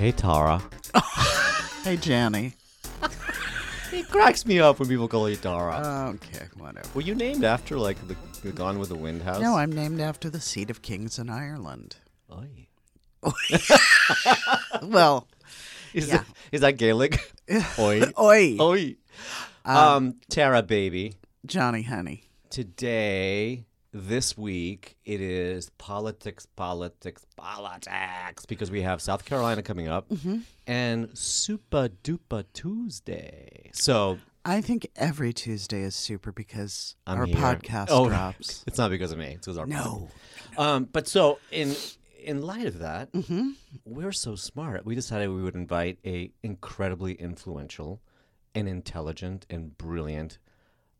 Hey, 0.00 0.12
Tara. 0.12 0.62
Hey, 1.84 1.96
Janny. 1.98 2.52
It 3.92 4.08
cracks 4.08 4.44
me 4.46 4.58
up 4.60 4.78
when 4.80 4.88
people 4.88 5.08
call 5.08 5.28
you 5.28 5.36
Tara. 5.36 6.12
Okay, 6.14 6.46
whatever. 6.56 6.86
Were 6.94 7.00
you 7.02 7.14
named 7.14 7.44
after 7.44 7.78
like 7.78 7.96
the, 8.08 8.16
the 8.42 8.52
Gone 8.52 8.78
with 8.78 8.88
the 8.90 8.94
Wind 8.96 9.20
house? 9.22 9.40
No, 9.42 9.56
I'm 9.56 9.70
named 9.72 10.00
after 10.00 10.28
the 10.30 10.40
seat 10.40 10.70
of 10.70 10.80
kings 10.80 11.18
in 11.18 11.28
Ireland. 11.30 11.96
Oy. 12.32 12.68
Well, 14.82 15.26
Is, 15.94 16.08
Yeah. 16.08 16.18
that, 16.18 16.26
is 16.52 16.60
that 16.62 16.78
Gaelic? 16.78 17.18
Oi. 17.78 18.02
oi, 18.18 18.56
Oi. 18.60 18.96
Um, 19.66 20.16
Tara, 20.30 20.62
baby. 20.62 21.14
Johnny 21.46 21.82
Honey. 21.82 22.24
Today, 22.50 23.64
this 23.92 24.36
week, 24.38 24.96
it 25.04 25.20
is 25.20 25.70
politics, 25.70 26.46
politics, 26.46 27.24
politics, 27.36 28.46
because 28.46 28.70
we 28.70 28.82
have 28.82 29.02
South 29.02 29.24
Carolina 29.24 29.62
coming 29.62 29.88
up 29.88 30.08
Mm-hmm. 30.08 30.38
and 30.66 31.16
Super 31.18 31.88
Duper 32.04 32.44
Tuesday. 32.52 33.70
So 33.72 34.18
I 34.44 34.60
think 34.60 34.88
every 34.96 35.32
Tuesday 35.32 35.82
is 35.82 35.94
super 35.94 36.32
because 36.32 36.94
I'm 37.06 37.18
our 37.18 37.26
here. 37.26 37.36
podcast 37.36 37.86
Oh, 37.90 38.08
drops. 38.08 38.64
It's 38.66 38.78
not 38.78 38.90
because 38.90 39.12
of 39.12 39.18
me. 39.18 39.26
It's 39.36 39.46
because 39.46 39.58
our 39.58 39.66
No. 39.66 40.08
Um, 40.56 40.84
but 40.84 41.08
so 41.08 41.38
in 41.50 41.74
in 42.22 42.42
light 42.42 42.66
of 42.66 42.78
that, 42.80 43.10
Mm-hmm. 43.12 43.50
we're 43.84 44.12
so 44.12 44.34
smart. 44.36 44.84
We 44.84 44.94
decided 44.94 45.28
we 45.30 45.42
would 45.42 45.54
invite 45.54 45.98
a 46.04 46.32
incredibly 46.42 47.14
influential 47.14 48.00
and 48.54 48.68
intelligent 48.68 49.46
and 49.50 49.76
brilliant, 49.78 50.38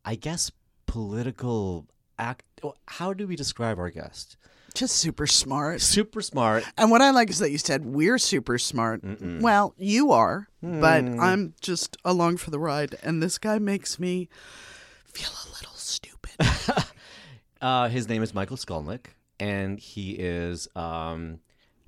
I 0.05 0.15
guess, 0.15 0.51
political 0.87 1.87
act. 2.21 2.45
How 2.87 3.13
do 3.13 3.27
we 3.27 3.37
describe 3.37 3.79
our 3.79 3.91
guest? 3.91 4.37
Just 4.75 4.97
super 4.97 5.27
smart. 5.27 5.81
Super 5.81 6.21
smart. 6.23 6.65
And 6.79 6.91
what 6.93 7.01
I 7.01 7.11
like 7.11 7.31
is 7.31 7.39
that 7.41 7.51
you 7.51 7.59
said 7.59 7.85
we're 7.85 8.19
super 8.19 8.57
smart. 8.59 9.03
Well, 9.41 9.75
you 9.79 10.13
are, 10.13 10.49
but 10.63 11.03
Hmm. 11.05 11.21
I'm 11.21 11.55
just 11.61 11.97
along 12.05 12.37
for 12.37 12.51
the 12.51 12.59
ride. 12.61 12.95
And 13.03 13.21
this 13.23 13.39
guy 13.39 13.59
makes 13.59 13.99
me 13.99 14.29
feel 15.07 15.31
a 15.31 15.49
little 15.55 15.75
stupid. 15.75 16.31
Uh, 17.63 17.91
his 17.91 18.09
name 18.09 18.23
is 18.23 18.33
Michael 18.33 18.57
Skolnick, 18.57 19.09
and 19.39 19.79
he 19.79 20.13
is, 20.13 20.67
um, 20.75 21.41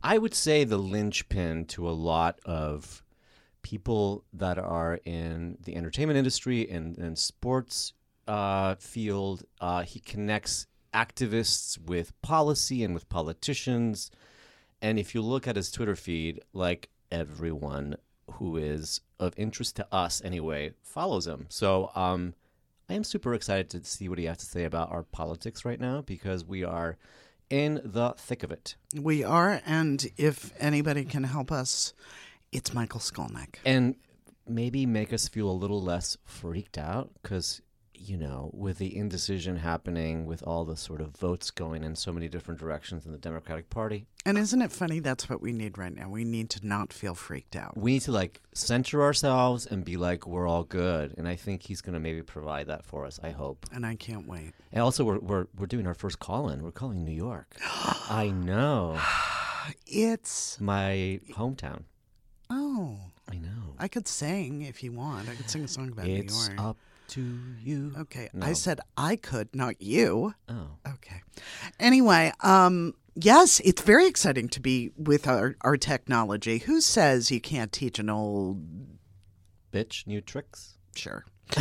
I 0.02 0.18
would 0.18 0.34
say, 0.34 0.64
the 0.64 0.76
linchpin 0.76 1.64
to 1.68 1.88
a 1.88 1.92
lot 1.96 2.38
of 2.44 3.02
people 3.62 4.22
that 4.34 4.58
are 4.58 5.00
in 5.06 5.56
the 5.64 5.74
entertainment 5.74 6.18
industry 6.18 6.68
and, 6.70 6.98
and 6.98 7.18
sports 7.18 7.94
uh, 8.26 8.74
field. 8.76 9.44
Uh, 9.60 9.82
he 9.82 10.00
connects 10.00 10.66
activists 10.94 11.78
with 11.78 12.20
policy 12.22 12.84
and 12.84 12.94
with 12.94 13.08
politicians. 13.08 14.10
And 14.80 14.98
if 14.98 15.14
you 15.14 15.22
look 15.22 15.46
at 15.46 15.56
his 15.56 15.70
Twitter 15.70 15.96
feed, 15.96 16.40
like 16.52 16.90
everyone 17.10 17.96
who 18.32 18.56
is 18.56 19.00
of 19.18 19.34
interest 19.36 19.76
to 19.76 19.86
us 19.92 20.22
anyway 20.24 20.72
follows 20.82 21.26
him. 21.26 21.46
So 21.48 21.90
um, 21.94 22.34
I 22.88 22.94
am 22.94 23.04
super 23.04 23.34
excited 23.34 23.70
to 23.70 23.84
see 23.84 24.08
what 24.08 24.18
he 24.18 24.24
has 24.24 24.38
to 24.38 24.46
say 24.46 24.64
about 24.64 24.90
our 24.90 25.02
politics 25.02 25.64
right 25.64 25.80
now 25.80 26.00
because 26.02 26.44
we 26.44 26.64
are 26.64 26.96
in 27.50 27.80
the 27.84 28.14
thick 28.16 28.42
of 28.42 28.50
it. 28.50 28.76
we 28.98 29.22
are. 29.22 29.60
And 29.66 30.06
if 30.16 30.52
anybody 30.58 31.04
can 31.04 31.24
help 31.24 31.52
us, 31.52 31.92
it's 32.50 32.72
Michael 32.74 33.00
Skolnick. 33.00 33.56
And 33.64 33.96
maybe 34.48 34.86
make 34.86 35.12
us 35.12 35.28
feel 35.28 35.50
a 35.50 35.52
little 35.52 35.82
less 35.82 36.16
freaked 36.24 36.78
out 36.78 37.10
because, 37.22 37.60
you 38.04 38.16
know, 38.16 38.50
with 38.52 38.78
the 38.78 38.96
indecision 38.96 39.56
happening, 39.56 40.26
with 40.26 40.42
all 40.42 40.64
the 40.64 40.76
sort 40.76 41.00
of 41.00 41.16
votes 41.16 41.50
going 41.50 41.84
in 41.84 41.94
so 41.96 42.12
many 42.12 42.28
different 42.28 42.58
directions 42.60 43.06
in 43.06 43.12
the 43.12 43.18
Democratic 43.18 43.70
Party, 43.70 44.06
And 44.26 44.36
isn't 44.38 44.60
it 44.62 44.72
funny? 44.72 44.98
That's 45.00 45.28
what 45.30 45.40
we 45.40 45.52
need 45.52 45.78
right 45.78 45.94
now. 45.94 46.08
We 46.08 46.24
need 46.24 46.50
to 46.50 46.66
not 46.66 46.92
feel 46.92 47.14
freaked 47.14 47.54
out. 47.56 47.76
we 47.76 47.92
need 47.94 48.02
to 48.02 48.12
like 48.12 48.40
center 48.54 49.02
ourselves 49.02 49.66
and 49.66 49.84
be 49.84 49.96
like, 49.96 50.26
we're 50.26 50.46
all 50.48 50.64
good. 50.64 51.14
And 51.16 51.28
I 51.28 51.36
think 51.36 51.62
he's 51.62 51.80
going 51.80 51.94
to 51.94 52.00
maybe 52.00 52.22
provide 52.22 52.66
that 52.66 52.84
for 52.84 53.06
us. 53.06 53.20
I 53.22 53.30
hope. 53.30 53.66
And 53.72 53.86
I 53.86 53.94
can't 53.94 54.26
wait. 54.26 54.52
And 54.72 54.82
also, 54.82 55.04
we're, 55.04 55.18
we're, 55.18 55.46
we're 55.58 55.66
doing 55.66 55.86
our 55.86 55.94
first 55.94 56.18
call 56.18 56.48
in. 56.48 56.62
We're 56.62 56.72
calling 56.72 57.04
New 57.04 57.12
York. 57.12 57.54
I 58.10 58.30
know. 58.34 58.98
It's, 59.86 60.60
My 60.60 61.20
hometown. 61.34 61.82
oh, 62.50 62.98
I 63.30 63.36
know. 63.36 63.76
I 63.78 63.86
could 63.88 64.08
sing 64.08 64.62
if 64.62 64.82
you 64.82 64.90
want. 64.92 65.28
I 65.28 65.34
could 65.36 65.48
sing 65.48 65.62
a 65.64 65.68
song 65.68 65.90
about 65.92 66.06
It's 66.06 66.48
New 66.48 66.54
York. 66.56 66.68
up 66.68 66.76
to 67.08 67.38
you. 67.62 67.92
Okay, 67.98 68.28
No. 68.32 68.46
I 68.46 68.52
said 68.52 68.80
I 68.96 69.16
could, 69.16 69.54
not 69.54 69.80
you. 69.82 70.34
Oh. 70.48 70.68
Okay. 70.94 71.22
Anyway, 71.80 72.32
um, 72.40 72.94
yes, 73.14 73.60
it's 73.64 73.82
very 73.82 74.06
exciting 74.06 74.48
to 74.50 74.60
be 74.60 74.90
with 74.96 75.26
our, 75.28 75.56
our 75.62 75.76
technology. 75.76 76.58
Who 76.58 76.80
says 76.80 77.30
you 77.30 77.40
can't 77.40 77.72
teach 77.72 77.98
an 77.98 78.08
old 78.10 78.62
Bitch, 79.72 80.06
new 80.06 80.20
tricks. 80.20 80.74
sure? 80.94 81.24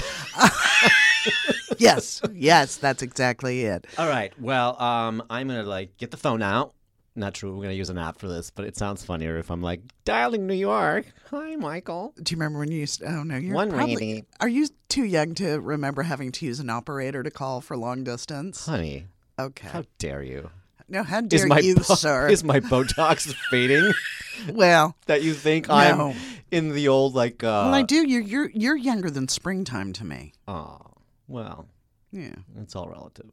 yes, 1.78 2.22
yes, 2.34 2.78
that's 2.78 3.02
exactly 3.02 3.64
it. 3.66 3.86
All 3.98 4.08
right. 4.08 4.34
Well, 4.40 4.82
um, 4.82 5.24
I'm 5.30 5.48
gonna 5.48 5.64
like 5.64 5.98
get 5.98 6.12
the 6.12 6.18
phone 6.18 6.42
out. 6.42 6.74
Not 7.16 7.34
true. 7.34 7.54
We're 7.56 7.64
gonna 7.64 7.74
use 7.74 7.90
an 7.90 7.98
app 7.98 8.20
for 8.20 8.28
this, 8.30 8.52
but 8.52 8.64
it 8.66 8.78
sounds 8.78 9.04
funnier 9.04 9.38
if 9.38 9.52
I'm 9.52 9.62
like 9.62 9.82
dialing 10.06 10.48
New 10.48 10.54
York. 10.54 11.06
Hi, 11.30 11.56
Michael. 11.58 12.14
Do 12.22 12.32
you 12.34 12.38
remember 12.38 12.60
when 12.60 12.72
you 12.72 12.80
used? 12.80 13.00
To, 13.00 13.08
oh 13.08 13.24
no, 13.24 13.36
you're 13.36 13.54
One 13.54 13.70
probably. 13.70 13.96
lady. 13.96 14.24
Are 14.40 14.48
you 14.48 14.68
too 14.88 15.04
young 15.04 15.36
to 15.36 15.60
remember 15.60 16.04
having 16.04 16.32
to 16.34 16.46
use 16.46 16.60
an 16.62 16.70
operator 16.70 17.22
to 17.22 17.30
call 17.32 17.60
for 17.60 17.76
long 17.76 18.04
distance? 18.06 18.66
Honey, 18.66 19.08
Okay. 19.38 19.68
how 19.68 19.84
dare 19.98 20.24
you? 20.24 20.50
no, 20.88 21.04
how 21.04 21.20
dare 21.22 21.48
my 21.48 21.60
you, 21.60 21.76
bo- 21.76 21.82
sir? 21.96 22.28
is 22.30 22.44
my 22.46 22.60
Botox 22.62 23.34
fading? 23.50 23.92
well, 24.54 24.96
that 25.08 25.22
you 25.22 25.34
think 25.34 25.68
No. 25.68 25.74
I'm 25.76 26.16
in 26.50 26.70
the 26.74 26.88
old 26.88 27.14
like? 27.14 27.44
uh 27.44 27.64
well, 27.66 27.74
I 27.74 27.82
do. 27.82 28.08
You're 28.08 28.22
you're 28.22 28.50
you're 28.52 28.78
younger 28.78 29.10
than 29.10 29.28
springtime 29.28 29.92
to 29.94 30.06
me. 30.06 30.32
Oh, 30.48 30.80
well, 31.28 31.68
Yeah. 32.14 32.36
it's 32.62 32.74
all 32.76 32.88
relative. 32.88 33.32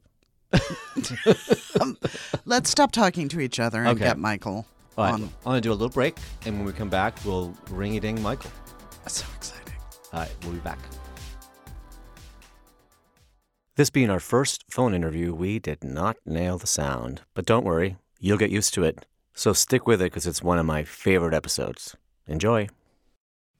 Um, 1.79 1.97
let's 2.45 2.69
stop 2.69 2.91
talking 2.91 3.29
to 3.29 3.39
each 3.39 3.59
other 3.59 3.79
and 3.79 3.89
Okay. 3.89 4.03
get 4.05 4.17
Michael 4.17 4.65
All 4.97 5.05
right, 5.05 5.13
on. 5.13 5.23
I'm 5.23 5.29
gonna 5.45 5.61
do 5.61 5.71
a 5.71 5.73
little 5.73 5.87
break, 5.89 6.17
and 6.45 6.57
when 6.57 6.65
we 6.65 6.73
come 6.73 6.89
back, 6.89 7.15
we'll 7.23 7.55
ring 7.69 7.95
a 7.95 7.99
ding 7.99 8.21
Michael. 8.21 8.51
That's 9.03 9.23
so 9.23 9.25
exciting. 9.37 9.73
All 10.11 10.19
right, 10.21 10.31
we'll 10.43 10.53
be 10.53 10.59
back. 10.59 10.79
This 13.75 13.89
being 13.89 14.09
our 14.09 14.19
first 14.19 14.65
phone 14.69 14.93
interview, 14.93 15.33
we 15.33 15.57
did 15.59 15.83
not 15.83 16.17
nail 16.25 16.57
the 16.57 16.67
sound. 16.67 17.21
But 17.33 17.45
don't 17.45 17.63
worry, 17.63 17.95
you'll 18.19 18.37
get 18.37 18.49
used 18.51 18.73
to 18.73 18.83
it. 18.83 19.05
So 19.33 19.53
stick 19.53 19.87
with 19.87 20.01
it 20.01 20.05
because 20.05 20.27
it's 20.27 20.43
one 20.43 20.59
of 20.59 20.65
my 20.65 20.83
favorite 20.83 21.33
episodes. 21.33 21.95
Enjoy. 22.27 22.67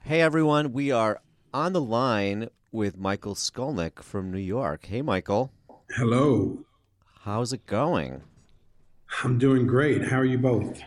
Hey 0.04 0.20
everyone, 0.20 0.74
we 0.74 0.92
are 0.92 1.22
on 1.54 1.72
the 1.72 1.82
line 1.82 2.50
with 2.72 2.98
Michael 2.98 3.36
Skolnick 3.36 4.02
from 4.02 4.30
New 4.32 4.40
York. 4.40 4.86
Hey 4.88 5.02
Michael, 5.02 5.52
Hello. 5.92 6.66
How's 7.20 7.54
it 7.54 7.66
going? 7.66 8.22
I'm 9.24 9.38
doing 9.38 9.66
great. 9.68 10.06
How 10.10 10.18
are 10.18 10.26
you 10.26 10.38
both? 10.38 10.82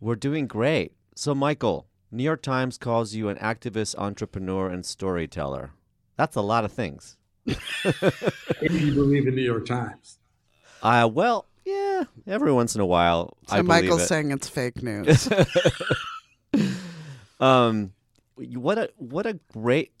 We're 0.00 0.14
doing 0.16 0.46
great. 0.46 0.92
So 1.14 1.34
Michael, 1.34 1.86
New 2.10 2.22
York 2.22 2.42
Times 2.42 2.78
calls 2.78 3.14
you 3.14 3.28
an 3.28 3.36
activist, 3.38 3.94
entrepreneur, 3.96 4.68
and 4.68 4.84
storyteller. 4.84 5.72
That's 6.16 6.36
a 6.36 6.40
lot 6.42 6.64
of 6.64 6.72
things. 6.72 7.16
If 7.46 8.72
you 8.72 8.92
believe 8.92 9.26
in 9.26 9.34
New 9.34 9.42
York 9.42 9.66
Times. 9.66 10.18
Uh, 10.82 11.08
well, 11.12 11.46
yeah, 11.64 12.04
every 12.26 12.52
once 12.52 12.74
in 12.74 12.80
a 12.80 12.86
while, 12.86 13.36
So 13.48 13.56
I 13.56 13.62
Michael's 13.62 14.02
it. 14.02 14.06
saying 14.08 14.30
it's 14.30 14.48
fake 14.48 14.82
news. 14.82 15.28
Um, 17.38 17.92
what 18.36 18.78
a 18.78 18.88
what 18.96 19.26
a 19.26 19.38
great 19.52 19.92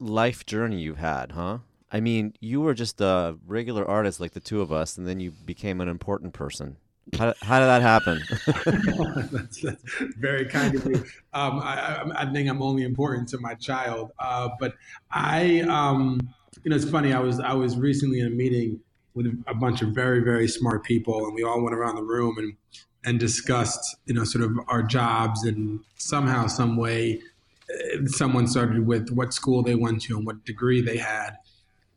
life 0.00 0.44
journey 0.44 0.80
you've 0.80 0.98
had, 0.98 1.30
huh? 1.30 1.58
I 1.92 2.00
mean, 2.00 2.34
you 2.40 2.62
were 2.62 2.74
just 2.74 3.00
a 3.00 3.36
regular 3.46 3.86
artist 3.86 4.18
like 4.18 4.32
the 4.32 4.40
two 4.40 4.62
of 4.62 4.72
us, 4.72 4.96
and 4.96 5.06
then 5.06 5.20
you 5.20 5.30
became 5.30 5.80
an 5.80 5.88
important 5.88 6.32
person. 6.32 6.76
How, 7.18 7.34
how 7.42 7.58
did 7.60 7.66
that 7.66 7.82
happen? 7.82 8.22
that's, 9.32 9.60
that's 9.60 9.84
very 10.16 10.46
kind 10.46 10.74
of 10.74 10.86
you. 10.86 11.04
Um, 11.34 11.60
I, 11.60 11.74
I, 12.16 12.22
I 12.22 12.32
think 12.32 12.48
I'm 12.48 12.62
only 12.62 12.84
important 12.84 13.28
to 13.30 13.38
my 13.38 13.54
child. 13.54 14.12
Uh, 14.18 14.48
but 14.58 14.74
I, 15.10 15.60
um, 15.68 16.20
you 16.64 16.70
know, 16.70 16.76
it's 16.76 16.88
funny. 16.88 17.12
I 17.12 17.18
was 17.18 17.40
I 17.40 17.52
was 17.52 17.76
recently 17.76 18.20
in 18.20 18.26
a 18.26 18.30
meeting 18.30 18.80
with 19.14 19.26
a 19.46 19.54
bunch 19.54 19.82
of 19.82 19.88
very 19.88 20.20
very 20.20 20.48
smart 20.48 20.84
people, 20.84 21.26
and 21.26 21.34
we 21.34 21.42
all 21.42 21.62
went 21.62 21.74
around 21.74 21.96
the 21.96 22.02
room 22.02 22.38
and 22.38 22.54
and 23.04 23.18
discussed, 23.18 23.96
you 24.06 24.14
know, 24.14 24.24
sort 24.24 24.44
of 24.44 24.56
our 24.68 24.82
jobs, 24.82 25.44
and 25.44 25.80
somehow, 25.96 26.46
some 26.46 26.76
way, 26.76 27.20
uh, 27.68 28.06
someone 28.06 28.46
started 28.46 28.86
with 28.86 29.10
what 29.10 29.34
school 29.34 29.62
they 29.62 29.74
went 29.74 30.00
to 30.02 30.16
and 30.16 30.24
what 30.24 30.44
degree 30.44 30.80
they 30.80 30.96
had. 30.96 31.36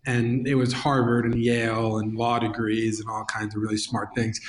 And 0.05 0.47
it 0.47 0.55
was 0.55 0.71
Harvard 0.71 1.25
and 1.25 1.35
Yale 1.35 1.97
and 1.97 2.15
law 2.15 2.39
degrees 2.39 2.99
and 2.99 3.09
all 3.09 3.25
kinds 3.25 3.55
of 3.55 3.61
really 3.61 3.77
smart 3.77 4.09
things. 4.15 4.39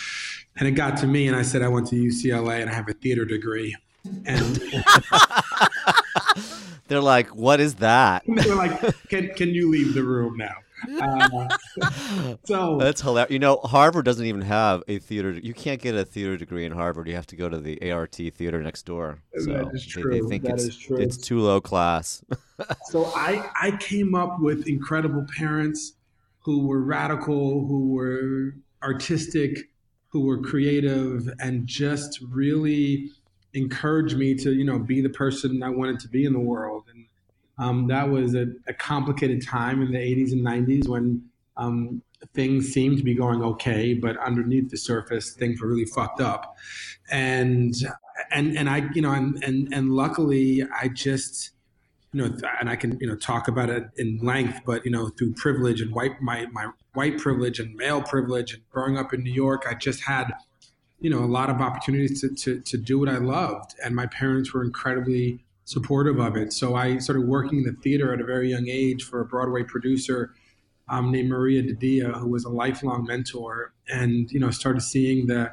And 0.58 0.68
it 0.68 0.72
got 0.72 0.96
to 0.98 1.06
me, 1.06 1.26
and 1.28 1.36
I 1.36 1.42
said, 1.42 1.62
I 1.62 1.68
went 1.68 1.86
to 1.88 1.96
UCLA 1.96 2.60
and 2.60 2.70
I 2.70 2.74
have 2.74 2.88
a 2.88 2.94
theater 2.94 3.24
degree. 3.24 3.76
And 4.24 4.60
They're 6.88 7.00
like, 7.00 7.28
what 7.28 7.60
is 7.60 7.76
that? 7.76 8.22
they're 8.28 8.54
like, 8.54 8.80
can, 9.08 9.28
can 9.34 9.48
you 9.50 9.70
leave 9.70 9.94
the 9.94 10.02
room 10.02 10.36
now? 10.36 10.54
Uh, 11.00 11.48
so 12.44 12.76
That's 12.78 13.00
hilarious. 13.00 13.30
You 13.32 13.38
know, 13.38 13.56
Harvard 13.58 14.04
doesn't 14.04 14.24
even 14.26 14.42
have 14.42 14.82
a 14.88 14.98
theater. 14.98 15.32
You 15.32 15.54
can't 15.54 15.80
get 15.80 15.94
a 15.94 16.04
theater 16.04 16.36
degree 16.36 16.64
in 16.64 16.72
Harvard. 16.72 17.08
You 17.08 17.14
have 17.14 17.26
to 17.28 17.36
go 17.36 17.48
to 17.48 17.58
the 17.58 17.90
ART 17.90 18.14
theater 18.14 18.62
next 18.62 18.84
door. 18.84 19.20
So 19.38 19.52
That 19.52 19.74
is 19.74 19.86
they- 19.94 20.02
They, 20.02 20.20
think 20.20 20.44
That 20.44 20.54
it's 20.54 20.64
is 20.64 20.76
true. 20.76 20.96
it's 20.98 21.16
too 21.16 21.40
low 21.40 21.60
class. 21.60 22.22
so 22.86 23.06
I 23.16 23.48
I 23.60 23.70
came 23.72 24.14
up 24.14 24.40
with 24.40 24.66
incredible 24.66 25.26
parents 25.36 25.94
who 26.40 26.66
were 26.66 26.80
radical, 26.82 27.66
who 27.66 27.88
were 27.92 28.54
artistic, 28.82 29.70
who 30.08 30.20
were 30.26 30.40
creative, 30.40 31.28
and 31.40 31.66
just 31.66 32.20
really 32.30 33.10
encouraged 33.54 34.16
me 34.16 34.34
to 34.34 34.52
you 34.52 34.64
know 34.64 34.78
be 34.78 35.00
the 35.00 35.08
person 35.08 35.62
I 35.62 35.70
wanted 35.70 35.98
to 36.00 36.08
be 36.08 36.24
in 36.24 36.32
the 36.32 36.40
world. 36.40 36.84
And 36.92 37.06
um, 37.58 37.86
that 37.88 38.08
was 38.08 38.34
a, 38.34 38.46
a 38.66 38.74
complicated 38.74 39.44
time 39.46 39.82
in 39.82 39.92
the 39.92 39.98
80s 39.98 40.32
and 40.32 40.44
90s 40.44 40.88
when 40.88 41.22
um, 41.56 42.02
things 42.34 42.68
seemed 42.68 42.98
to 42.98 43.04
be 43.04 43.14
going 43.14 43.42
okay, 43.42 43.94
but 43.94 44.16
underneath 44.18 44.70
the 44.70 44.76
surface, 44.76 45.32
things 45.32 45.60
were 45.60 45.68
really 45.68 45.86
fucked 45.86 46.20
up. 46.20 46.56
And 47.10 47.74
and 48.30 48.56
and 48.56 48.68
I 48.68 48.88
you 48.94 49.02
know 49.02 49.12
and 49.12 49.42
and 49.44 49.72
and 49.72 49.90
luckily 49.92 50.62
I 50.80 50.88
just 50.88 51.52
you 52.12 52.22
know, 52.22 52.36
and 52.60 52.70
I 52.70 52.76
can, 52.76 52.98
you 52.98 53.06
know, 53.06 53.16
talk 53.16 53.46
about 53.46 53.68
it 53.68 53.84
in 53.96 54.18
length, 54.22 54.60
but 54.64 54.84
you 54.86 54.90
know, 54.90 55.08
through 55.08 55.34
privilege 55.34 55.82
and 55.82 55.94
white, 55.94 56.20
my 56.22 56.46
my 56.50 56.70
white 56.94 57.18
privilege 57.18 57.60
and 57.60 57.74
male 57.74 58.00
privilege, 58.00 58.54
and 58.54 58.62
growing 58.70 58.96
up 58.96 59.12
in 59.12 59.22
New 59.22 59.32
York, 59.32 59.66
I 59.68 59.74
just 59.74 60.02
had, 60.04 60.32
you 60.98 61.10
know, 61.10 61.18
a 61.18 61.26
lot 61.26 61.50
of 61.50 61.60
opportunities 61.60 62.22
to 62.22 62.34
to 62.34 62.60
to 62.60 62.78
do 62.78 62.98
what 62.98 63.10
I 63.10 63.18
loved, 63.18 63.74
and 63.84 63.94
my 63.94 64.06
parents 64.06 64.54
were 64.54 64.64
incredibly 64.64 65.44
supportive 65.66 66.18
of 66.18 66.36
it. 66.36 66.52
So 66.52 66.76
I 66.76 66.96
started 66.98 67.26
working 67.26 67.58
in 67.58 67.64
the 67.64 67.72
theater 67.82 68.14
at 68.14 68.20
a 68.20 68.24
very 68.24 68.50
young 68.50 68.68
age 68.68 69.04
for 69.04 69.20
a 69.20 69.26
Broadway 69.26 69.64
producer 69.64 70.32
um, 70.88 71.10
named 71.10 71.28
Maria 71.28 71.62
Di 71.62 71.74
Dia, 71.74 72.12
who 72.12 72.28
was 72.28 72.44
a 72.44 72.48
lifelong 72.48 73.04
mentor, 73.04 73.74
and 73.88 74.30
you 74.30 74.40
know, 74.40 74.50
started 74.50 74.80
seeing 74.80 75.26
the 75.26 75.52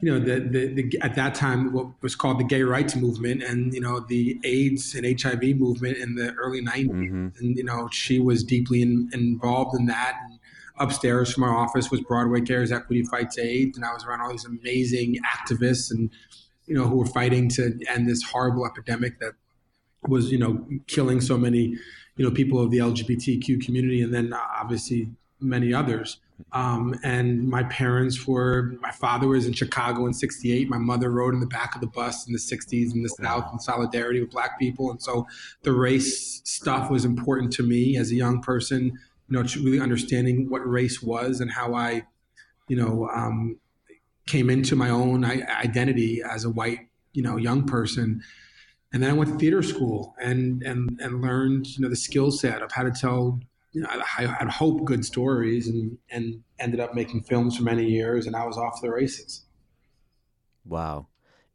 you 0.00 0.12
know, 0.12 0.20
the, 0.20 0.38
the, 0.38 0.74
the, 0.74 0.98
at 1.00 1.16
that 1.16 1.34
time, 1.34 1.72
what 1.72 1.88
was 2.02 2.14
called 2.14 2.38
the 2.38 2.44
gay 2.44 2.62
rights 2.62 2.94
movement 2.94 3.42
and, 3.42 3.74
you 3.74 3.80
know, 3.80 3.98
the 3.98 4.38
AIDS 4.44 4.94
and 4.94 5.20
HIV 5.20 5.56
movement 5.56 5.96
in 5.96 6.14
the 6.14 6.32
early 6.34 6.62
90s. 6.62 6.88
Mhm. 6.88 7.40
And, 7.40 7.56
you 7.56 7.64
know, 7.64 7.88
she 7.90 8.20
was 8.20 8.44
deeply 8.44 8.80
in, 8.80 9.10
involved 9.12 9.76
in 9.76 9.86
that. 9.86 10.16
And 10.22 10.38
upstairs 10.78 11.32
from 11.34 11.42
our 11.42 11.56
office 11.56 11.90
was 11.90 12.00
Broadway 12.02 12.42
Cares 12.42 12.70
Equity 12.70 13.02
Fights 13.10 13.38
AIDS. 13.38 13.76
And 13.76 13.84
I 13.84 13.92
was 13.92 14.04
around 14.04 14.20
all 14.20 14.30
these 14.30 14.44
amazing 14.44 15.16
activists 15.26 15.90
and, 15.90 16.10
you 16.68 16.74
know, 16.74 16.86
who 16.86 16.96
were 16.96 17.06
fighting 17.06 17.48
to 17.50 17.78
end 17.88 18.08
this 18.08 18.22
horrible 18.22 18.66
epidemic 18.66 19.18
that 19.20 19.32
was, 20.06 20.30
you 20.30 20.38
know, 20.38 20.64
killing 20.86 21.20
so 21.20 21.36
many, 21.36 21.76
you 22.16 22.24
know, 22.24 22.30
people 22.30 22.60
of 22.60 22.70
the 22.70 22.78
LGBTQ 22.78 23.64
community 23.64 24.02
and 24.02 24.14
then 24.14 24.32
obviously 24.32 25.10
many 25.40 25.72
others. 25.72 26.18
Um, 26.52 26.94
and 27.02 27.48
my 27.48 27.64
parents 27.64 28.26
were, 28.26 28.74
my 28.80 28.92
father 28.92 29.26
was 29.26 29.46
in 29.46 29.52
Chicago 29.52 30.06
in 30.06 30.12
68. 30.12 30.68
My 30.68 30.78
mother 30.78 31.10
rode 31.10 31.34
in 31.34 31.40
the 31.40 31.46
back 31.46 31.74
of 31.74 31.80
the 31.80 31.88
bus 31.88 32.26
in 32.26 32.32
the 32.32 32.38
60s 32.38 32.94
in 32.94 33.02
the 33.02 33.08
South 33.08 33.52
in 33.52 33.58
solidarity 33.58 34.20
with 34.20 34.30
black 34.30 34.58
people. 34.58 34.90
And 34.90 35.02
so 35.02 35.26
the 35.62 35.72
race 35.72 36.40
stuff 36.44 36.90
was 36.90 37.04
important 37.04 37.52
to 37.54 37.62
me 37.62 37.96
as 37.96 38.12
a 38.12 38.14
young 38.14 38.40
person, 38.40 38.84
you 38.84 39.36
know, 39.36 39.42
to 39.42 39.64
really 39.64 39.80
understanding 39.80 40.48
what 40.48 40.68
race 40.68 41.02
was 41.02 41.40
and 41.40 41.50
how 41.50 41.74
I, 41.74 42.04
you 42.68 42.76
know, 42.76 43.08
um, 43.14 43.58
came 44.28 44.50
into 44.50 44.76
my 44.76 44.90
own 44.90 45.24
identity 45.24 46.22
as 46.22 46.44
a 46.44 46.50
white, 46.50 46.80
you 47.12 47.22
know, 47.22 47.36
young 47.36 47.66
person. 47.66 48.22
And 48.92 49.02
then 49.02 49.10
I 49.10 49.12
went 49.12 49.32
to 49.32 49.38
theater 49.38 49.62
school 49.62 50.14
and, 50.20 50.62
and, 50.62 50.98
and 51.02 51.20
learned, 51.20 51.66
you 51.66 51.82
know, 51.82 51.88
the 51.88 51.96
skill 51.96 52.30
set 52.30 52.62
of 52.62 52.70
how 52.72 52.84
to 52.84 52.90
tell 52.90 53.40
you 53.72 53.82
know, 53.82 53.88
I, 53.90 54.24
had 54.24 54.48
hope 54.48 54.84
good 54.84 55.04
stories 55.04 55.68
and, 55.68 55.98
and 56.10 56.42
ended 56.58 56.80
up 56.80 56.94
making 56.94 57.22
films 57.22 57.56
for 57.56 57.62
many 57.62 57.84
years 57.84 58.26
and 58.26 58.34
I 58.34 58.46
was 58.46 58.56
off 58.56 58.80
the 58.80 58.90
races. 58.90 59.44
Wow. 60.64 61.08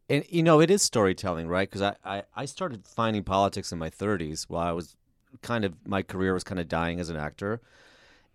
And 0.10 0.24
you 0.30 0.44
know, 0.44 0.62
it 0.62 0.70
is 0.70 0.84
storytelling, 0.84 1.48
right? 1.48 1.70
Because 1.70 1.82
I, 1.82 1.96
I, 2.06 2.24
I 2.36 2.46
started 2.46 2.88
finding 2.88 3.24
politics 3.24 3.72
in 3.72 3.80
my 3.80 3.90
30s 3.90 4.44
while 4.44 4.68
I 4.68 4.72
was 4.72 4.96
kind 5.42 5.66
of 5.66 5.74
my 5.86 6.04
career 6.04 6.34
was 6.34 6.44
kind 6.44 6.60
of 6.60 6.68
dying 6.68 7.00
as 7.00 7.10
an 7.10 7.18
actor. 7.18 7.62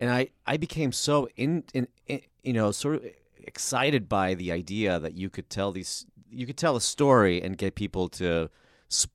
And 0.01 0.11
I, 0.11 0.31
I 0.47 0.57
became 0.57 0.93
so 0.93 1.29
in, 1.37 1.65
in, 1.73 1.89
in 2.07 2.21
you 2.43 2.53
know, 2.53 2.73
sort 2.73 2.97
of 2.97 3.05
excited 3.49 4.09
by 4.09 4.35
the 4.35 4.53
idea 4.53 5.01
that 5.01 5.15
you 5.15 5.29
could 5.29 5.51
tell 5.51 5.73
these 5.73 6.07
you 6.31 6.47
could 6.47 6.59
tell 6.59 6.77
a 6.77 6.81
story 6.81 7.43
and 7.43 7.57
get 7.57 7.75
people 7.75 8.09
to 8.09 8.51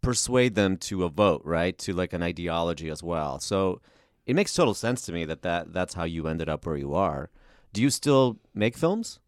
persuade 0.01 0.55
them 0.55 0.77
to 0.77 1.03
a 1.03 1.09
vote, 1.09 1.41
right? 1.45 1.77
To 1.79 1.93
like 1.93 2.13
an 2.13 2.23
ideology 2.23 2.89
as 2.89 3.01
well. 3.01 3.39
So 3.39 3.81
it 4.25 4.35
makes 4.35 4.53
total 4.53 4.73
sense 4.73 5.01
to 5.03 5.11
me 5.11 5.25
that, 5.25 5.41
that 5.43 5.73
that's 5.73 5.93
how 5.93 6.03
you 6.03 6.27
ended 6.27 6.49
up 6.49 6.65
where 6.65 6.77
you 6.77 6.93
are. 6.93 7.29
Do 7.71 7.81
you 7.81 7.89
still 7.89 8.39
make 8.53 8.77
films? 8.77 9.19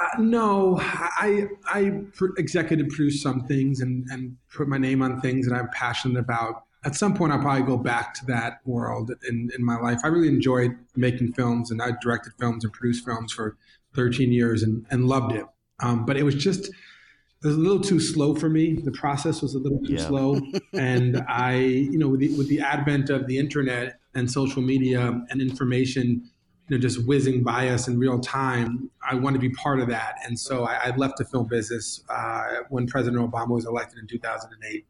Uh, 0.00 0.20
no, 0.20 0.78
I 0.80 1.46
I 1.66 2.02
executive 2.38 2.88
produce 2.88 3.22
some 3.22 3.46
things 3.46 3.80
and, 3.80 4.06
and 4.10 4.36
put 4.54 4.68
my 4.68 4.78
name 4.78 5.02
on 5.02 5.20
things 5.20 5.48
that 5.48 5.54
I'm 5.54 5.68
passionate 5.70 6.18
about. 6.18 6.64
At 6.84 6.96
some 6.96 7.14
point, 7.14 7.32
I'll 7.32 7.38
probably 7.38 7.62
go 7.62 7.76
back 7.76 8.14
to 8.14 8.26
that 8.26 8.60
world 8.64 9.12
in, 9.28 9.50
in 9.56 9.64
my 9.64 9.78
life. 9.78 10.00
I 10.02 10.08
really 10.08 10.28
enjoyed 10.28 10.76
making 10.96 11.32
films, 11.34 11.70
and 11.70 11.80
I 11.80 11.92
directed 12.00 12.32
films 12.40 12.64
and 12.64 12.72
produced 12.72 13.04
films 13.04 13.32
for 13.32 13.56
13 13.94 14.32
years 14.32 14.62
and, 14.62 14.86
and 14.90 15.06
loved 15.06 15.32
it. 15.32 15.44
Um, 15.80 16.04
but 16.04 16.16
it 16.16 16.22
was 16.22 16.34
just 16.34 16.66
it 16.66 17.48
was 17.48 17.56
a 17.56 17.58
little 17.58 17.80
too 17.80 17.98
slow 17.98 18.34
for 18.36 18.48
me. 18.48 18.74
The 18.74 18.92
process 18.92 19.42
was 19.42 19.54
a 19.54 19.58
little 19.58 19.80
too 19.80 19.94
Yeah. 19.94 20.06
slow, 20.06 20.40
and 20.74 21.24
I, 21.28 21.56
you 21.56 21.98
know, 21.98 22.08
with 22.08 22.20
the, 22.20 22.36
with 22.36 22.48
the 22.48 22.60
advent 22.60 23.10
of 23.10 23.26
the 23.26 23.36
internet 23.38 23.98
and 24.14 24.30
social 24.30 24.62
media 24.62 25.20
and 25.28 25.40
information, 25.40 26.30
you 26.68 26.76
know, 26.76 26.78
just 26.78 27.04
whizzing 27.04 27.42
by 27.42 27.68
us 27.68 27.88
in 27.88 27.98
real 27.98 28.20
time, 28.20 28.90
I 29.08 29.16
want 29.16 29.34
to 29.34 29.40
be 29.40 29.50
part 29.50 29.80
of 29.80 29.88
that. 29.88 30.16
And 30.24 30.38
so 30.38 30.64
I, 30.64 30.74
I 30.84 30.96
left 30.96 31.18
the 31.18 31.24
film 31.24 31.48
business 31.48 32.04
uh, 32.08 32.58
when 32.68 32.86
President 32.86 33.20
Obama 33.28 33.48
was 33.48 33.64
elected 33.64 33.98
in 33.98 34.06
2008. 34.06 34.86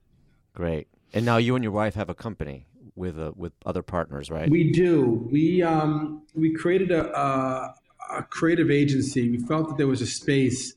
Great. 0.54 0.88
And 1.14 1.25
now 1.25 1.38
you 1.38 1.54
and 1.54 1.62
your 1.64 1.72
wife 1.72 1.94
have 1.94 2.10
a 2.10 2.14
company 2.14 2.66
with 2.94 3.19
uh, 3.19 3.32
with 3.34 3.52
other 3.64 3.82
partners, 3.82 4.31
right? 4.31 4.50
We 4.50 4.72
do. 4.72 5.26
We 5.32 5.62
um, 5.62 6.22
we 6.34 6.52
created 6.52 6.90
a, 6.90 7.19
a, 7.19 7.75
a 8.10 8.22
creative 8.22 8.70
agency. 8.70 9.31
We 9.31 9.38
felt 9.38 9.69
that 9.69 9.78
there 9.78 9.87
was 9.87 10.02
a 10.02 10.06
space 10.06 10.75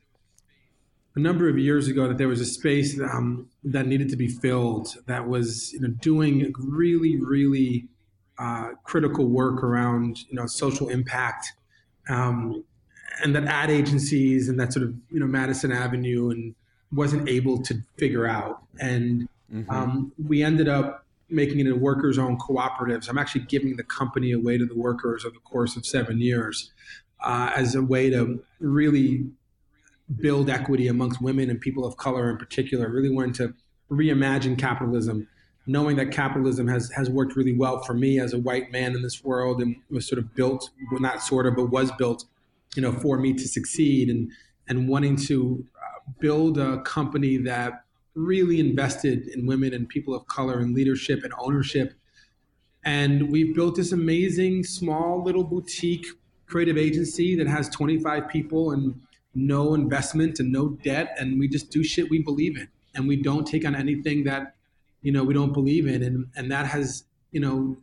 a 1.16 1.20
number 1.20 1.48
of 1.48 1.58
years 1.58 1.88
ago 1.88 2.08
that 2.10 2.18
there 2.18 2.28
was 2.28 2.42
a 2.42 2.46
space 2.46 3.00
um, 3.00 3.48
that 3.64 3.88
needed 3.88 4.10
to 4.10 4.18
be 4.18 4.28
filled 4.28 4.96
that 5.06 5.28
was 5.28 5.72
you 5.72 5.80
know 5.80 5.88
doing 5.88 6.54
really 6.60 7.18
really 7.18 7.88
uh, 8.38 8.72
critical 8.84 9.26
work 9.26 9.64
around 9.64 10.20
you 10.30 10.36
know 10.36 10.46
social 10.46 10.90
impact 10.90 11.54
um, 12.10 12.64
and 13.24 13.34
that 13.34 13.46
ad 13.46 13.70
agencies 13.70 14.50
and 14.50 14.60
that 14.60 14.74
sort 14.74 14.84
of 14.86 14.94
you 15.10 15.20
know 15.20 15.26
Madison 15.26 15.72
Avenue 15.72 16.32
and 16.32 16.54
wasn't 16.92 17.28
able 17.30 17.62
to 17.64 17.76
figure 17.98 18.28
out 18.28 18.64
and 18.80 19.28
Mhm. 19.54 19.70
um, 19.70 20.12
we 20.18 20.44
ended 20.44 20.68
up 20.68 21.06
making 21.30 21.60
it 21.60 21.68
a 21.68 21.76
workers 21.76 22.18
owned 22.18 22.40
cooperative. 22.40 23.04
So 23.04 23.12
I'm 23.12 23.18
actually 23.18 23.46
giving 23.46 23.76
the 23.76 23.84
company 23.84 24.32
away 24.32 24.58
to 24.58 24.66
the 24.66 24.76
workers 24.76 25.26
over 25.26 25.34
the 25.34 25.40
course 25.40 25.76
of 25.76 25.86
seven 25.86 26.20
years 26.20 26.72
uh, 27.26 27.52
as 27.56 27.76
a 27.76 27.82
way 27.82 28.10
to 28.10 28.42
really 28.60 29.26
build 30.20 30.50
equity 30.50 30.88
amongst 30.88 31.22
women 31.22 31.50
and 31.50 31.60
people 31.60 31.86
of 31.86 31.98
color 31.98 32.30
in 32.30 32.38
particular. 32.38 32.90
Really 32.90 33.10
wanted 33.10 33.36
to 33.36 33.54
reimagine 33.92 34.58
capitalism, 34.58 35.28
knowing 35.66 35.96
that 35.98 36.12
capitalism 36.12 36.68
has, 36.68 36.92
has 36.92 37.10
worked 37.10 37.36
really 37.36 37.54
well 37.54 37.84
for 37.84 37.94
me 37.94 38.20
as 38.20 38.34
a 38.34 38.38
white 38.38 38.72
man 38.72 38.96
in 38.96 39.02
this 39.02 39.24
world 39.24 39.62
and 39.62 39.76
was 39.90 40.08
sort 40.08 40.20
of 40.20 40.34
built, 40.36 40.70
well, 40.92 41.02
not 41.02 41.22
sort 41.22 41.48
of, 41.48 41.56
but 41.56 41.66
was 41.72 41.92
built, 41.94 42.26
you 42.76 42.82
know, 42.82 42.92
for 42.92 43.18
me 43.18 43.34
to 43.34 43.48
succeed 43.48 44.10
and, 44.10 44.32
and 44.68 44.88
wanting 44.88 45.16
to 45.16 45.66
uh, 45.76 46.12
build 46.20 46.58
a 46.58 46.82
company 46.82 47.38
that 47.38 47.84
really 48.14 48.60
invested 48.60 49.28
in 49.28 49.46
women 49.46 49.74
and 49.74 49.90
people 49.90 50.16
of 50.16 50.26
color 50.28 50.60
and 50.60 50.74
leadership 50.74 51.24
and 51.24 51.34
ownership. 51.38 51.94
And 52.84 53.32
we've 53.32 53.56
built 53.56 53.76
this 53.76 53.92
amazing 53.92 54.64
small 54.64 55.24
little 55.24 55.44
boutique 55.44 56.06
creative 56.48 56.78
agency 56.78 57.36
that 57.36 57.48
has 57.48 57.70
25 57.70 58.28
people 58.30 58.72
and 58.72 59.00
no 59.34 59.74
investment 59.74 60.40
and 60.40 60.52
no 60.52 60.70
debt. 60.70 61.16
And 61.18 61.40
we 61.40 61.48
just 61.48 61.70
do 61.70 61.84
shit 61.84 62.10
we 62.10 62.22
believe 62.22 62.58
in. 62.58 62.68
And 62.94 63.08
we 63.08 63.22
don't 63.22 63.46
take 63.46 63.66
on 63.66 63.76
anything 63.76 64.24
that, 64.24 64.56
you 65.02 65.12
know, 65.12 65.24
we 65.24 65.34
don't 65.34 65.52
believe 65.52 65.88
in. 65.88 66.02
And, 66.02 66.28
and 66.36 66.52
that 66.52 66.68
has, 66.68 67.04
you 67.32 67.40
know, 67.40 67.78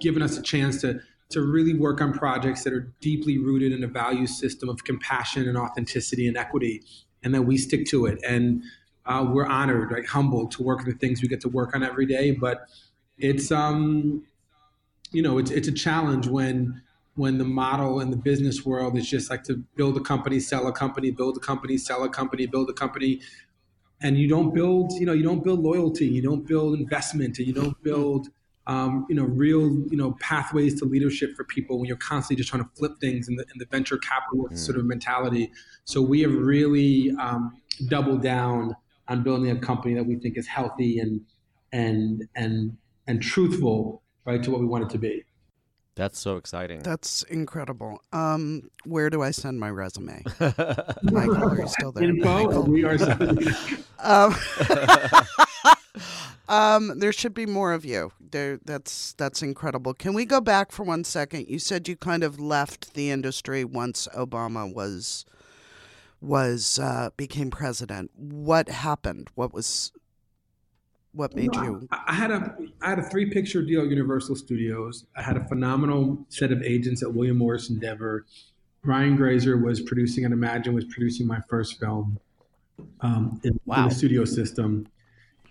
given 0.00 0.22
us 0.22 0.38
a 0.38 0.42
chance 0.42 0.80
to, 0.82 1.00
to 1.30 1.42
really 1.42 1.74
work 1.74 2.00
on 2.00 2.12
projects 2.12 2.62
that 2.64 2.72
are 2.72 2.92
deeply 3.00 3.38
rooted 3.38 3.72
in 3.72 3.82
a 3.82 3.88
value 3.88 4.26
system 4.26 4.68
of 4.68 4.84
compassion 4.84 5.48
and 5.48 5.58
authenticity 5.58 6.28
and 6.28 6.36
equity. 6.36 6.82
And 7.24 7.34
that 7.34 7.42
we 7.42 7.56
stick 7.56 7.86
to 7.86 8.06
it. 8.06 8.18
And 8.26 8.62
uh, 9.06 9.26
we're 9.28 9.46
honored, 9.46 9.90
right, 9.90 10.06
humbled 10.06 10.52
to 10.52 10.62
work 10.62 10.84
the 10.84 10.92
things 10.92 11.22
we 11.22 11.28
get 11.28 11.40
to 11.40 11.48
work 11.48 11.74
on 11.74 11.82
every 11.82 12.06
day. 12.06 12.32
But 12.32 12.68
it's, 13.18 13.50
um, 13.50 14.24
you 15.12 15.22
know, 15.22 15.38
it's 15.38 15.50
it's 15.50 15.68
a 15.68 15.72
challenge 15.72 16.26
when 16.26 16.82
when 17.14 17.38
the 17.38 17.44
model 17.44 18.00
in 18.00 18.10
the 18.10 18.16
business 18.16 18.64
world 18.64 18.96
is 18.96 19.08
just 19.08 19.30
like 19.30 19.42
to 19.44 19.56
build 19.76 19.96
a 19.96 20.00
company, 20.00 20.40
sell 20.40 20.66
a 20.66 20.72
company, 20.72 21.10
build 21.10 21.36
a 21.36 21.40
company, 21.40 21.76
sell 21.76 22.02
a 22.04 22.08
company, 22.08 22.46
build 22.46 22.70
a 22.70 22.72
company, 22.72 23.20
and 24.00 24.18
you 24.18 24.28
don't 24.28 24.54
build, 24.54 24.92
you 24.92 25.06
know, 25.06 25.12
you 25.12 25.22
don't 25.22 25.44
build 25.44 25.60
loyalty, 25.60 26.06
you 26.06 26.22
don't 26.22 26.46
build 26.46 26.78
investment, 26.78 27.38
and 27.38 27.46
you 27.46 27.52
don't 27.52 27.80
build 27.82 28.28
um, 28.66 29.06
you 29.08 29.16
know, 29.16 29.24
real, 29.24 29.70
you 29.90 29.96
know, 29.96 30.12
pathways 30.20 30.78
to 30.78 30.84
leadership 30.84 31.34
for 31.36 31.44
people 31.44 31.78
when 31.78 31.86
you're 31.86 31.96
constantly 31.96 32.36
just 32.36 32.48
trying 32.48 32.62
to 32.62 32.70
flip 32.76 32.92
things 33.00 33.28
in 33.28 33.36
the, 33.36 33.42
in 33.42 33.58
the 33.58 33.66
venture 33.66 33.98
capital 33.98 34.48
mm. 34.48 34.56
sort 34.56 34.78
of 34.78 34.84
mentality. 34.84 35.50
So 35.84 36.00
we 36.00 36.20
have 36.20 36.32
really 36.32 37.10
um, 37.20 37.60
doubled 37.88 38.22
down 38.22 38.76
on 39.08 39.22
building 39.22 39.50
a 39.50 39.58
company 39.58 39.94
that 39.94 40.06
we 40.06 40.16
think 40.16 40.36
is 40.36 40.46
healthy 40.46 40.98
and 40.98 41.22
and 41.72 42.28
and 42.36 42.76
and 43.06 43.20
truthful, 43.20 44.02
right, 44.24 44.42
to 44.42 44.50
what 44.50 44.60
we 44.60 44.66
want 44.66 44.84
it 44.84 44.90
to 44.90 44.98
be. 44.98 45.24
That's 45.94 46.18
so 46.18 46.36
exciting. 46.36 46.82
That's 46.82 47.22
incredible. 47.24 48.02
Um, 48.12 48.70
where 48.84 49.10
do 49.10 49.22
I 49.22 49.30
send 49.30 49.60
my 49.60 49.68
resume? 49.68 50.22
Michael, 51.02 51.44
are 51.44 51.60
you 51.60 51.68
still 51.68 51.92
there? 51.92 52.04
Info, 52.04 52.62
we 52.62 52.84
are. 52.84 52.96
um, 53.98 54.34
um, 56.48 56.98
there 56.98 57.12
should 57.12 57.34
be 57.34 57.44
more 57.44 57.74
of 57.74 57.84
you. 57.84 58.10
There, 58.20 58.58
that's 58.64 59.12
that's 59.14 59.42
incredible. 59.42 59.92
Can 59.92 60.14
we 60.14 60.24
go 60.24 60.40
back 60.40 60.72
for 60.72 60.82
one 60.82 61.04
second? 61.04 61.48
You 61.48 61.58
said 61.58 61.86
you 61.86 61.96
kind 61.96 62.24
of 62.24 62.40
left 62.40 62.94
the 62.94 63.10
industry 63.10 63.62
once 63.62 64.08
Obama 64.16 64.72
was 64.72 65.26
was 66.22 66.78
uh, 66.78 67.10
became 67.18 67.50
president. 67.50 68.10
What 68.16 68.70
happened? 68.70 69.28
What 69.34 69.52
was 69.52 69.92
what 71.12 71.34
made 71.34 71.54
you? 71.54 71.86
I 71.90 72.14
had 72.14 72.30
a 72.30 72.56
I 72.80 72.90
had 72.90 72.98
a 72.98 73.02
three 73.02 73.30
picture 73.30 73.62
deal 73.62 73.82
at 73.82 73.88
Universal 73.88 74.36
Studios. 74.36 75.06
I 75.16 75.22
had 75.22 75.36
a 75.36 75.44
phenomenal 75.44 76.24
set 76.28 76.52
of 76.52 76.62
agents 76.62 77.02
at 77.02 77.12
William 77.12 77.38
Morris 77.38 77.68
Endeavor. 77.70 78.24
Brian 78.82 79.14
Grazer 79.16 79.56
was 79.56 79.80
producing 79.80 80.24
and 80.24 80.32
Imagine 80.32 80.74
was 80.74 80.84
producing 80.86 81.26
my 81.26 81.40
first 81.48 81.78
film 81.78 82.18
um, 83.00 83.40
in, 83.44 83.60
wow. 83.64 83.82
in 83.82 83.88
the 83.90 83.94
studio 83.94 84.24
system 84.24 84.88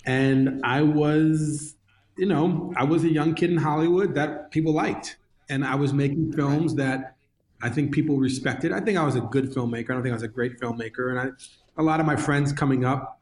and 0.06 0.62
I 0.64 0.82
was, 0.82 1.76
you 2.18 2.26
know, 2.26 2.74
I 2.76 2.84
was 2.84 3.04
a 3.04 3.10
young 3.10 3.36
kid 3.36 3.52
in 3.52 3.58
Hollywood 3.58 4.16
that 4.16 4.52
people 4.52 4.74
liked, 4.74 5.18
and 5.50 5.64
I 5.64 5.76
was 5.76 5.94
making 5.94 6.34
films 6.34 6.76
that 6.76 7.16
I 7.62 7.70
think 7.70 7.94
people 7.94 8.18
respected. 8.18 8.72
I 8.72 8.80
think 8.80 8.98
I 8.98 9.04
was 9.04 9.16
a 9.16 9.22
good 9.22 9.52
filmmaker. 9.52 9.92
I 9.92 9.94
don't 9.94 10.04
think 10.04 10.14
I 10.14 10.16
was 10.16 10.24
a 10.24 10.28
great 10.28 10.60
filmmaker, 10.60 11.12
and 11.12 11.20
I, 11.20 11.28
a 11.78 11.84
lot 11.84 12.00
of 12.00 12.06
my 12.06 12.16
friends 12.16 12.52
coming 12.52 12.86
up 12.86 13.20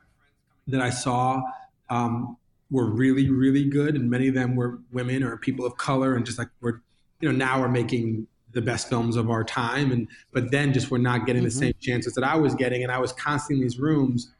that 0.67 0.81
I 0.81 0.89
saw 0.89 1.41
um, 1.89 2.38
were 2.72 2.86
really, 2.86 3.29
really 3.29 3.65
good, 3.65 3.96
and 3.96 4.10
many 4.10 4.27
of 4.27 4.36
them 4.36 4.55
were 4.55 4.79
women 4.91 5.24
or 5.24 5.38
people 5.38 5.65
of 5.65 5.77
color, 5.77 6.15
and 6.15 6.25
just 6.25 6.38
like 6.38 6.50
we're, 6.62 6.81
you 7.19 7.31
know, 7.31 7.36
now 7.36 7.60
we're 7.60 7.69
making 7.69 8.27
the 8.51 8.62
best 8.62 8.89
films 8.89 9.15
of 9.15 9.29
our 9.29 9.43
time, 9.43 9.91
and 9.91 10.08
but 10.34 10.51
then 10.51 10.74
just 10.74 10.91
we're 10.91 10.98
not 10.98 11.25
getting 11.25 11.41
mm-hmm. 11.41 11.46
the 11.46 11.65
same 11.65 11.74
chances 11.79 12.13
that 12.13 12.24
I 12.24 12.36
was 12.36 12.55
getting, 12.55 12.84
and 12.84 12.91
I 12.91 13.00
was 13.00 13.12
constantly 13.13 13.62
in 13.62 13.67
these 13.67 13.79
rooms 13.79 14.31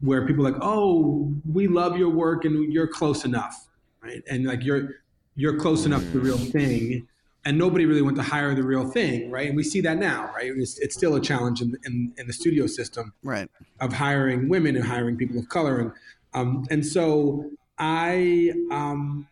where 0.00 0.26
people 0.26 0.42
like, 0.42 0.54
oh, 0.60 1.32
we 1.50 1.68
love 1.68 1.96
your 1.96 2.08
work 2.08 2.44
and 2.44 2.72
you're 2.72 2.86
close 2.86 3.24
enough, 3.24 3.68
right? 4.02 4.22
And 4.28 4.46
like 4.46 4.64
you're 4.64 4.96
you're 5.36 5.58
close 5.58 5.86
enough 5.86 6.02
to 6.02 6.08
the 6.08 6.20
real 6.20 6.38
thing, 6.38 7.06
and 7.44 7.56
nobody 7.56 7.86
really 7.86 8.02
went 8.02 8.16
to 8.16 8.22
hire 8.22 8.54
the 8.54 8.62
real 8.62 8.88
thing, 8.88 9.30
right? 9.30 9.46
And 9.46 9.56
we 9.56 9.62
see 9.62 9.80
that 9.82 9.98
now, 9.98 10.30
right? 10.34 10.52
It's, 10.54 10.78
it's 10.78 10.94
still 10.94 11.14
a 11.16 11.20
challenge 11.20 11.62
in, 11.62 11.76
in, 11.84 12.12
in, 12.18 12.26
the 12.26 12.32
studio 12.32 12.66
system, 12.66 13.12
right, 13.22 13.48
of 13.80 13.92
hiring 13.92 14.48
women 14.48 14.76
and 14.76 14.84
hiring 14.84 15.16
people 15.16 15.38
of 15.38 15.48
color, 15.48 15.78
and 15.78 15.92
um, 16.34 16.64
and 16.70 16.84
so 16.84 17.50
I. 17.78 18.52
Um, 18.70 19.26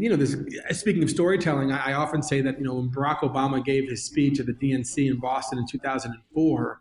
you 0.00 0.08
know, 0.08 0.16
this. 0.16 0.36
Speaking 0.70 1.02
of 1.02 1.10
storytelling, 1.10 1.70
I, 1.70 1.90
I 1.90 1.92
often 1.92 2.22
say 2.22 2.40
that 2.40 2.58
you 2.58 2.64
know 2.64 2.74
when 2.74 2.88
Barack 2.88 3.18
Obama 3.18 3.62
gave 3.62 3.90
his 3.90 4.04
speech 4.04 4.40
at 4.40 4.46
the 4.46 4.54
DNC 4.54 5.10
in 5.10 5.18
Boston 5.18 5.58
in 5.58 5.66
2004, 5.66 6.80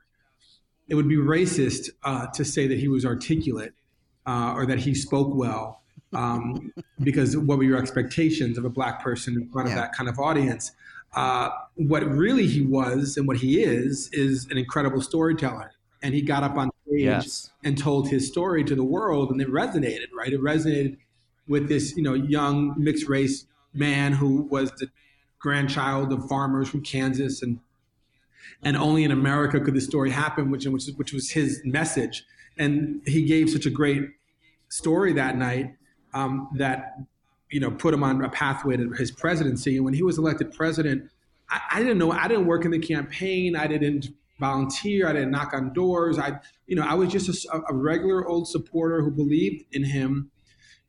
it 0.88 0.96
would 0.96 1.10
be 1.10 1.17
racist 1.17 1.89
uh, 2.03 2.27
to 2.27 2.46
say 2.46 2.67
that 2.67 2.79
he 2.79 2.88
was 2.88 3.05
articulate 3.05 3.74
uh, 4.25 4.53
or 4.55 4.65
that 4.65 4.79
he 4.79 4.96
spoke 4.96 5.36
well, 5.36 5.81
um, 6.13 6.72
because 7.03 7.36
what 7.36 7.58
were 7.58 7.63
your 7.63 7.77
expectations 7.77 8.58
of 8.58 8.63
a 8.65 8.70
black 8.70 9.03
person 9.03 9.36
in 9.36 9.50
front 9.50 9.67
yeah. 9.67 9.75
of 9.75 9.81
that 9.81 9.93
kind 9.93 10.10
of 10.10 10.17
audience? 10.17 10.72
Uh, 11.13 11.50
what 11.75 12.03
really 12.08 12.48
he 12.48 12.62
was 12.62 13.17
and 13.17 13.27
what 13.27 13.36
he 13.36 13.62
is 13.62 14.10
is 14.13 14.48
an 14.51 14.58
incredible 14.58 15.01
storyteller, 15.01 15.72
and 16.01 16.13
he 16.13 16.22
got 16.22 16.43
up 16.43 16.55
on 16.55 16.71
stage 16.91 17.05
yes. 17.05 17.50
and 17.63 17.77
told 17.77 18.10
his 18.10 18.27
story 18.27 18.63
to 18.63 18.75
the 18.75 18.83
world, 18.83 19.31
and 19.31 19.41
it 19.41 19.50
resonated. 19.50 20.07
Right, 20.15 20.33
it 20.33 20.41
resonated 20.41 20.98
with 21.48 21.67
this 21.67 21.95
you 21.95 22.03
know 22.03 22.13
young 22.13 22.74
mixed 22.77 23.07
race 23.07 23.45
man 23.74 24.13
who 24.13 24.43
was 24.43 24.71
the 24.74 24.88
grandchild 25.39 26.12
of 26.13 26.27
farmers 26.27 26.69
from 26.69 26.81
Kansas 26.81 27.41
and 27.41 27.60
and 28.63 28.77
only 28.77 29.03
in 29.03 29.12
America 29.12 29.60
could 29.60 29.74
this 29.74 29.86
story 29.86 30.12
happen, 30.12 30.51
which 30.51 30.65
which, 30.65 30.88
which 30.95 31.13
was 31.13 31.31
his 31.31 31.62
message. 31.63 32.25
And 32.57 33.01
he 33.05 33.24
gave 33.24 33.50
such 33.50 33.65
a 33.65 33.69
great 33.69 34.03
story 34.69 35.13
that 35.13 35.38
night 35.38 35.75
um, 36.13 36.50
that 36.55 36.98
you 37.50 37.60
know 37.60 37.71
put 37.71 37.93
him 37.93 38.03
on 38.03 38.24
a 38.24 38.29
pathway 38.29 38.77
to 38.77 38.91
his 38.91 39.12
presidency. 39.12 39.77
And 39.77 39.86
when 39.86 39.93
he 39.93 40.03
was 40.03 40.17
elected 40.17 40.53
president, 40.53 41.10
I, 41.50 41.62
I 41.74 41.79
didn't 41.79 41.98
know. 41.98 42.12
I 42.12 42.27
didn't 42.27 42.45
work 42.45 42.65
in 42.65 42.71
the 42.71 42.79
campaign. 42.79 43.55
I 43.55 43.67
didn't 43.67 44.10
volunteer. 44.41 45.07
I 45.07 45.13
didn't 45.13 45.31
knock 45.31 45.53
on 45.53 45.71
doors. 45.71 46.19
I 46.19 46.39
you 46.67 46.75
know 46.75 46.86
I 46.86 46.95
was 46.95 47.10
just 47.10 47.45
a, 47.45 47.62
a 47.69 47.74
regular 47.74 48.27
old 48.27 48.50
supporter 48.50 49.01
who 49.01 49.12
believed 49.12 49.63
in 49.71 49.86
him. 49.86 50.31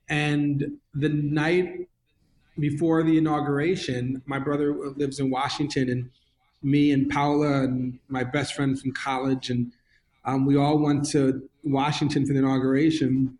And 0.08 0.78
the 0.92 1.08
night 1.08 1.88
before 2.58 3.04
the 3.04 3.16
inauguration, 3.16 4.22
my 4.26 4.40
brother 4.40 4.74
lives 4.96 5.20
in 5.20 5.30
Washington 5.30 5.88
and 5.88 6.10
me 6.62 6.90
and 6.92 7.08
Paula 7.08 7.62
and 7.64 7.98
my 8.08 8.24
best 8.24 8.54
friend 8.54 8.78
from 8.78 8.92
college, 8.92 9.50
and 9.50 9.72
um, 10.24 10.46
we 10.46 10.56
all 10.56 10.78
went 10.78 11.08
to 11.10 11.48
Washington 11.62 12.26
for 12.26 12.32
the 12.32 12.38
inauguration. 12.40 13.38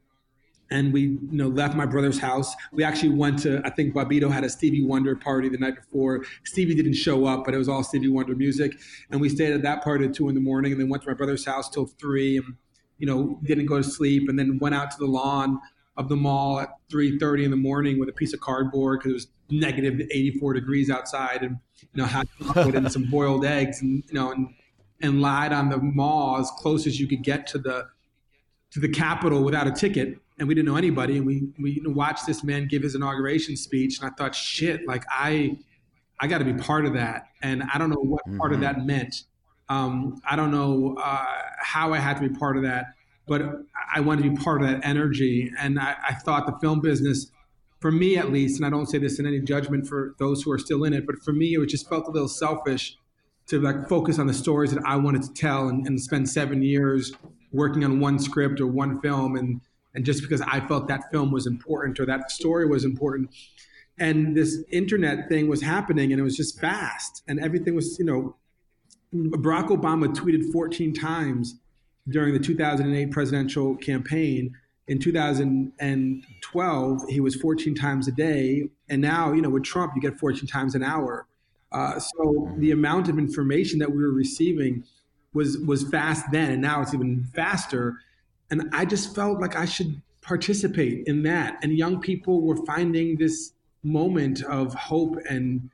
And 0.72 0.92
we, 0.92 1.02
you 1.02 1.18
know, 1.32 1.48
left 1.48 1.76
my 1.76 1.84
brother's 1.84 2.18
house. 2.18 2.54
We 2.72 2.82
actually 2.82 3.10
went 3.10 3.38
to, 3.40 3.60
I 3.62 3.70
think 3.70 3.94
Bobbito 3.94 4.30
had 4.30 4.42
a 4.42 4.48
Stevie 4.48 4.84
Wonder 4.84 5.14
party 5.14 5.50
the 5.50 5.58
night 5.58 5.76
before. 5.76 6.24
Stevie 6.44 6.74
didn't 6.74 6.94
show 6.94 7.26
up, 7.26 7.44
but 7.44 7.52
it 7.52 7.58
was 7.58 7.68
all 7.68 7.84
Stevie 7.84 8.08
Wonder 8.08 8.34
music. 8.34 8.72
And 9.10 9.20
we 9.20 9.28
stayed 9.28 9.52
at 9.52 9.62
that 9.62 9.84
party 9.84 10.06
at 10.06 10.14
two 10.14 10.30
in 10.30 10.34
the 10.34 10.40
morning, 10.40 10.72
and 10.72 10.80
then 10.80 10.88
went 10.88 11.02
to 11.02 11.10
my 11.10 11.14
brother's 11.14 11.44
house 11.44 11.68
till 11.68 11.86
three, 11.86 12.38
and 12.38 12.56
you 12.98 13.06
know, 13.06 13.38
didn't 13.42 13.66
go 13.66 13.76
to 13.76 13.84
sleep, 13.84 14.28
and 14.28 14.38
then 14.38 14.58
went 14.60 14.74
out 14.74 14.90
to 14.92 14.96
the 14.98 15.06
lawn 15.06 15.58
of 15.96 16.08
the 16.08 16.16
mall 16.16 16.60
at 16.60 16.70
3:30 16.90 17.44
in 17.44 17.50
the 17.50 17.56
morning 17.56 17.98
with 17.98 18.08
a 18.08 18.12
piece 18.12 18.32
of 18.32 18.40
cardboard 18.40 19.00
because 19.00 19.10
it 19.10 19.14
was 19.14 19.26
negative 19.50 20.00
84 20.10 20.54
degrees 20.54 20.88
outside, 20.88 21.42
and 21.42 21.58
you 21.80 22.02
know 22.02 22.06
had 22.06 22.26
and 22.46 22.90
some 22.90 23.04
boiled 23.10 23.44
eggs, 23.44 23.82
and 23.82 24.02
you 24.08 24.14
know, 24.14 24.32
and 24.32 24.48
and 25.00 25.20
lied 25.20 25.52
on 25.52 25.68
the 25.68 25.78
mall 25.78 26.38
as 26.38 26.50
close 26.58 26.86
as 26.86 26.98
you 26.98 27.06
could 27.06 27.22
get 27.22 27.46
to 27.48 27.58
the 27.58 27.86
to 28.70 28.80
the 28.80 28.88
Capitol 28.88 29.42
without 29.42 29.66
a 29.66 29.72
ticket. 29.72 30.18
And 30.38 30.48
we 30.48 30.54
didn't 30.54 30.68
know 30.68 30.76
anybody, 30.76 31.18
and 31.18 31.26
we 31.26 31.48
we 31.58 31.80
watched 31.84 32.26
this 32.26 32.42
man 32.42 32.66
give 32.66 32.82
his 32.82 32.94
inauguration 32.94 33.56
speech, 33.56 34.00
and 34.00 34.10
I 34.10 34.14
thought, 34.14 34.34
shit, 34.34 34.86
like 34.86 35.04
I 35.10 35.58
I 36.20 36.26
got 36.26 36.38
to 36.38 36.44
be 36.44 36.54
part 36.54 36.86
of 36.86 36.94
that, 36.94 37.26
and 37.42 37.62
I 37.72 37.78
don't 37.78 37.90
know 37.90 38.00
what 38.00 38.24
mm-hmm. 38.26 38.38
part 38.38 38.52
of 38.52 38.60
mm-hmm. 38.60 38.78
that 38.78 38.86
meant. 38.86 39.14
Um, 39.68 40.20
I 40.28 40.36
don't 40.36 40.50
know 40.50 40.96
uh, 41.02 41.26
how 41.60 41.92
I 41.92 41.98
had 41.98 42.20
to 42.20 42.28
be 42.28 42.34
part 42.34 42.56
of 42.56 42.62
that 42.64 42.86
but 43.26 43.42
I 43.94 44.00
wanted 44.00 44.24
to 44.24 44.30
be 44.30 44.36
part 44.36 44.62
of 44.62 44.68
that 44.68 44.84
energy. 44.84 45.50
And 45.58 45.78
I, 45.78 45.96
I, 46.08 46.14
thought 46.14 46.46
the 46.46 46.58
film 46.60 46.80
business, 46.80 47.30
for 47.80 47.92
me 47.92 48.16
at 48.16 48.32
least, 48.32 48.58
and 48.58 48.66
I 48.66 48.70
don't 48.70 48.86
say 48.86 48.98
this 48.98 49.18
in 49.18 49.26
any 49.26 49.40
judgment 49.40 49.86
for 49.86 50.14
those 50.18 50.42
who 50.42 50.52
are 50.52 50.58
still 50.58 50.84
in 50.84 50.92
it, 50.92 51.06
but 51.06 51.22
for 51.22 51.32
me, 51.32 51.56
it 51.56 51.66
just 51.66 51.88
felt 51.88 52.06
a 52.08 52.10
little 52.10 52.28
selfish 52.28 52.96
to 53.46 53.60
like 53.60 53.88
focus 53.88 54.18
on 54.18 54.26
the 54.26 54.34
stories 54.34 54.72
that 54.72 54.82
I 54.84 54.96
wanted 54.96 55.22
to 55.22 55.32
tell 55.32 55.68
and, 55.68 55.86
and 55.86 56.00
spend 56.00 56.28
seven 56.28 56.62
years 56.62 57.12
working 57.52 57.84
on 57.84 58.00
one 58.00 58.18
script 58.18 58.60
or 58.60 58.66
one 58.66 59.00
film. 59.00 59.36
And, 59.36 59.60
and 59.94 60.04
just 60.04 60.22
because 60.22 60.40
I 60.40 60.60
felt 60.60 60.88
that 60.88 61.10
film 61.10 61.30
was 61.30 61.46
important 61.46 62.00
or 62.00 62.06
that 62.06 62.30
story 62.30 62.66
was 62.66 62.84
important. 62.84 63.30
And 63.98 64.36
this 64.36 64.62
internet 64.70 65.28
thing 65.28 65.48
was 65.48 65.62
happening 65.62 66.12
and 66.12 66.20
it 66.20 66.24
was 66.24 66.36
just 66.36 66.60
fast 66.60 67.22
and 67.28 67.40
everything 67.40 67.74
was, 67.74 67.98
you 67.98 68.04
know, 68.04 68.36
Barack 69.14 69.68
Obama 69.68 70.14
tweeted 70.14 70.50
14 70.50 70.94
times 70.94 71.56
during 72.08 72.32
the 72.32 72.40
2008 72.40 73.10
presidential 73.10 73.76
campaign. 73.76 74.56
In 74.88 74.98
2012, 74.98 77.08
he 77.08 77.20
was 77.20 77.36
14 77.36 77.74
times 77.74 78.08
a 78.08 78.12
day, 78.12 78.68
and 78.88 79.00
now 79.00 79.32
you 79.32 79.40
know 79.40 79.50
with 79.50 79.62
Trump, 79.62 79.92
you 79.94 80.02
get 80.02 80.18
14 80.18 80.46
times 80.46 80.74
an 80.74 80.82
hour. 80.82 81.26
Uh, 81.70 81.98
so 81.98 82.52
the 82.58 82.72
amount 82.72 83.08
of 83.08 83.18
information 83.18 83.78
that 83.78 83.90
we 83.90 84.02
were 84.02 84.12
receiving 84.12 84.84
was 85.32 85.56
was 85.58 85.88
fast 85.88 86.26
then, 86.32 86.50
and 86.50 86.60
now 86.60 86.82
it's 86.82 86.92
even 86.92 87.24
faster. 87.34 87.98
And 88.52 88.68
I 88.72 88.84
just 88.84 89.14
felt 89.14 89.40
like 89.40 89.56
I 89.56 89.64
should 89.64 90.02
participate 90.20 91.04
in 91.06 91.22
that. 91.22 91.58
And 91.62 91.72
young 91.72 92.00
people 92.00 92.42
were 92.42 92.64
finding 92.66 93.16
this 93.16 93.54
moment 93.82 94.42
of 94.42 94.74
hope 94.74 95.16
and 95.28 95.70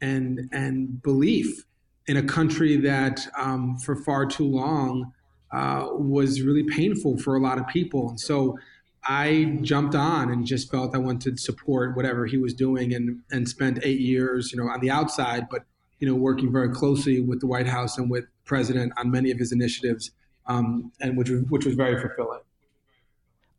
and 0.00 0.48
and 0.50 1.00
belief 1.02 1.64
in 2.06 2.16
a 2.16 2.22
country 2.22 2.78
that 2.78 3.28
um, 3.38 3.76
for 3.76 3.94
far 3.94 4.24
too 4.26 4.48
long 4.48 5.12
uh, 5.52 5.88
was 5.92 6.40
really 6.40 6.64
painful 6.64 7.18
for 7.18 7.36
a 7.36 7.40
lot 7.40 7.58
of 7.58 7.68
people. 7.68 8.08
And 8.08 8.18
so 8.18 8.58
I 9.04 9.58
jumped 9.60 9.94
on 9.94 10.30
and 10.30 10.46
just 10.46 10.70
felt 10.70 10.94
I 10.94 10.98
wanted 10.98 11.36
to 11.36 11.42
support 11.42 11.94
whatever 11.94 12.24
he 12.24 12.38
was 12.38 12.54
doing 12.54 12.94
and, 12.94 13.20
and 13.30 13.46
spent 13.46 13.78
eight 13.82 14.00
years, 14.00 14.52
you 14.52 14.58
know, 14.58 14.70
on 14.70 14.80
the 14.80 14.90
outside, 14.90 15.48
but, 15.50 15.64
you 16.00 16.08
know, 16.08 16.14
working 16.14 16.50
very 16.50 16.70
closely 16.70 17.20
with 17.20 17.40
the 17.40 17.46
White 17.46 17.66
House 17.68 17.98
and 17.98 18.10
with 18.10 18.24
President 18.44 18.92
on 18.96 19.10
many 19.10 19.30
of 19.30 19.38
his 19.38 19.52
initiatives, 19.52 20.10
um, 20.46 20.92
and 21.00 21.16
which 21.16 21.30
was, 21.30 21.42
which 21.48 21.64
was 21.64 21.74
very 21.74 22.00
fulfilling. 22.00 22.40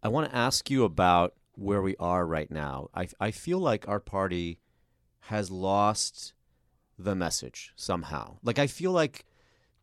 I 0.02 0.10
want 0.10 0.30
to 0.30 0.36
ask 0.36 0.70
you 0.70 0.84
about 0.84 1.34
where 1.56 1.82
we 1.82 1.96
are 1.98 2.26
right 2.26 2.50
now. 2.52 2.90
I 2.94 3.08
I 3.20 3.32
feel 3.32 3.60
like 3.60 3.88
our 3.88 4.00
party 4.00 4.60
has 5.28 5.50
lost 5.50 6.34
the 6.98 7.16
message 7.16 7.72
somehow. 7.76 8.38
Like 8.44 8.60
I 8.60 8.68
feel 8.68 8.92
like 8.92 9.26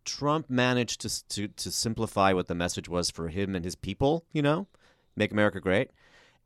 Trump 0.05 0.51
managed 0.51 1.01
to 1.03 1.29
to 1.29 1.49
to 1.49 1.71
simplify 1.71 2.33
what 2.33 2.49
the 2.49 2.55
message 2.55 2.89
was 2.89 3.11
for 3.11 3.29
him 3.29 3.55
and 3.55 3.65
his 3.65 3.75
people, 3.77 4.25
you 4.33 4.43
know, 4.43 4.67
make 5.17 5.33
America 5.33 5.61
great. 5.61 5.91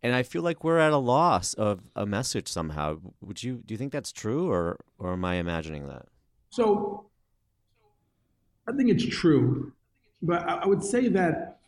And 0.03 0.15
I 0.15 0.23
feel 0.23 0.43
like 0.43 0.63
we're 0.63 0.79
at 0.79 0.93
a 0.93 0.99
loss 0.99 1.55
of 1.55 1.81
a 1.97 2.05
message 2.05 2.49
somehow. 2.49 2.99
Would 3.23 3.43
you 3.43 3.63
do 3.65 3.73
you 3.73 3.79
think 3.79 3.93
that's 3.93 4.13
true 4.13 4.51
or 4.51 4.79
or 4.99 5.15
am 5.15 5.25
I 5.25 5.37
imagining 5.37 5.89
that? 5.89 6.07
So 6.51 7.07
I 8.69 8.73
think 8.73 8.91
it's 8.91 9.05
true, 9.05 9.73
but 10.25 10.43
I 10.49 10.67
would 10.67 10.83
say 10.83 11.09
that 11.09 11.59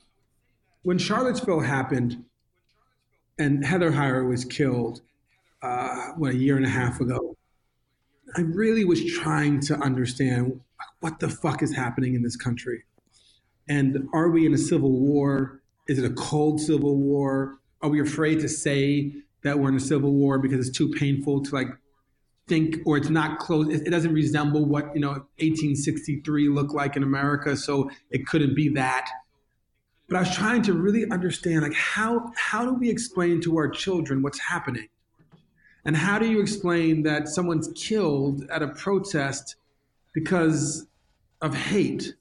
when 0.83 0.99
Charlottesville 0.99 1.61
happened 1.61 2.25
and 3.39 3.65
Heather 3.65 3.93
Heyer 3.93 4.27
was 4.27 4.45
killed, 4.45 5.03
uh, 5.63 6.13
what 6.17 6.33
a 6.33 6.37
year 6.37 6.57
and 6.57 6.65
a 6.65 6.71
half 6.71 7.01
ago, 7.01 7.37
I 8.37 8.41
really 8.41 8.85
was 8.85 9.05
trying 9.05 9.61
to 9.63 9.75
understand 9.77 10.61
what 11.01 11.21
the 11.21 11.29
fuck 11.29 11.63
is 11.63 11.75
happening 11.75 12.15
in 12.15 12.23
this 12.23 12.37
country, 12.37 12.85
and 13.69 14.09
are 14.13 14.31
we 14.31 14.47
in 14.47 14.55
a 14.55 14.59
civil 14.59 14.93
war? 14.93 15.61
Is 15.89 15.99
it 15.99 16.05
a 16.05 16.15
cold 16.15 16.61
civil 16.61 16.97
war? 16.97 17.59
Are 17.83 17.91
we 17.91 18.01
afraid 18.01 18.41
to 18.41 18.49
say 18.49 19.13
that 19.43 19.59
we're 19.59 19.69
in 19.69 19.77
a 19.77 19.81
civil 19.81 20.13
war 20.13 20.39
because 20.39 20.67
it's 20.67 20.77
too 20.77 20.91
painful 20.91 21.43
to 21.45 21.55
like 21.55 21.69
think 22.49 22.79
or 22.87 22.97
it's 22.97 23.09
not 23.09 23.39
close 23.39 23.69
it, 23.69 23.91
doesn't 23.91 24.13
resemble 24.13 24.65
what 24.65 24.95
you 24.95 25.01
know 25.01 25.11
1863 25.39 26.49
looked 26.49 26.73
like 26.73 26.97
in 26.97 27.03
america 27.03 27.57
so 27.57 27.91
it 28.11 28.27
couldn't 28.27 28.55
be 28.55 28.69
that. 28.71 29.09
But 30.09 30.17
i 30.17 30.21
was 30.21 30.35
trying 30.35 30.63
to 30.63 30.73
really 30.73 31.11
understand 31.11 31.63
like 31.63 31.75
how 31.75 32.31
how 32.37 32.65
do 32.65 32.75
we 32.75 32.89
explain 32.89 33.41
to 33.43 33.57
our 33.57 33.69
children 33.69 34.23
what's 34.23 34.39
happening? 34.39 34.89
And 35.85 35.97
how 35.97 36.19
do 36.19 36.29
you 36.29 36.41
explain 36.41 37.05
that 37.05 37.29
someone's 37.29 37.71
killed 37.77 38.45
at 38.51 38.61
a 38.61 38.69
protest 38.69 39.55
because 40.13 40.89
of 41.41 41.55
hate 41.55 42.15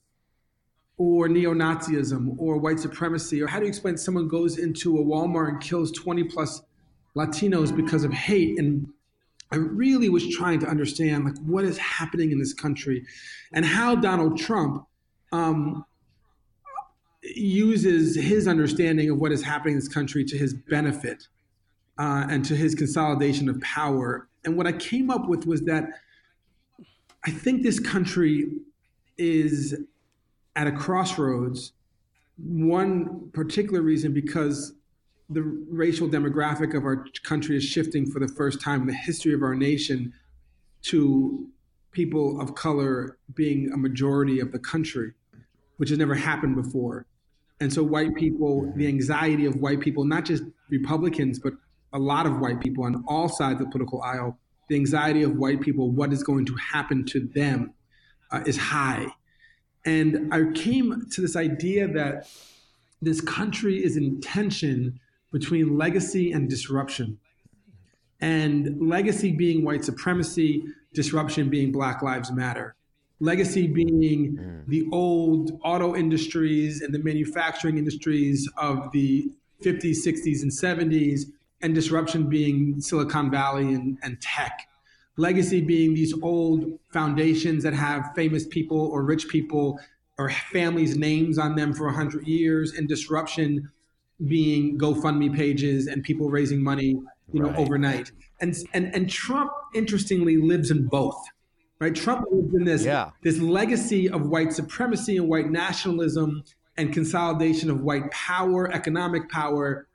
or 0.98 1.28
neo-nazism 1.28 2.36
or 2.38 2.60
white 2.60 2.80
supremacy? 2.80 3.42
Or 3.42 3.48
how 3.48 3.58
do 3.58 3.66
you 3.66 3.70
explain 3.70 3.98
someone 3.98 4.28
goes 4.28 4.60
into 4.60 5.00
a 5.00 5.04
walmart 5.04 5.50
and 5.50 5.62
kills 5.62 5.92
20 5.94 6.26
plus 6.26 6.62
latinos 7.16 7.76
because 7.76 8.04
of 8.04 8.14
hate 8.14 8.60
and 8.60 8.88
I 9.52 9.58
really 9.58 10.10
was 10.10 10.28
trying 10.30 10.60
to 10.62 10.68
understand 10.68 11.26
like 11.26 11.38
what 11.40 11.64
is 11.64 11.78
happening 11.78 12.32
in 12.32 12.40
this 12.40 12.54
country, 12.54 13.06
and 13.54 13.66
how 13.66 13.96
Donald 13.96 14.38
Trump 14.38 14.86
um, 15.32 15.86
uses 17.22 18.16
his 18.16 18.48
understanding 18.48 19.10
of 19.10 19.18
what 19.18 19.32
is 19.32 19.44
happening 19.44 19.74
in 19.74 19.80
this 19.80 19.88
country 19.88 20.24
to 20.26 20.38
his 20.38 20.54
benefit 20.54 21.28
uh, 21.98 22.26
and 22.30 22.44
to 22.46 22.56
his 22.56 22.76
consolidation 22.76 23.50
of 23.50 23.60
power. 23.62 24.28
And 24.44 24.56
what 24.56 24.68
I 24.68 24.74
came 24.74 25.10
up 25.10 25.28
with 25.28 25.46
was 25.46 25.62
that 25.62 25.86
I 27.26 27.32
think 27.32 27.64
this 27.64 27.80
country 27.80 28.48
is 29.18 29.76
at 30.56 30.68
a 30.68 30.72
crossroads. 30.72 31.74
One 32.38 33.32
particular 33.34 33.82
reason 33.82 34.14
because 34.14 34.74
the 35.30 35.42
racial 35.42 36.08
demographic 36.08 36.76
of 36.76 36.84
our 36.84 37.06
country 37.24 37.58
is 37.58 37.64
shifting 37.64 38.06
for 38.06 38.20
the 38.20 38.28
first 38.28 38.62
time 38.62 38.82
in 38.82 38.88
the 38.88 38.94
history 38.94 39.34
of 39.34 39.42
our 39.42 39.56
nation 39.56 40.14
to 40.84 41.48
people 41.92 42.40
of 42.40 42.54
color 42.56 43.18
being 43.34 43.72
a 43.74 43.78
majority 43.78 44.40
of 44.40 44.52
the 44.52 44.60
country, 44.60 45.14
which 45.78 45.90
has 45.90 45.98
never 45.98 46.14
happened 46.14 46.56
before. 46.56 47.06
And 47.60 47.72
so, 47.72 47.82
white 47.84 48.16
people, 48.16 48.72
the 48.76 48.88
anxiety 48.88 49.46
of 49.46 49.56
white 49.56 49.80
people, 49.80 50.04
not 50.04 50.26
just 50.26 50.44
Republicans, 50.70 51.40
but 51.40 51.54
a 51.94 52.00
lot 52.00 52.26
of 52.26 52.40
white 52.40 52.60
people 52.60 52.84
on 52.84 53.04
all 53.08 53.30
sides 53.30 53.62
of 53.62 53.68
the 53.68 53.72
political 53.72 54.02
aisle, 54.02 54.38
the 54.68 54.76
anxiety 54.76 55.24
of 55.24 55.38
white 55.38 55.62
people, 55.62 55.90
what 55.90 56.12
is 56.12 56.22
going 56.22 56.46
to 56.46 56.56
happen 56.56 57.06
to 57.06 57.22
them, 57.34 57.74
uh, 58.32 58.42
is 58.46 58.58
high. 58.58 59.08
And 59.86 60.34
I 60.34 60.52
came 60.54 61.08
to 61.12 61.22
this 61.22 61.36
idea 61.36 61.88
that 61.88 62.28
this 63.02 63.22
country 63.22 63.84
is 63.84 63.96
in 63.96 64.20
tension 64.20 65.00
between 65.32 65.78
legacy 65.78 66.32
and 66.32 66.50
disruption. 66.50 67.20
And 68.22 68.80
legacy 68.80 69.32
being 69.32 69.66
white 69.66 69.84
supremacy, 69.84 70.64
disruption 70.94 71.50
being 71.50 71.72
Black 71.72 72.02
Lives 72.02 72.32
Matter. 72.32 72.76
Legacy 73.20 73.68
being 73.68 74.38
mm. 74.38 74.68
the 74.68 74.88
old 74.92 75.60
auto 75.64 75.96
industries 75.96 76.82
and 76.82 76.94
the 76.94 77.00
manufacturing 77.00 77.78
industries 77.78 78.50
of 78.58 78.92
the 78.92 79.30
50s, 79.64 80.06
60s, 80.06 80.42
and 80.42 80.52
70s, 80.52 81.22
and 81.62 81.74
disruption 81.74 82.28
being 82.28 82.80
Silicon 82.82 83.32
Valley 83.32 83.74
and, 83.74 83.98
and 84.04 84.22
tech. 84.22 84.68
Legacy 85.18 85.62
being 85.62 85.94
these 85.94 86.14
old 86.22 86.78
foundations 86.92 87.64
that 87.64 87.74
have 87.74 88.12
famous 88.16 88.46
people 88.48 88.88
or 88.88 89.04
rich 89.04 89.30
people 89.30 89.80
or 90.18 90.30
families' 90.30 90.98
names 90.98 91.38
on 91.38 91.56
them 91.56 91.74
for 91.74 91.86
100 91.86 92.28
years, 92.28 92.74
and 92.74 92.88
disruption 92.88 93.70
being 94.28 94.78
GoFundMe 94.78 95.36
pages 95.36 95.88
and 95.88 96.04
people 96.04 96.30
raising 96.30 96.64
money, 96.64 96.98
you 97.34 97.42
know, 97.42 97.50
right. 97.50 97.60
overnight. 97.60 98.12
And 98.40 98.56
and 98.74 98.94
and 98.94 99.10
Trump 99.10 99.52
interestingly 99.74 100.38
lives 100.38 100.72
in 100.72 100.88
both. 100.88 101.22
Right? 101.80 101.94
Trump 101.94 102.26
lives 102.32 102.54
in 102.54 102.64
this 102.64 102.86
yeah. 102.86 103.10
this 103.24 103.40
legacy 103.40 104.10
of 104.10 104.28
white 104.28 104.54
supremacy 104.54 105.18
and 105.18 105.28
white 105.28 105.50
nationalism 105.50 106.44
and 106.78 106.94
consolidation 106.94 107.70
of 107.70 107.82
white 107.82 108.10
power, 108.12 108.72
economic 108.72 109.30
power, 109.30 109.88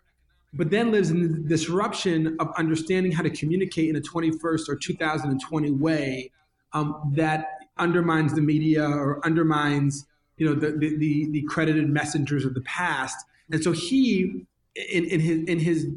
but 0.53 0.71
then 0.71 0.91
lives 0.91 1.11
in 1.11 1.23
the 1.23 1.49
disruption 1.49 2.37
of 2.41 2.49
understanding 2.57 3.13
how 3.13 3.23
to 3.23 3.31
communicate 3.31 3.89
in 3.89 3.97
a 3.97 4.01
21st 4.01 4.69
or 4.69 4.77
2020 4.77 5.71
way 5.73 6.31
um, 6.73 7.13
that 7.15 7.47
undermines 7.79 8.35
the 8.35 8.41
media 8.41 8.87
or 8.87 9.25
undermines 9.25 10.07
you 10.37 10.47
know 10.47 10.55
the, 10.55 10.73
the, 10.73 10.97
the, 10.97 11.29
the 11.31 11.43
credited 11.43 11.89
messengers 11.89 12.45
of 12.45 12.55
the 12.55 12.61
past 12.63 13.17
and 13.53 13.63
so 13.63 13.73
he, 13.73 14.47
in, 14.75 15.05
in 15.05 15.21
his 15.21 15.45
in 15.45 15.59
his 15.59 15.89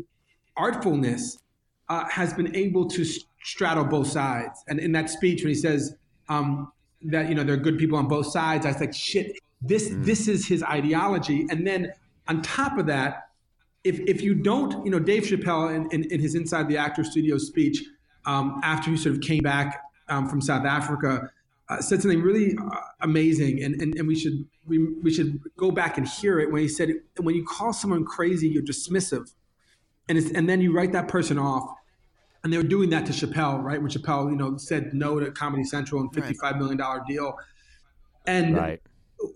artfulness, 0.58 1.40
uh, 1.90 2.08
has 2.10 2.34
been 2.34 2.56
able 2.56 2.88
to 2.90 3.06
straddle 3.44 3.84
both 3.84 4.08
sides. 4.08 4.64
And 4.68 4.80
in 4.80 4.92
that 4.94 5.10
speech, 5.10 5.44
when 5.44 5.50
he 5.50 5.56
says 5.56 5.96
um, 6.30 6.72
that 7.04 7.30
you 7.30 7.36
know 7.36 7.44
there 7.44 7.56
are 7.56 7.60
good 7.60 7.78
people 7.78 7.98
on 7.98 8.08
both 8.08 8.28
sides, 8.28 8.66
I 8.66 8.72
was 8.72 8.80
like, 8.80 8.94
shit, 8.94 9.40
this 9.62 9.90
mm. 9.90 10.04
this 10.04 10.28
is 10.28 10.48
his 10.48 10.64
ideology. 10.64 11.46
And 11.50 11.66
then 11.66 11.94
on 12.28 12.42
top 12.42 12.78
of 12.78 12.86
that, 12.88 13.30
if 13.84 14.00
if 14.00 14.22
you 14.22 14.34
don't, 14.34 14.86
you 14.86 14.92
know, 14.92 15.00
Dave 15.00 15.24
Chappelle 15.24 15.76
in, 15.76 15.88
in, 15.92 16.12
in 16.12 16.20
his 16.20 16.36
Inside 16.36 16.68
the 16.68 16.78
Actor 16.78 17.04
Studio 17.04 17.38
speech 17.38 17.84
um, 18.26 18.60
after 18.64 18.92
he 18.92 18.98
sort 18.98 19.16
of 19.16 19.22
came 19.22 19.44
back 19.44 19.84
um, 20.10 20.28
from 20.28 20.42
South 20.42 20.66
Africa 20.66 21.30
uh, 21.70 21.82
said 21.82 22.02
something 22.02 22.22
really 22.22 22.56
uh, 22.58 22.78
amazing, 23.02 23.64
and, 23.64 23.82
and, 23.82 23.96
and 23.98 24.08
we 24.08 24.16
should 24.16 24.46
we, 24.68 24.78
we 25.02 25.14
should 25.14 25.40
go 25.58 25.72
back 25.72 25.98
and 25.98 26.08
hear 26.08 26.40
it 26.40 26.52
when 26.52 26.62
he 26.62 26.68
said, 26.68 26.90
when 27.20 27.36
you 27.36 27.46
call 27.46 27.74
someone 27.74 28.06
crazy, 28.06 28.48
you're 28.48 28.64
dismissive, 28.64 29.34
and 30.10 30.18
it's, 30.18 30.32
and 30.32 30.50
then 30.50 30.62
you 30.62 30.74
write 30.74 30.92
that 30.92 31.08
person 31.08 31.40
off, 31.40 31.70
and 32.44 32.52
they 32.52 32.58
were 32.58 32.64
doing 32.64 32.90
that 32.90 33.06
to 33.06 33.14
Chappelle, 33.14 33.64
right? 33.64 33.82
When 33.82 33.90
Chappelle, 33.90 34.30
you 34.30 34.38
know, 34.38 34.58
said 34.58 34.94
no 34.94 35.20
to 35.20 35.32
Comedy 35.32 35.64
Central 35.64 36.02
and 36.02 36.14
fifty-five 36.14 36.58
million 36.58 36.78
dollar 36.78 37.02
deal, 37.08 37.38
and 38.28 38.58
right. 38.58 38.82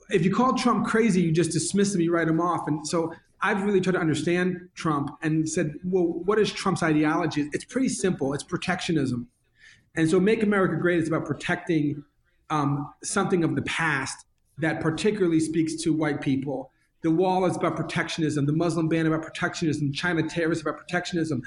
if 0.10 0.26
you 0.26 0.34
call 0.34 0.54
Trump 0.54 0.86
crazy, 0.86 1.22
you 1.22 1.32
just 1.32 1.52
dismiss 1.52 1.96
him, 1.96 2.02
you 2.02 2.14
write 2.14 2.28
him 2.28 2.42
off, 2.42 2.68
and 2.68 2.88
so. 2.88 3.14
I've 3.40 3.62
really 3.62 3.80
tried 3.80 3.94
to 3.94 4.00
understand 4.00 4.68
Trump 4.74 5.12
and 5.22 5.48
said, 5.48 5.76
well, 5.84 6.06
what 6.26 6.40
is 6.40 6.52
Trump's 6.52 6.82
ideology? 6.82 7.48
It's 7.54 7.66
pretty 7.66 7.88
simple. 7.88 8.34
It's 8.34 8.44
protectionism. 8.44 9.28
And 9.96 10.10
so 10.10 10.20
Make 10.20 10.42
America 10.42 10.76
Great 10.76 10.98
is 10.98 11.08
about 11.08 11.26
protecting 11.26 12.04
um, 12.50 12.94
something 13.04 13.44
of 13.44 13.56
the 13.56 13.62
past 13.64 14.26
that 14.58 14.82
particularly 14.82 15.40
speaks 15.40 15.76
to 15.84 15.94
white 15.94 16.22
people. 16.22 16.72
The 17.02 17.12
wall 17.12 17.46
is 17.46 17.56
about 17.56 17.76
protectionism. 17.76 18.46
The 18.46 18.54
Muslim 18.54 18.88
ban 18.90 19.06
about 19.06 19.22
protectionism. 19.22 19.94
China 19.94 20.28
terrorists 20.28 20.64
about 20.64 20.78
protectionism. 20.78 21.44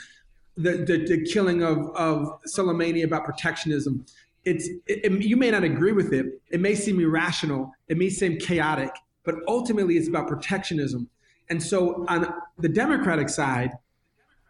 The, 0.57 0.73
the, 0.79 1.05
the 1.07 1.25
killing 1.25 1.63
of, 1.63 1.79
of 1.97 2.41
Soleimani 2.45 3.05
about 3.05 3.25
protectionism. 3.25 4.05
It's, 4.45 4.69
it, 4.87 5.05
it, 5.05 5.23
you 5.23 5.37
may 5.37 5.51
not 5.51 5.65
agree 5.65 5.93
with 5.93 6.13
it. 6.13 6.41
It 6.51 6.61
may 6.61 6.75
seem 6.75 7.01
irrational. 7.01 7.73
It 7.89 7.99
may 7.99 8.11
seem 8.11 8.39
chaotic, 8.39 8.91
but 9.25 9.37
ultimately 9.49 9.97
it's 9.97 10.09
about 10.09 10.29
protectionism. 10.29 11.09
And 11.49 11.63
so 11.63 12.07
on 12.09 12.33
the 12.59 12.69
Democratic 12.69 13.29
side, 13.29 13.73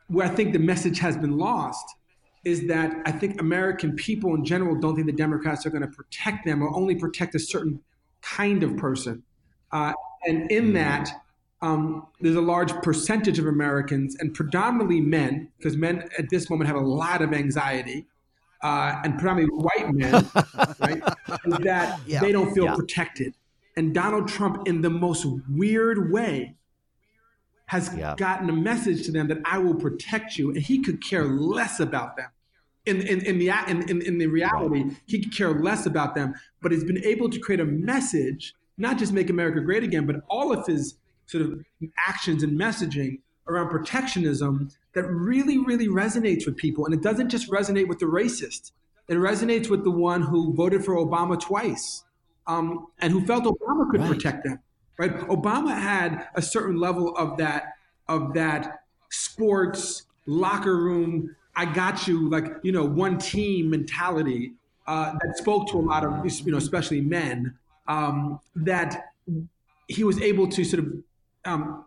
where 0.08 0.26
I 0.26 0.34
think 0.34 0.52
the 0.52 0.58
message 0.58 0.98
has 0.98 1.16
been 1.16 1.38
lost, 1.38 1.96
is 2.44 2.66
that 2.68 2.94
I 3.05 3.12
think 3.12 3.40
American 3.40 3.94
people 3.94 4.35
in 4.35 4.44
general 4.44 4.74
don't 4.79 4.94
think 4.94 5.07
the 5.07 5.12
Democrats 5.12 5.66
are 5.66 5.70
going 5.70 5.83
to 5.83 5.88
protect 5.88 6.46
them 6.46 6.62
or 6.62 6.74
only 6.74 6.94
protect 6.94 7.35
a 7.35 7.38
certain 7.38 7.81
kind 8.22 8.62
of 8.62 8.76
person. 8.76 9.22
Uh, 9.72 9.92
and 10.26 10.50
in 10.50 10.68
hmm. 10.68 10.72
that, 10.74 11.11
um, 11.62 12.07
there's 12.20 12.37
a 12.37 12.40
large 12.40 12.72
percentage 12.83 13.38
of 13.38 13.46
Americans, 13.46 14.16
and 14.18 14.33
predominantly 14.33 15.00
men, 15.00 15.50
because 15.59 15.76
men 15.76 16.09
at 16.18 16.31
this 16.31 16.48
moment 16.48 16.68
have 16.68 16.76
a 16.76 16.87
lot 16.87 17.20
of 17.20 17.35
anxiety, 17.35 18.07
uh, 18.62 19.00
and 19.05 19.18
predominantly 19.18 19.59
white 19.59 19.92
men, 19.92 20.26
right, 20.81 21.03
is 21.44 21.59
that 21.59 22.00
yeah. 22.07 22.20
they 22.20 22.33
don't 22.33 22.55
feel 22.55 22.64
yeah. 22.64 22.74
protected. 22.74 23.35
And 23.76 23.94
Donald 23.94 24.26
Trump, 24.26 24.66
in 24.68 24.81
the 24.81 24.90
most 24.90 25.26
weird 25.50 26.11
way, 26.11 26.55
has 27.70 27.94
Yeah. 27.96 28.16
gotten 28.16 28.50
a 28.50 28.52
message 28.52 29.04
to 29.06 29.12
them 29.12 29.28
that 29.28 29.38
I 29.44 29.59
will 29.59 29.76
protect 29.76 30.37
you, 30.37 30.48
and 30.50 30.59
he 30.59 30.83
could 30.83 31.00
care 31.00 31.24
less 31.24 31.78
about 31.78 32.16
them. 32.16 32.26
In, 32.85 32.96
in, 33.02 33.20
in 33.24 33.38
the 33.38 33.48
in, 33.68 34.00
in, 34.02 34.18
the 34.18 34.26
reality, 34.26 34.90
he 35.06 35.22
could 35.22 35.33
care 35.33 35.52
less 35.52 35.87
about 35.87 36.16
them, 36.16 36.35
but 36.61 36.72
he's 36.72 36.83
been 36.83 37.04
able 37.04 37.28
to 37.30 37.38
create 37.38 37.61
a 37.61 37.64
message, 37.64 38.54
not 38.76 38.98
just 38.98 39.12
make 39.12 39.30
America 39.30 39.61
great 39.61 39.85
again, 39.85 40.04
but 40.04 40.16
all 40.28 40.52
of 40.52 40.66
his 40.66 40.96
sort 41.26 41.44
of 41.44 41.64
actions 42.09 42.42
and 42.42 42.59
messaging 42.59 43.20
around 43.46 43.68
protectionism 43.68 44.70
that 44.94 45.04
really, 45.04 45.59
really 45.59 45.87
resonates 45.87 46.46
with 46.46 46.56
people. 46.56 46.85
And 46.87 46.92
it 46.92 47.02
doesn't 47.02 47.28
just 47.28 47.48
resonate 47.48 47.87
with 47.87 48.00
the 48.00 48.06
racist; 48.06 48.72
it 49.06 49.14
resonates 49.14 49.70
with 49.70 49.85
the 49.85 49.92
one 49.92 50.22
who 50.22 50.52
voted 50.54 50.85
for 50.85 50.94
Obama 50.96 51.38
twice 51.38 52.02
um, 52.48 52.88
and 52.98 53.12
who 53.12 53.24
felt 53.24 53.44
Obama 53.44 53.88
could 53.90 54.00
Right. 54.00 54.11
protect 54.11 54.42
them. 54.42 54.59
Right? 55.00 55.16
Obama 55.28 55.72
had 55.74 56.28
a 56.34 56.42
certain 56.42 56.76
level 56.76 57.16
of 57.16 57.38
that 57.38 57.76
of 58.06 58.34
that 58.34 58.82
sports 59.08 60.02
locker 60.26 60.76
room. 60.76 61.34
I 61.56 61.64
got 61.64 62.06
you, 62.06 62.28
like 62.28 62.56
you 62.62 62.70
know, 62.70 62.84
one 62.84 63.16
team 63.16 63.70
mentality 63.70 64.52
uh, 64.86 65.12
that 65.12 65.38
spoke 65.38 65.70
to 65.70 65.78
a 65.78 65.80
lot 65.80 66.04
of 66.04 66.12
you 66.44 66.52
know, 66.52 66.58
especially 66.58 67.00
men. 67.00 67.56
Um, 67.88 68.40
that 68.54 69.12
he 69.88 70.04
was 70.04 70.20
able 70.20 70.46
to 70.48 70.64
sort 70.64 70.84
of 70.84 70.92
um, 71.46 71.86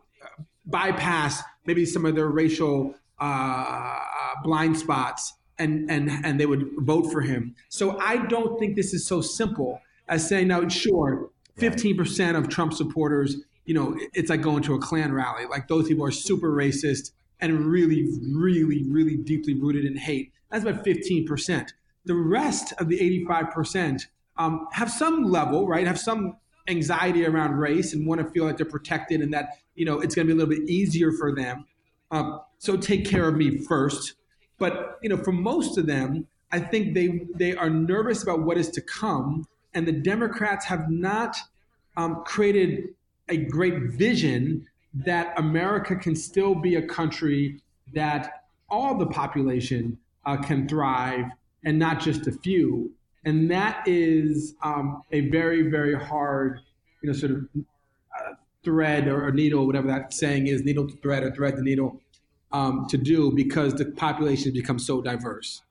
bypass 0.65 1.43
maybe 1.65 1.85
some 1.85 2.07
of 2.07 2.15
their 2.15 2.29
racial 2.29 2.95
uh, 3.19 3.99
blind 4.43 4.75
spots 4.75 5.33
and, 5.59 5.89
and, 5.89 6.09
and 6.09 6.39
they 6.39 6.47
would 6.47 6.67
vote 6.77 7.11
for 7.11 7.21
him. 7.21 7.55
So 7.69 7.99
I 7.99 8.25
don't 8.25 8.57
think 8.57 8.75
this 8.75 8.91
is 8.91 9.05
so 9.05 9.21
simple 9.21 9.81
as 10.09 10.27
saying, 10.27 10.47
now, 10.49 10.67
sure, 10.67 11.29
15% 11.59 12.37
of 12.37 12.49
Trump 12.49 12.73
supporters, 12.73 13.37
you 13.65 13.73
know, 13.73 13.97
it's 14.13 14.29
like 14.29 14.41
going 14.41 14.63
to 14.63 14.73
a 14.73 14.79
Klan 14.79 15.13
rally. 15.13 15.45
Like 15.45 15.67
those 15.67 15.87
people 15.87 16.05
are 16.05 16.11
super 16.11 16.51
racist 16.51 17.11
and 17.39 17.65
really, 17.65 18.09
really, 18.33 18.83
really 18.89 19.17
deeply 19.17 19.53
rooted 19.53 19.85
in 19.85 19.95
hate. 19.95 20.31
That's 20.49 20.63
about 20.63 20.85
15%. 20.85 21.69
The 22.05 22.15
rest 22.15 22.73
of 22.79 22.89
the 22.89 23.25
85% 23.27 24.07
um, 24.37 24.67
have 24.73 24.91
some 24.91 25.23
level, 25.23 25.67
right? 25.67 25.85
Have 25.85 25.99
some 25.99 26.37
anxiety 26.67 27.25
around 27.25 27.57
race 27.57 27.93
and 27.93 28.07
want 28.07 28.21
to 28.21 28.29
feel 28.31 28.45
like 28.45 28.57
they're 28.57 28.65
protected 28.65 29.21
and 29.21 29.33
that 29.33 29.57
you 29.75 29.85
know 29.85 29.99
it's 29.99 30.15
going 30.15 30.27
to 30.27 30.33
be 30.33 30.39
a 30.39 30.45
little 30.45 30.55
bit 30.55 30.69
easier 30.69 31.11
for 31.11 31.35
them. 31.35 31.65
Um, 32.11 32.41
so 32.59 32.77
take 32.77 33.05
care 33.05 33.27
of 33.27 33.35
me 33.35 33.57
first. 33.57 34.13
But 34.59 34.99
you 35.01 35.09
know, 35.09 35.17
for 35.17 35.31
most 35.31 35.77
of 35.77 35.87
them, 35.87 36.27
I 36.51 36.59
think 36.59 36.93
they 36.93 37.27
they 37.35 37.55
are 37.55 37.69
nervous 37.69 38.23
about 38.23 38.43
what 38.43 38.57
is 38.57 38.69
to 38.71 38.81
come, 38.81 39.45
and 39.73 39.87
the 39.87 39.91
Democrats 39.91 40.65
have 40.65 40.89
not 40.89 41.37
um, 41.97 42.23
created 42.25 42.89
a 43.29 43.37
great 43.37 43.91
vision 43.91 44.67
that 44.93 45.33
America 45.37 45.95
can 45.95 46.15
still 46.15 46.55
be 46.55 46.75
a 46.75 46.81
country 46.81 47.61
that 47.93 48.43
all 48.69 48.97
the 48.97 49.07
population 49.07 49.97
uh, 50.25 50.37
can 50.37 50.67
thrive 50.67 51.25
and 51.63 51.79
not 51.79 51.99
just 51.99 52.27
a 52.27 52.31
few. 52.31 52.91
And 53.25 53.49
that 53.51 53.87
is 53.87 54.55
um, 54.61 55.03
a 55.11 55.29
very, 55.29 55.69
very 55.69 55.95
hard, 55.95 56.59
you 57.01 57.07
know, 57.09 57.13
sort 57.13 57.31
of 57.31 57.47
uh, 57.55 58.33
thread 58.63 59.07
or, 59.07 59.27
or 59.27 59.31
needle, 59.31 59.65
whatever 59.65 59.87
that 59.87 60.13
saying 60.13 60.47
is, 60.47 60.63
needle 60.63 60.87
to 60.87 60.95
thread 60.97 61.23
or 61.23 61.31
thread 61.31 61.55
to 61.55 61.61
needle, 61.61 62.01
um, 62.51 62.85
to 62.89 62.97
do 62.97 63.31
because 63.31 63.73
the 63.75 63.85
population 63.85 64.45
has 64.45 64.53
become 64.53 64.77
so 64.77 65.01
diverse. 65.01 65.61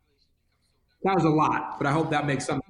That 1.05 1.15
was 1.15 1.25
a 1.25 1.31
lot, 1.31 1.79
but 1.79 1.87
I 1.87 1.93
hope 1.93 2.11
that 2.11 2.27
makes 2.27 2.47
some. 2.47 2.63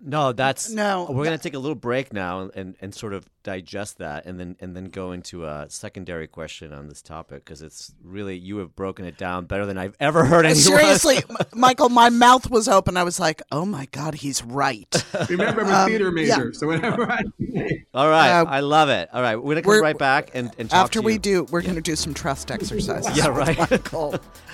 No, 0.00 0.32
that's 0.32 0.68
No, 0.70 1.06
We're 1.08 1.24
gonna 1.24 1.38
take 1.38 1.54
a 1.54 1.58
little 1.58 1.74
break 1.74 2.12
now 2.12 2.50
and, 2.54 2.76
and 2.80 2.94
sort 2.94 3.14
of 3.14 3.24
digest 3.42 3.98
that, 3.98 4.26
and 4.26 4.38
then 4.38 4.56
and 4.60 4.76
then 4.76 4.86
go 4.86 5.12
into 5.12 5.46
a 5.46 5.66
secondary 5.70 6.26
question 6.26 6.72
on 6.74 6.88
this 6.88 7.00
topic 7.00 7.44
because 7.44 7.62
it's 7.62 7.94
really 8.02 8.36
you 8.36 8.58
have 8.58 8.76
broken 8.76 9.06
it 9.06 9.16
down 9.16 9.46
better 9.46 9.64
than 9.64 9.78
I've 9.78 9.96
ever 10.00 10.24
heard 10.26 10.44
anyone. 10.44 10.60
Seriously, 10.60 11.18
Michael, 11.54 11.88
my 11.88 12.10
mouth 12.10 12.50
was 12.50 12.68
open. 12.68 12.96
I 12.98 13.02
was 13.02 13.18
like, 13.18 13.40
"Oh 13.50 13.64
my 13.64 13.86
God, 13.92 14.14
he's 14.14 14.42
right." 14.44 14.94
Remember, 15.30 15.62
I'm 15.62 15.68
a 15.68 15.72
Um, 15.74 15.88
theater 15.88 16.12
yeah. 16.18 16.38
so 16.52 16.66
whatever 16.66 17.10
I. 17.10 17.22
All 17.94 18.08
right, 18.10 18.40
Uh, 18.40 18.44
I 18.46 18.60
love 18.60 18.90
it. 18.90 19.08
All 19.12 19.22
right, 19.22 19.36
we're 19.36 19.54
gonna 19.54 19.62
come 19.62 19.68
we're- 19.70 19.80
right 19.82 19.96
back 19.98 20.32
and, 20.34 20.50
and 20.58 20.68
talk 20.68 20.84
After 20.84 20.98
to 21.00 21.04
we 21.06 21.14
you. 21.14 21.18
do, 21.18 21.44
we're 21.50 21.62
going 21.62 21.76
to 21.76 21.80
do 21.80 21.96
some 21.96 22.12
trust 22.12 22.50
exercises. 22.50 23.16
Yeah, 23.16 23.28
right. 23.28 23.56
Michael. 23.58 24.10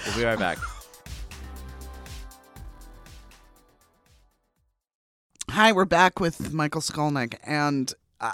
We'll 0.07 0.17
be 0.17 0.25
right 0.25 0.39
back. 0.39 0.59
Hi, 5.63 5.73
we're 5.73 5.85
back 5.85 6.19
with 6.19 6.55
Michael 6.55 6.81
Skolnick, 6.81 7.35
and 7.45 7.93
uh, 8.19 8.33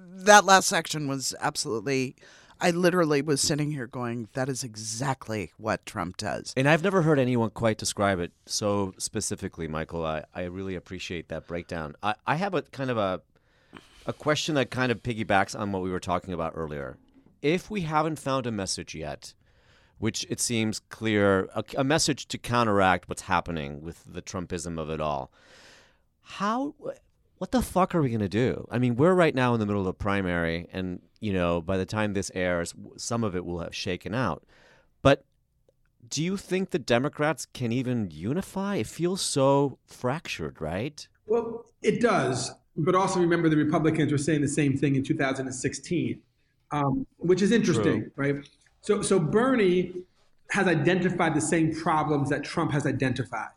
that 0.00 0.46
last 0.46 0.66
section 0.66 1.06
was 1.06 1.34
absolutely. 1.42 2.16
I 2.58 2.70
literally 2.70 3.20
was 3.20 3.42
sitting 3.42 3.70
here 3.70 3.86
going, 3.86 4.30
"That 4.32 4.48
is 4.48 4.64
exactly 4.64 5.52
what 5.58 5.84
Trump 5.84 6.16
does." 6.16 6.54
And 6.56 6.70
I've 6.70 6.82
never 6.82 7.02
heard 7.02 7.18
anyone 7.18 7.50
quite 7.50 7.76
describe 7.76 8.18
it 8.18 8.32
so 8.46 8.94
specifically, 8.96 9.68
Michael. 9.68 10.06
I, 10.06 10.24
I 10.34 10.44
really 10.44 10.74
appreciate 10.74 11.28
that 11.28 11.46
breakdown. 11.46 11.96
I, 12.02 12.14
I 12.26 12.36
have 12.36 12.54
a 12.54 12.62
kind 12.62 12.90
of 12.90 12.96
a 12.96 13.20
a 14.06 14.14
question 14.14 14.54
that 14.54 14.70
kind 14.70 14.90
of 14.90 15.02
piggybacks 15.02 15.54
on 15.54 15.70
what 15.70 15.82
we 15.82 15.90
were 15.90 16.00
talking 16.00 16.32
about 16.32 16.54
earlier. 16.56 16.96
If 17.42 17.70
we 17.70 17.82
haven't 17.82 18.18
found 18.18 18.46
a 18.46 18.50
message 18.50 18.94
yet, 18.94 19.34
which 19.98 20.24
it 20.30 20.40
seems 20.40 20.80
clear, 20.80 21.50
a, 21.54 21.62
a 21.76 21.84
message 21.84 22.26
to 22.28 22.38
counteract 22.38 23.06
what's 23.10 23.20
happening 23.20 23.82
with 23.82 24.02
the 24.10 24.22
Trumpism 24.22 24.80
of 24.80 24.88
it 24.88 24.98
all, 24.98 25.30
how 26.22 26.74
what 27.38 27.50
the 27.50 27.62
fuck 27.62 27.94
are 27.94 28.00
we 28.00 28.08
going 28.08 28.20
to 28.20 28.28
do? 28.28 28.66
I 28.70 28.78
mean, 28.78 28.94
we're 28.94 29.14
right 29.14 29.34
now 29.34 29.52
in 29.54 29.60
the 29.60 29.66
middle 29.66 29.80
of 29.80 29.86
the 29.86 29.94
primary, 29.94 30.68
and 30.72 31.00
you 31.20 31.32
know, 31.32 31.60
by 31.60 31.76
the 31.76 31.84
time 31.86 32.14
this 32.14 32.30
airs, 32.34 32.74
some 32.96 33.24
of 33.24 33.34
it 33.34 33.44
will 33.44 33.60
have 33.60 33.74
shaken 33.74 34.14
out. 34.14 34.44
But 35.02 35.24
do 36.08 36.22
you 36.22 36.36
think 36.36 36.70
the 36.70 36.78
Democrats 36.78 37.46
can 37.46 37.72
even 37.72 38.10
unify? 38.10 38.76
It 38.76 38.86
feels 38.86 39.20
so 39.22 39.78
fractured, 39.86 40.60
right? 40.60 41.06
Well, 41.26 41.64
it 41.82 42.00
does, 42.00 42.52
but 42.76 42.94
also 42.94 43.20
remember 43.20 43.48
the 43.48 43.56
Republicans 43.56 44.12
were 44.12 44.18
saying 44.18 44.42
the 44.42 44.48
same 44.48 44.76
thing 44.76 44.96
in 44.96 45.02
2016, 45.02 46.20
um, 46.70 47.06
which 47.18 47.42
is 47.42 47.52
interesting, 47.52 48.10
right? 48.16 48.36
So, 48.82 49.02
so 49.02 49.18
Bernie 49.18 49.92
has 50.50 50.66
identified 50.66 51.34
the 51.34 51.40
same 51.40 51.74
problems 51.74 52.28
that 52.30 52.44
Trump 52.44 52.72
has 52.72 52.86
identified, 52.86 53.50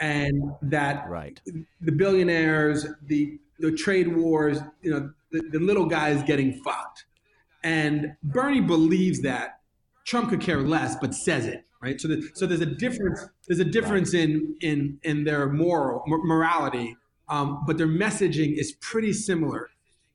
and 0.00 0.52
that 0.62 1.08
Right. 1.08 1.40
the 1.80 1.92
billionaires, 1.92 2.86
the 3.06 3.38
the 3.60 3.72
trade 3.72 4.14
wars, 4.16 4.60
you 4.82 4.90
know, 4.92 5.10
the, 5.32 5.42
the 5.50 5.58
little 5.58 5.86
guys 5.86 6.22
getting 6.22 6.52
fucked, 6.62 7.04
and 7.64 8.16
Bernie 8.22 8.60
believes 8.60 9.20
that 9.22 9.60
Trump 10.04 10.30
could 10.30 10.40
care 10.40 10.60
less, 10.60 10.96
but 11.00 11.14
says 11.14 11.46
it 11.46 11.64
right. 11.82 12.00
So, 12.00 12.08
the, 12.08 12.30
so 12.34 12.46
there's 12.46 12.60
a 12.60 12.66
difference. 12.66 13.24
There's 13.46 13.60
a 13.60 13.64
difference 13.64 14.14
in 14.14 14.56
in 14.60 14.98
in 15.02 15.24
their 15.24 15.48
moral 15.48 16.04
mor- 16.06 16.24
morality, 16.24 16.96
um, 17.28 17.64
but 17.66 17.78
their 17.78 17.88
messaging 17.88 18.56
is 18.56 18.72
pretty 18.80 19.12
similar. 19.12 19.70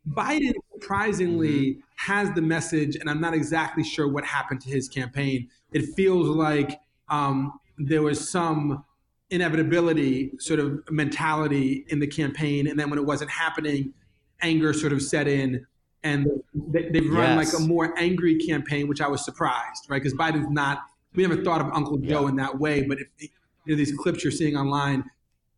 Biden 0.10 0.54
surprisingly 0.74 1.80
has 1.96 2.30
the 2.34 2.42
message, 2.42 2.96
and 2.96 3.10
I'm 3.10 3.22
not 3.22 3.34
exactly 3.34 3.84
sure 3.84 4.08
what 4.08 4.26
happened 4.26 4.62
to 4.62 4.70
his 4.70 4.90
campaign. 4.90 5.50
It 5.72 5.94
feels 5.96 6.28
like 6.28 6.80
um, 7.10 7.60
there 7.78 8.02
was 8.02 8.30
some 8.30 8.84
inevitability 9.30 10.32
sort 10.40 10.60
of 10.60 10.80
mentality 10.90 11.86
in 11.90 12.00
the 12.00 12.08
campaign, 12.08 12.68
and 12.68 12.80
then 12.80 12.90
when 12.90 13.00
it 13.00 13.06
wasn't 13.06 13.30
happening, 13.32 13.94
anger 14.42 14.74
sort 14.74 14.94
of 14.94 15.02
set 15.02 15.28
in, 15.28 15.66
and 16.04 16.28
they, 16.54 16.90
they've 16.90 17.12
run 17.12 17.38
Yes. 17.38 17.54
like 17.54 17.62
a 17.64 17.66
more 17.68 17.98
angry 17.98 18.36
campaign, 18.38 18.88
which 18.88 19.02
I 19.02 19.08
was 19.08 19.24
surprised, 19.24 19.86
right? 19.90 20.02
Because 20.02 20.14
Biden's 20.18 20.50
not. 20.50 20.80
We 21.16 21.24
never 21.26 21.42
thought 21.44 21.62
of 21.62 21.68
Uncle 21.74 21.98
Joe 21.98 22.24
Yeah. 22.24 22.30
in 22.30 22.36
that 22.38 22.60
way, 22.60 22.84
but 22.84 23.00
if 23.00 23.08
you 23.20 23.30
know 23.68 23.76
these 23.76 23.94
clips 23.96 24.24
you're 24.24 24.32
seeing 24.32 24.58
online, 24.58 25.04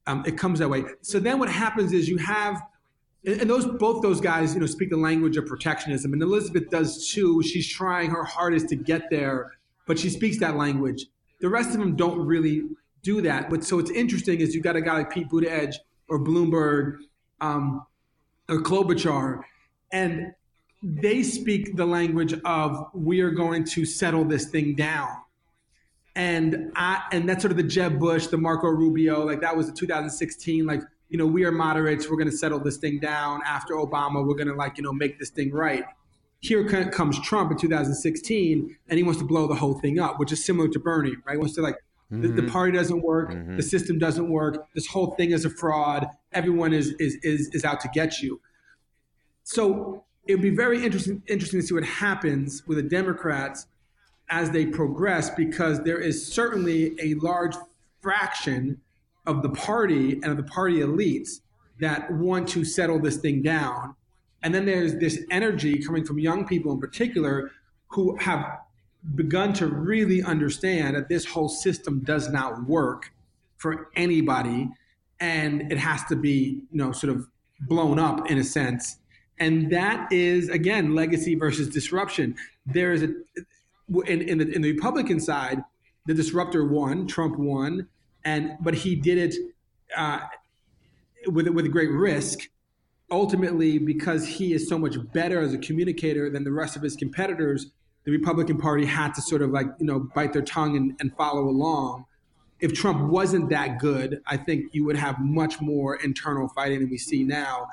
um, 0.08 0.24
it 0.28 0.38
comes 0.38 0.60
that 0.60 0.70
way. 0.70 0.84
So 1.02 1.20
then 1.20 1.40
what 1.40 1.50
happens 1.50 1.94
is 1.94 2.08
you 2.08 2.18
have 2.18 2.62
and 3.26 3.42
and 3.42 3.50
those 3.50 3.66
both 3.66 4.04
those 4.04 4.22
guys, 4.22 4.54
you 4.54 4.60
know, 4.60 4.68
speak 4.68 4.92
the 4.92 4.98
language 4.98 5.36
of 5.36 5.48
protectionism, 5.48 6.14
and 6.14 6.22
Elizabeth 6.22 6.70
does 6.70 7.10
too. 7.12 7.42
She's 7.42 7.68
trying 7.68 8.12
her 8.12 8.24
hardest 8.24 8.70
to 8.70 8.76
get 8.76 9.10
there, 9.10 9.54
but 9.88 9.98
she 9.98 10.12
speaks 10.12 10.38
that 10.40 10.56
language. 10.56 11.08
The 11.42 11.50
rest 11.50 11.72
of 11.72 11.80
them 11.80 11.96
don't 11.96 12.20
really 12.20 12.64
do 13.06 13.22
that. 13.22 13.50
But 13.50 13.64
so 13.64 13.80
it's 13.80 13.92
interesting 13.92 14.42
is 14.42 14.56
you 14.56 14.62
got 14.62 14.76
a 14.76 14.82
guy 14.82 14.98
like 14.98 15.12
Pete 15.12 15.30
Buttigieg 15.30 15.76
or 16.10 16.20
Bloomberg 16.20 16.98
um, 17.40 17.86
or 18.50 18.58
Klobuchar, 18.58 19.42
and 19.94 20.34
they 20.82 21.24
speak 21.24 21.78
the 21.78 21.86
language 21.86 22.34
of 22.44 22.90
we 22.94 23.22
are 23.22 23.30
going 23.30 23.64
to 23.64 23.86
settle 23.86 24.26
this 24.26 24.50
thing 24.50 24.76
down. 24.76 25.10
And 26.16 26.72
I 26.76 27.04
and 27.12 27.30
that's 27.30 27.42
sort 27.42 27.52
of 27.52 27.58
the 27.58 27.64
Jeb 27.64 28.00
Bush, 28.00 28.28
the 28.28 28.38
Marco 28.38 28.68
Rubio, 28.68 29.24
like 29.24 29.42
that 29.42 29.56
was 29.56 29.68
the 29.68 29.74
2016, 29.74 30.66
like 30.66 30.82
you 31.10 31.18
know 31.18 31.26
we 31.26 31.46
are 31.46 31.52
moderates, 31.52 32.10
we're 32.10 32.18
going 32.18 32.32
to 32.32 32.38
settle 32.38 32.60
this 32.60 32.78
thing 32.78 33.00
down. 33.00 33.42
After 33.46 33.76
Obama, 33.76 34.26
we're 34.26 34.36
going 34.36 34.48
to 34.48 34.56
like 34.56 34.78
you 34.78 34.84
know 34.84 34.94
make 34.94 35.20
this 35.20 35.30
thing 35.30 35.52
right. 35.52 35.84
Here 36.40 36.68
comes 36.92 37.20
Trump 37.22 37.52
in 37.52 37.58
2016, 37.58 38.78
and 38.88 38.98
he 38.98 39.04
wants 39.04 39.20
to 39.20 39.26
blow 39.26 39.48
the 39.48 39.56
whole 39.56 39.80
thing 39.80 40.00
up, 40.00 40.20
which 40.20 40.32
is 40.32 40.46
similar 40.46 40.68
to 40.70 40.80
Bernie, 40.80 41.16
right? 41.26 41.34
He 41.34 41.38
wants 41.38 41.56
to 41.56 41.62
like 41.62 41.76
the, 42.12 42.28
the 42.28 42.28
mm-hmm. 42.28 42.48
party 42.48 42.72
doesn't 42.72 43.02
work, 43.02 43.30
the 43.30 43.36
mm-hmm. 43.36 43.60
system 43.62 43.98
doesn't 43.98 44.30
work, 44.30 44.68
this 44.76 44.88
whole 44.88 45.16
thing 45.16 45.32
is 45.32 45.44
a 45.44 45.50
fraud. 45.50 46.08
Everyone 46.34 46.72
is 46.74 46.94
is 47.00 47.16
is 47.24 47.50
is 47.50 47.66
out 47.66 47.80
to 47.82 47.90
get 47.94 48.22
you. 48.22 48.40
So 49.44 50.04
it 50.28 50.36
would 50.36 50.42
be 50.42 50.56
very 50.56 50.84
interesting 50.84 51.24
interesting 51.28 51.62
to 51.62 51.68
see 51.68 51.74
what 51.74 51.84
happens 51.84 52.64
with 52.68 52.78
the 52.78 52.84
Democrats 52.84 53.68
as 54.30 54.52
they 54.52 54.66
progress, 54.66 55.30
because 55.32 55.82
there 55.84 56.00
is 56.00 56.28
certainly 56.28 56.96
a 57.00 57.14
large 57.16 57.56
fraction 58.02 58.82
of 59.26 59.42
the 59.42 59.50
party 59.50 60.14
and 60.14 60.26
of 60.26 60.38
the 60.38 60.44
party 60.44 60.78
elites 60.78 61.42
that 61.80 62.12
want 62.12 62.48
to 62.50 62.64
settle 62.64 63.00
this 63.00 63.18
thing 63.18 63.42
down. 63.42 63.96
And 64.44 64.54
then 64.54 64.66
there's 64.66 64.96
this 64.96 65.24
energy 65.32 65.84
coming 65.84 66.06
from 66.06 66.20
young 66.20 66.46
people 66.46 66.72
in 66.72 66.80
particular 66.80 67.52
who 67.90 68.16
have 68.18 68.60
begun 69.14 69.54
to 69.54 69.68
really 69.68 70.24
understand 70.24 70.96
that 70.96 71.10
this 71.10 71.26
whole 71.26 71.50
system 71.50 72.00
does 72.00 72.30
not 72.30 72.68
work 72.68 73.12
for 73.58 73.90
anybody 73.96 74.70
and 75.20 75.72
it 75.72 75.78
has 75.78 76.04
to 76.06 76.16
be, 76.16 76.62
you 76.72 76.78
know, 76.78 76.92
sort 76.92 77.16
of 77.16 77.28
blown 77.62 78.00
up 78.00 78.30
in 78.30 78.38
a 78.38 78.44
sense. 78.44 78.98
And 79.40 79.72
that 79.72 80.12
is 80.12 80.50
again 80.50 80.96
legacy 80.96 81.36
versus 81.36 81.70
disruption. 81.70 82.36
There 82.66 82.92
is 82.94 83.04
a 83.04 83.14
in, 84.08 84.22
in 84.22 84.38
the 84.38 84.50
in 84.56 84.62
the 84.62 84.72
Republican 84.74 85.20
side, 85.20 85.64
the 86.06 86.14
disruptor 86.14 86.66
won, 86.66 87.08
Trump 87.08 87.38
won, 87.38 87.88
and 88.24 88.58
but 88.62 88.74
he 88.76 88.96
did 88.96 89.18
it 89.18 89.36
uh, 89.96 90.20
with 91.28 91.48
with 91.50 91.72
great 91.72 91.92
risk. 91.92 92.50
Ultimately, 93.12 93.78
because 93.78 94.26
he 94.26 94.54
is 94.54 94.68
so 94.68 94.80
much 94.80 94.96
better 95.14 95.40
as 95.40 95.54
a 95.54 95.60
communicator 95.60 96.28
than 96.30 96.44
the 96.44 96.52
rest 96.52 96.76
of 96.76 96.82
his 96.82 96.96
competitors, 96.96 97.68
the 98.06 98.12
Republican 98.12 98.58
Party 98.58 98.86
had 98.86 99.14
to 99.16 99.22
sort 99.22 99.42
of 99.42 99.52
like 99.52 99.68
you 99.80 99.86
know 99.86 100.00
bite 100.16 100.34
their 100.34 100.42
tongue 100.42 100.78
and, 100.78 100.96
and 101.00 101.16
follow 101.16 101.48
along. 101.48 102.06
If 102.62 102.74
Trump 102.74 103.10
wasn't 103.10 103.50
that 103.50 103.80
good, 103.80 104.22
I 104.28 104.38
think 104.38 104.68
you 104.72 104.86
would 104.86 104.96
have 104.96 105.20
much 105.20 105.60
more 105.60 105.96
internal 105.98 106.48
fighting 106.50 106.80
than 106.80 106.90
we 106.90 106.98
see 106.98 107.24
now. 107.24 107.68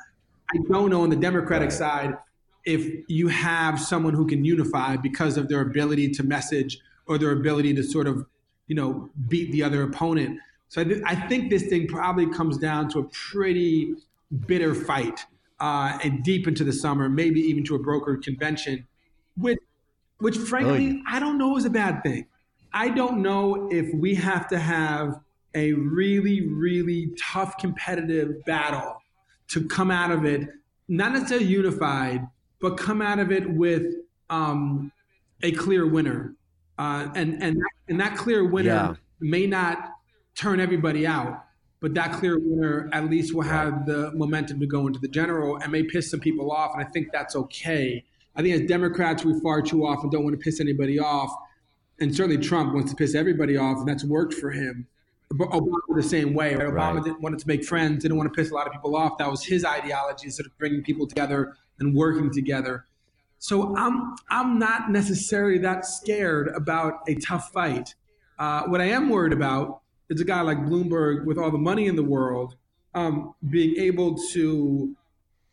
I 0.53 0.59
don't 0.69 0.91
know 0.91 1.03
on 1.03 1.11
the 1.11 1.17
Democratic 1.17 1.71
side 1.71 2.17
if 2.65 3.05
you 3.09 3.29
have 3.29 3.81
someone 3.81 4.15
who 4.15 4.27
can 4.27 4.45
unify 4.45 4.97
because 4.97 5.37
of 5.37 5.49
their 5.49 5.61
ability 5.61 6.11
to 6.11 6.23
message 6.23 6.79
or 7.07 7.19
their 7.19 7.33
ability 7.33 7.75
to 7.75 7.83
sort 7.83 8.07
of, 8.07 8.25
you 8.67 8.77
know, 8.77 9.11
beat 9.29 9.51
the 9.53 9.63
other 9.63 9.83
opponent. 9.83 10.39
So 10.69 10.81
I, 10.81 10.85
th- 10.85 11.03
I 11.05 11.15
think 11.15 11.51
this 11.51 11.65
thing 11.65 11.87
probably 11.87 12.27
comes 12.27 12.57
down 12.59 12.89
to 12.91 13.01
a 13.01 13.05
pretty 13.05 13.95
bitter 14.47 14.75
fight 14.75 15.21
uh, 15.61 15.99
and 16.03 16.23
deep 16.23 16.47
into 16.47 16.65
the 16.65 16.73
summer, 16.73 17.09
maybe 17.09 17.41
even 17.41 17.65
to 17.65 17.75
a 17.75 17.79
brokered 17.79 18.23
convention, 18.23 18.87
which, 19.37 19.59
which 20.23 20.39
frankly, 20.39 21.03
I 21.09 21.19
don't 21.19 21.37
know 21.37 21.57
is 21.57 21.65
a 21.65 21.71
bad 21.71 22.05
thing. 22.05 22.27
I 22.73 22.91
don't 22.91 23.23
know 23.23 23.69
if 23.73 23.93
we 23.93 24.15
have 24.15 24.47
to 24.49 24.59
have 24.59 25.19
a 25.53 25.73
really, 25.73 26.49
really 26.49 27.11
tough 27.21 27.59
competitive 27.59 28.45
battle 28.45 29.03
to 29.49 29.67
come 29.67 29.91
out 29.91 30.13
of 30.13 30.25
it, 30.25 30.49
not 30.87 31.13
necessarily 31.13 31.47
unified, 31.47 32.25
but 32.61 32.77
come 32.77 33.03
out 33.03 33.19
of 33.19 33.33
it 33.33 33.51
with 33.51 33.83
um, 34.31 34.93
a 35.43 35.51
clear 35.51 35.89
winner. 35.89 36.37
Uh, 36.79 37.09
and 37.17 37.43
and 37.43 37.59
and 37.89 38.01
that 38.01 38.17
clear 38.17 38.45
winner 38.45 38.69
yeah. 38.69 38.95
may 39.19 39.49
not 39.49 39.91
turn 40.37 40.61
everybody 40.61 41.05
out, 41.05 41.45
but 41.81 41.95
that 41.95 42.13
clear 42.13 42.39
winner 42.39 42.89
at 42.93 43.11
least 43.11 43.35
will 43.35 43.43
have 43.43 43.87
the 43.87 44.13
momentum 44.13 44.61
to 44.61 44.67
go 44.67 44.87
into 44.87 45.01
the 45.01 45.09
general 45.09 45.57
and 45.57 45.73
may 45.73 45.83
piss 45.83 46.13
some 46.13 46.21
people 46.21 46.53
off, 46.53 46.75
and 46.75 46.87
I 46.87 46.89
think 46.91 47.09
that's 47.13 47.35
okay. 47.35 48.05
I 48.35 48.43
think 48.43 48.55
as 48.55 48.69
Democrats, 48.69 49.25
we 49.25 49.39
far 49.41 49.63
too 49.63 49.87
often 49.87 50.11
don't 50.11 50.25
want 50.25 50.39
to 50.39 50.43
piss 50.43 50.61
anybody 50.61 50.99
off, 50.99 51.31
and 52.01 52.15
certainly 52.15 52.39
Trump 52.39 52.75
wants 52.75 52.91
to 52.91 52.97
piss 52.97 53.15
everybody 53.15 53.57
off, 53.57 53.79
and 53.79 53.89
that's 53.89 54.05
worked 54.05 54.35
for 54.35 54.51
him. 54.51 54.87
But 55.31 55.49
Obama 55.51 55.79
the 55.95 56.03
same 56.03 56.35
way. 56.35 56.55
Right? 56.55 56.67
Obama 56.67 56.97
right. 56.97 57.05
didn't 57.05 57.21
want 57.21 57.39
to 57.39 57.49
make 57.49 57.65
friends, 57.65 58.03
didn't 58.03 58.19
want 58.19 58.33
to 58.33 58.37
piss 58.37 58.51
a 58.51 58.55
lot 58.55 58.67
of 58.67 58.73
people 58.73 58.97
off. 58.97 59.19
That 59.19 59.31
was 59.31 59.45
his 59.45 59.65
ideology, 59.65 60.29
sort 60.31 60.47
of 60.47 60.57
bringing 60.59 60.83
people 60.83 61.07
together 61.07 61.57
and 61.79 61.95
working 61.95 62.31
together. 62.31 62.85
So 63.39 63.77
I'm 63.77 64.15
I'm 64.31 64.59
not 64.59 64.91
necessarily 64.91 65.59
that 65.59 65.85
scared 65.87 66.49
about 66.49 67.01
a 67.09 67.15
tough 67.17 67.51
fight. 67.53 67.95
Uh, 68.39 68.65
what 68.65 68.81
I 68.81 68.87
am 68.87 69.09
worried 69.09 69.33
about 69.33 69.81
is 70.09 70.21
a 70.21 70.25
guy 70.25 70.43
like 70.43 70.59
Bloomberg 70.59 71.25
with 71.25 71.39
all 71.39 71.51
the 71.51 71.59
money 71.59 71.87
in 71.87 71.97
the 71.97 72.03
world 72.03 72.57
um, 72.95 73.35
being 73.51 73.77
able 73.79 74.17
to 74.33 74.95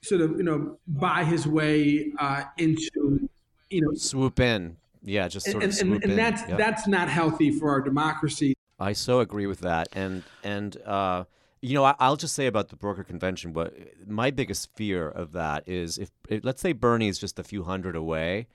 sort 0.04 0.22
of 0.22 0.32
you 0.38 0.44
know 0.44 0.78
buy 0.88 1.24
his 1.24 1.48
way 1.48 2.12
uh, 2.20 2.44
into 2.58 3.30
you 3.70 3.82
know 3.82 3.94
swoop 3.94 4.40
in. 4.40 4.78
Yeah, 5.02 5.28
just 5.28 5.50
sort 5.50 5.64
and, 5.64 5.72
of 5.74 5.80
and, 5.80 5.94
and, 5.94 6.04
and 6.04 6.20
that's 6.20 6.48
yep. 6.48 6.58
that's 6.58 6.88
not 6.88 7.10
healthy 7.10 7.52
for 7.52 7.70
our 7.70 7.82
democracy. 7.82 8.54
I 8.80 8.94
so 8.94 9.20
agree 9.20 9.46
with 9.46 9.60
that, 9.62 9.90
and 9.94 10.24
and 10.44 10.76
uh, 10.86 11.24
you 11.62 11.74
know, 11.74 11.84
I, 11.84 12.10
will 12.10 12.16
just 12.16 12.36
say 12.36 12.48
about 12.48 12.70
the 12.70 12.76
broker 12.76 13.04
convention. 13.04 13.54
What 13.54 13.74
my 14.08 14.32
biggest 14.32 14.70
fear 14.76 15.10
of 15.10 15.34
that 15.34 15.68
is 15.68 15.98
if, 15.98 16.10
let's 16.44 16.62
say 16.62 16.72
Bernie 16.72 17.10
is 17.10 17.20
just 17.20 17.38
a 17.38 17.44
few 17.44 17.64
hundred 17.64 17.96
away, 17.96 18.48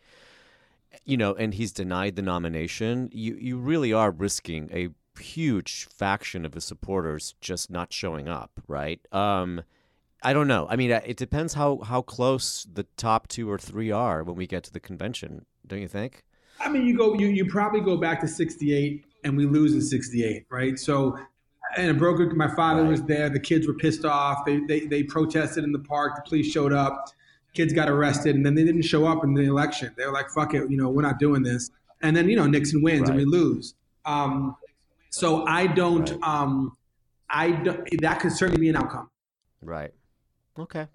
you 1.05 1.17
know, 1.17 1.35
and 1.35 1.55
he's 1.55 1.73
denied 1.73 2.17
the 2.17 2.23
nomination, 2.23 3.11
you 3.13 3.37
you 3.39 3.59
really 3.59 3.93
are 3.93 4.11
risking 4.11 4.71
a 4.73 4.89
huge 5.21 5.87
faction 5.87 6.45
of 6.45 6.55
his 6.55 6.65
supporters 6.65 7.35
just 7.41 7.71
not 7.71 7.93
showing 7.93 8.29
up, 8.29 8.61
right? 8.67 9.01
Um, 9.13 9.63
I 10.25 10.33
don't 10.33 10.49
know. 10.49 10.67
I 10.71 10.77
mean, 10.77 10.91
uh, 10.91 11.01
it 11.05 11.17
depends 11.17 11.55
how 11.55 11.79
how 11.79 12.03
close 12.03 12.67
the 12.73 12.85
top 12.97 13.29
two 13.29 13.51
or 13.51 13.59
three 13.59 13.91
are 13.91 14.25
when 14.25 14.37
we 14.37 14.47
get 14.47 14.65
to 14.65 14.73
the 14.73 14.81
convention. 14.81 15.45
Don't 15.67 15.81
you 15.81 15.89
think? 15.89 16.25
I 16.61 16.69
mean, 16.69 16.87
you 16.87 16.97
go, 16.97 17.15
you 17.15 17.29
you 17.29 17.45
probably 17.47 17.81
go 17.81 17.97
back 17.97 18.21
to 18.21 18.29
'68 18.29 19.05
and 19.25 19.37
we 19.37 19.47
lose 19.47 19.75
in 19.75 19.83
'68, 19.83 20.47
right? 20.51 20.79
So 20.79 21.19
and 21.77 21.91
a 21.91 21.95
broker. 21.95 22.33
My 22.35 22.49
father 22.55 22.83
right. 22.83 22.91
was 22.91 23.03
there. 23.03 23.29
The 23.29 23.41
kids 23.41 23.67
were 23.67 23.75
pissed 23.75 24.05
off. 24.05 24.45
They, 24.45 24.61
they 24.61 24.81
they 24.87 25.03
protested 25.03 25.65
in 25.65 25.73
the 25.73 25.79
park. 25.81 26.17
The 26.17 26.23
police 26.29 26.51
showed 26.51 26.73
up. 26.73 27.11
Kids 27.53 27.73
got 27.73 27.89
arrested, 27.89 28.35
and 28.35 28.45
then 28.45 28.55
they 28.55 28.65
didn't 28.65 28.83
show 28.83 29.07
up 29.07 29.25
in 29.25 29.35
the 29.35 29.43
election. 29.43 29.93
They 29.97 30.07
were 30.07 30.13
like, 30.13 30.31
"Fuck 30.31 30.55
it, 30.55 30.71
you 30.71 30.77
know, 30.77 30.89
we're 30.89 31.03
not 31.03 31.19
doing 31.19 31.43
this." 31.43 31.71
And 32.03 32.17
then 32.17 32.29
you 32.29 32.37
know 32.37 32.47
Nixon 32.47 32.83
wins 32.83 33.03
right. 33.03 33.11
and 33.11 33.19
we 33.19 33.25
lose. 33.25 33.75
Um, 34.05 34.57
so 35.11 35.45
I 35.47 35.67
don't. 35.67 36.11
Right. 36.11 36.23
Um, 36.23 36.77
I 37.31 37.51
don't, 37.51 38.01
that 38.01 38.21
could 38.21 38.33
certainly 38.33 38.61
be 38.61 38.69
an 38.69 38.77
outcome. 38.77 39.11
Right. 39.61 39.93
Okay. 40.59 40.87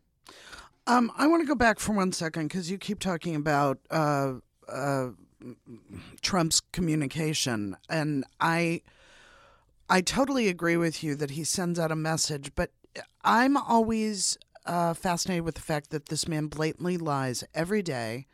Um, 0.87 1.11
I 1.17 1.27
want 1.27 1.41
to 1.43 1.47
go 1.47 1.55
back 1.55 1.79
for 1.79 1.93
one 1.93 2.11
second 2.11 2.47
because 2.47 2.71
you 2.71 2.77
keep 2.77 2.99
talking 2.99 3.35
about 3.35 3.77
uh, 3.91 4.33
uh, 4.67 5.09
Trump's 6.21 6.61
communication, 6.71 7.77
and 7.89 8.25
I 8.39 8.81
I 9.89 10.01
totally 10.01 10.47
agree 10.47 10.77
with 10.77 11.03
you 11.03 11.15
that 11.15 11.31
he 11.31 11.43
sends 11.43 11.79
out 11.79 11.91
a 11.91 11.95
message, 11.95 12.51
but 12.55 12.71
I'm 13.23 13.57
always 13.57 14.37
uh, 14.65 14.93
fascinated 14.93 15.43
with 15.43 15.55
the 15.55 15.61
fact 15.61 15.89
that 15.91 16.07
this 16.07 16.27
man 16.27 16.47
blatantly 16.47 16.97
lies 16.97 17.43
every 17.53 17.81
day, 17.81 18.27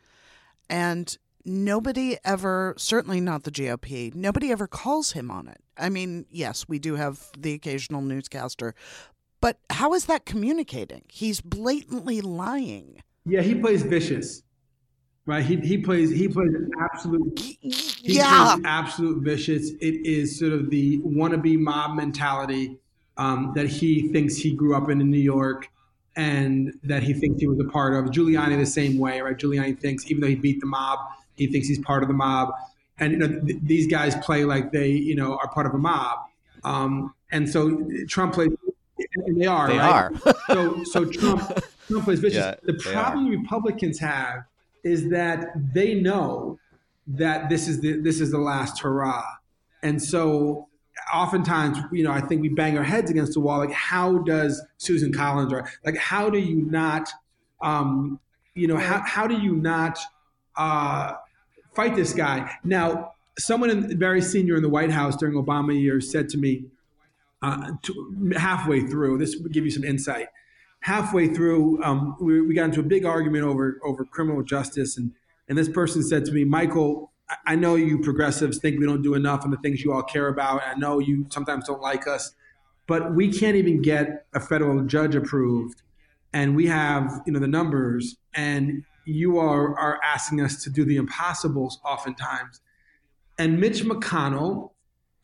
and 0.68 1.16
nobody 1.44 2.18
ever, 2.24 2.74
certainly 2.76 3.20
not 3.20 3.44
the 3.44 3.50
GOP, 3.50 4.14
nobody 4.14 4.50
ever 4.50 4.66
calls 4.66 5.12
him 5.12 5.30
on 5.30 5.48
it. 5.48 5.62
I 5.78 5.88
mean, 5.88 6.26
yes, 6.30 6.66
we 6.68 6.78
do 6.78 6.96
have 6.96 7.30
the 7.38 7.54
occasional 7.54 8.02
newscaster, 8.02 8.74
but 9.46 9.60
how 9.70 9.94
is 9.94 10.06
that 10.06 10.26
communicating? 10.26 11.04
He's 11.06 11.40
blatantly 11.40 12.20
lying. 12.20 13.00
Yeah, 13.24 13.42
he 13.42 13.54
plays 13.54 13.84
vicious 13.84 14.42
right? 15.24 15.44
He, 15.44 15.56
he 15.56 15.78
plays 15.78 16.10
he 16.10 16.26
plays 16.28 16.50
absolute 16.80 17.38
he 17.38 17.58
yeah 18.02 18.54
plays 18.54 18.64
absolute 18.64 19.22
vicious. 19.22 19.70
It 19.80 20.04
is 20.04 20.36
sort 20.38 20.52
of 20.52 20.70
the 20.70 20.98
wannabe 21.00 21.58
mob 21.58 21.96
mentality 21.96 22.78
um, 23.18 23.52
that 23.54 23.68
he 23.68 24.08
thinks 24.12 24.36
he 24.36 24.52
grew 24.52 24.76
up 24.76 24.88
in 24.88 25.00
in 25.00 25.10
New 25.12 25.18
York 25.18 25.68
and 26.16 26.72
that 26.82 27.04
he 27.04 27.12
thinks 27.12 27.40
he 27.40 27.46
was 27.46 27.60
a 27.60 27.68
part 27.70 27.94
of. 27.94 28.10
Giuliani 28.10 28.58
the 28.58 28.66
same 28.66 28.98
way, 28.98 29.20
right? 29.20 29.36
Giuliani 29.36 29.78
thinks 29.78 30.10
even 30.10 30.22
though 30.22 30.28
he 30.28 30.36
beat 30.36 30.60
the 30.60 30.66
mob, 30.66 30.98
he 31.36 31.46
thinks 31.46 31.68
he's 31.68 31.80
part 31.80 32.02
of 32.02 32.08
the 32.08 32.14
mob. 32.14 32.52
And 32.98 33.12
you 33.12 33.18
know 33.18 33.28
th- 33.28 33.60
these 33.62 33.86
guys 33.86 34.16
play 34.24 34.44
like 34.44 34.72
they 34.72 34.88
you 34.90 35.14
know 35.14 35.36
are 35.36 35.48
part 35.48 35.66
of 35.66 35.74
a 35.74 35.78
mob. 35.78 36.18
Um, 36.64 37.14
and 37.30 37.48
so 37.48 37.88
Trump 38.08 38.34
plays. 38.34 38.50
And 39.24 39.40
they 39.40 39.46
are. 39.46 39.68
They 39.68 39.78
right? 39.78 40.12
are. 40.26 40.34
so 40.48 40.84
so 40.84 41.04
Trump 41.04 41.42
Trump 41.88 42.04
plays 42.04 42.20
vicious. 42.20 42.38
Yeah, 42.38 42.54
the 42.62 42.74
problem 42.74 43.28
Republicans 43.28 43.98
have 43.98 44.44
is 44.84 45.08
that 45.10 45.48
they 45.74 45.94
know 45.94 46.58
that 47.06 47.48
this 47.48 47.68
is 47.68 47.80
the 47.80 48.00
this 48.00 48.20
is 48.20 48.30
the 48.30 48.38
last 48.38 48.80
hurrah, 48.80 49.24
and 49.82 50.02
so 50.02 50.68
oftentimes 51.12 51.78
you 51.92 52.04
know 52.04 52.12
I 52.12 52.20
think 52.20 52.42
we 52.42 52.48
bang 52.48 52.76
our 52.76 52.84
heads 52.84 53.10
against 53.10 53.34
the 53.34 53.40
wall. 53.40 53.58
Like, 53.58 53.72
how 53.72 54.18
does 54.18 54.62
Susan 54.78 55.12
Collins 55.12 55.52
or 55.52 55.68
like 55.84 55.96
how 55.96 56.28
do 56.28 56.38
you 56.38 56.62
not, 56.62 57.08
um, 57.62 58.20
you 58.54 58.66
know, 58.66 58.76
how 58.76 59.00
how 59.00 59.26
do 59.26 59.38
you 59.38 59.56
not 59.56 59.98
uh, 60.56 61.12
fight 61.74 61.96
this 61.96 62.12
guy 62.12 62.50
now? 62.64 63.12
Someone 63.38 63.68
in, 63.68 63.98
very 63.98 64.22
senior 64.22 64.56
in 64.56 64.62
the 64.62 64.68
White 64.68 64.90
House 64.90 65.14
during 65.14 65.34
Obama 65.34 65.78
years 65.78 66.10
said 66.10 66.30
to 66.30 66.38
me 66.38 66.64
uh, 67.42 67.72
to, 67.82 68.32
halfway 68.36 68.86
through. 68.86 69.18
This 69.18 69.36
would 69.36 69.52
give 69.52 69.64
you 69.64 69.70
some 69.70 69.84
insight 69.84 70.28
halfway 70.86 71.26
through, 71.26 71.82
um, 71.82 72.16
we, 72.20 72.40
we, 72.40 72.54
got 72.54 72.66
into 72.66 72.78
a 72.78 72.84
big 72.84 73.04
argument 73.04 73.44
over 73.44 73.80
over 73.84 74.04
criminal 74.04 74.42
justice, 74.42 74.96
and 74.96 75.12
and 75.48 75.58
this 75.58 75.68
person 75.68 76.02
said 76.02 76.24
to 76.24 76.32
me, 76.32 76.44
Michael, 76.44 77.12
I, 77.44 77.56
know 77.56 77.74
you 77.74 77.98
progressives 77.98 78.58
think 78.58 78.78
we 78.78 78.86
don't 78.86 79.02
do 79.02 79.14
enough 79.14 79.44
on 79.44 79.50
the 79.50 79.56
things 79.58 79.82
you 79.82 79.92
all 79.92 80.02
care 80.02 80.28
about. 80.28 80.62
I 80.64 80.74
know 80.74 80.98
you 80.98 81.26
sometimes 81.30 81.66
don't 81.66 81.80
like 81.80 82.06
us, 82.06 82.32
but 82.86 83.14
we 83.14 83.32
can't 83.32 83.56
even 83.56 83.82
get 83.82 84.26
a 84.32 84.40
federal 84.40 84.80
judge 84.84 85.14
approved, 85.16 85.82
and 86.32 86.54
we 86.54 86.66
have 86.66 87.20
you 87.26 87.32
know 87.32 87.40
the 87.40 87.48
numbers, 87.48 88.16
and 88.34 88.84
you 89.04 89.38
are, 89.38 89.76
are 89.78 90.00
asking 90.02 90.40
us 90.40 90.62
to 90.64 90.70
do 90.70 90.84
the 90.84 90.96
impossibles 90.96 91.80
oftentimes. 91.84 92.60
And 93.38 93.60
Mitch 93.60 93.84
McConnell, 93.84 94.70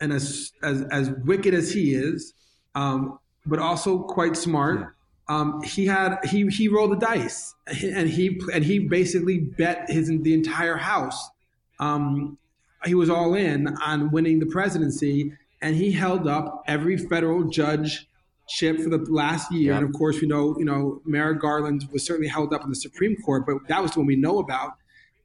and 0.03 0.11
as, 0.11 0.51
as, 0.61 0.81
as 0.91 1.09
wicked 1.23 1.53
as 1.53 1.71
he 1.71 1.95
is, 1.95 2.33
um, 2.75 3.17
but 3.45 3.57
also 3.57 3.99
quite 3.99 4.35
smart, 4.35 4.93
um, 5.29 5.61
he 5.61 5.85
had 5.85 6.17
he 6.25 6.45
he 6.47 6.67
rolled 6.67 6.91
the 6.91 6.97
dice 6.97 7.55
and 7.81 8.09
he 8.09 8.41
and 8.53 8.65
he 8.65 8.79
basically 8.79 9.39
bet 9.39 9.89
his 9.89 10.07
the 10.07 10.33
entire 10.33 10.75
house. 10.75 11.29
Um, 11.79 12.37
he 12.83 12.93
was 12.93 13.09
all 13.09 13.33
in 13.33 13.69
on 13.85 14.11
winning 14.11 14.39
the 14.39 14.45
presidency, 14.45 15.31
and 15.61 15.77
he 15.77 15.93
held 15.93 16.27
up 16.27 16.63
every 16.67 16.97
federal 16.97 17.45
judge 17.45 18.05
ship 18.49 18.81
for 18.81 18.89
the 18.89 18.97
last 19.09 19.49
year. 19.53 19.71
And 19.73 19.85
of 19.85 19.93
course, 19.93 20.19
we 20.19 20.27
know, 20.27 20.57
you 20.59 20.65
know, 20.65 21.01
Merrick 21.05 21.39
Garland 21.39 21.87
was 21.93 22.05
certainly 22.05 22.27
held 22.27 22.53
up 22.53 22.61
in 22.61 22.69
the 22.69 22.75
Supreme 22.75 23.15
Court, 23.15 23.45
but 23.45 23.55
that 23.69 23.81
was 23.81 23.91
the 23.91 23.99
one 23.99 24.07
we 24.07 24.17
know 24.17 24.39
about. 24.39 24.73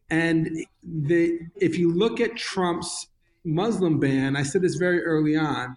And 0.09 0.65
the 0.85 1.41
if 1.57 1.77
you 1.77 1.93
look 1.93 2.21
at 2.21 2.37
Trump's 2.37 3.09
Muslim 3.49 3.99
ban, 3.99 4.37
I 4.37 4.43
said 4.43 4.63
this 4.63 4.77
very 4.77 5.03
early 5.03 5.37
on 5.37 5.77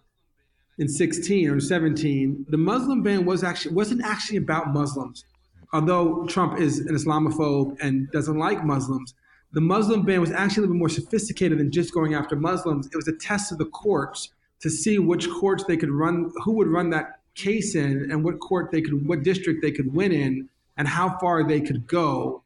in 0.78 0.88
16 0.88 1.50
or 1.50 1.60
17, 1.60 2.46
the 2.50 2.58
Muslim 2.58 3.04
ban 3.04 3.26
was 3.26 3.44
actually 3.44 3.74
wasn't 3.76 4.04
actually 4.04 4.38
about 4.38 4.74
Muslims. 4.74 5.26
Although 5.74 6.26
Trump 6.26 6.60
is 6.60 6.80
an 6.80 6.96
Islamophobe 6.96 7.78
and 7.82 8.12
doesn't 8.12 8.38
like 8.38 8.66
Muslims, 8.66 9.14
the 9.54 9.62
Muslim 9.62 10.04
ban 10.04 10.22
was 10.22 10.32
actually 10.32 10.62
a 10.62 10.62
little 10.62 10.76
bit 10.76 10.80
more 10.80 10.90
sophisticated 10.90 11.60
than 11.60 11.72
just 11.72 11.94
going 11.94 12.14
after 12.14 12.36
Muslims. 12.36 12.88
It 12.88 12.96
was 12.96 13.08
a 13.08 13.16
test 13.18 13.52
of 13.52 13.58
the 13.58 13.66
courts 13.66 14.30
to 14.62 14.70
see 14.70 15.00
which 15.00 15.30
courts 15.30 15.64
they 15.66 15.78
could 15.78 15.90
run, 15.90 16.32
who 16.44 16.54
would 16.54 16.68
run 16.68 16.90
that 16.92 17.20
case 17.36 17.76
in, 17.76 18.12
and 18.12 18.24
what 18.24 18.40
court 18.40 18.72
they 18.72 18.82
could, 18.82 19.06
what 19.08 19.24
district 19.24 19.62
they 19.62 19.72
could 19.72 19.94
win 19.94 20.12
in, 20.12 20.50
and 20.78 20.88
how 20.88 21.18
far 21.20 21.48
they 21.48 21.62
could 21.62 21.88
go. 21.88 22.44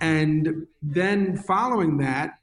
And 0.00 0.66
then 0.82 1.36
following 1.36 1.98
that, 1.98 2.38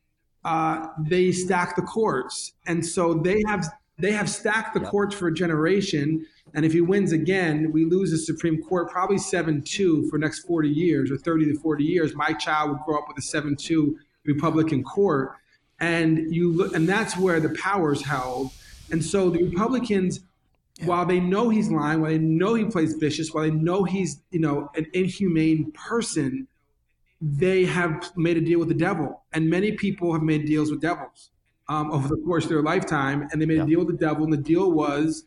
uh, 0.46 0.88
they 1.00 1.32
stack 1.32 1.76
the 1.76 1.82
courts, 1.82 2.54
and 2.66 2.86
so 2.86 3.14
they 3.14 3.44
have 3.48 3.66
they 4.00 4.12
have 4.12 4.30
stacked 4.30 4.74
the 4.74 4.82
yep. 4.82 4.90
courts 4.90 5.16
for 5.16 5.28
a 5.28 5.34
generation. 5.34 6.26
And 6.56 6.66
if 6.66 6.74
he 6.74 6.82
wins 6.82 7.12
again, 7.12 7.72
we 7.72 7.86
lose 7.86 8.12
the 8.12 8.18
Supreme 8.18 8.62
Court 8.62 8.90
probably 8.90 9.18
7 9.18 9.62
2 9.62 10.10
for 10.10 10.18
next 10.18 10.46
40 10.46 10.70
years 10.70 11.12
or 11.12 11.18
30 11.18 11.54
to 11.54 11.60
40 11.60 11.84
years. 11.84 12.16
My 12.16 12.34
child 12.34 12.72
would 12.72 12.80
grow 12.86 12.98
up 12.98 13.06
with 13.08 13.18
a 13.18 13.22
7 13.22 13.56
2 13.56 13.98
Republican 14.26 14.84
court. 14.84 15.34
And 15.80 16.34
you 16.34 16.52
look, 16.52 16.76
and 16.76 16.88
that's 16.88 17.18
where 17.18 17.40
the 17.40 17.50
power 17.50 17.92
is 17.92 18.04
held. 18.04 18.52
And 18.92 19.04
so 19.04 19.30
the 19.30 19.44
Republicans, 19.44 20.22
yeah. 20.78 20.86
while 20.86 21.06
they 21.06 21.20
know 21.20 21.50
he's 21.50 21.70
lying, 21.70 22.02
while 22.02 22.12
they 22.12 22.18
know 22.18 22.54
he 22.54 22.66
plays 22.66 22.94
vicious, 22.94 23.34
while 23.34 23.44
they 23.44 23.52
know 23.52 23.84
he's, 23.84 24.22
you 24.32 24.40
know, 24.40 24.70
an 24.76 24.88
inhumane 24.94 25.72
person, 25.72 26.48
they 27.26 27.64
have 27.64 28.12
made 28.18 28.36
a 28.36 28.42
deal 28.42 28.60
with 28.60 28.68
the 28.68 28.74
devil. 28.74 29.24
And 29.32 29.50
many 29.50 29.72
people 29.72 30.12
have 30.12 30.22
made 30.22 30.46
deals 30.46 30.70
with 30.70 30.82
devils 30.82 31.30
um, 31.70 31.90
over 31.92 32.10
the 32.10 32.18
course 32.18 32.44
of 32.44 32.50
their 32.50 32.62
lifetime, 32.62 33.30
and 33.32 33.42
they 33.42 33.46
made 33.46 33.58
yeah. 33.58 33.64
a 33.64 33.68
deal 33.68 33.80
with 33.80 33.98
the 33.98 34.06
devil. 34.06 34.26
And 34.26 34.34
the 34.34 34.38
deal 34.38 34.72
was, 34.72 35.26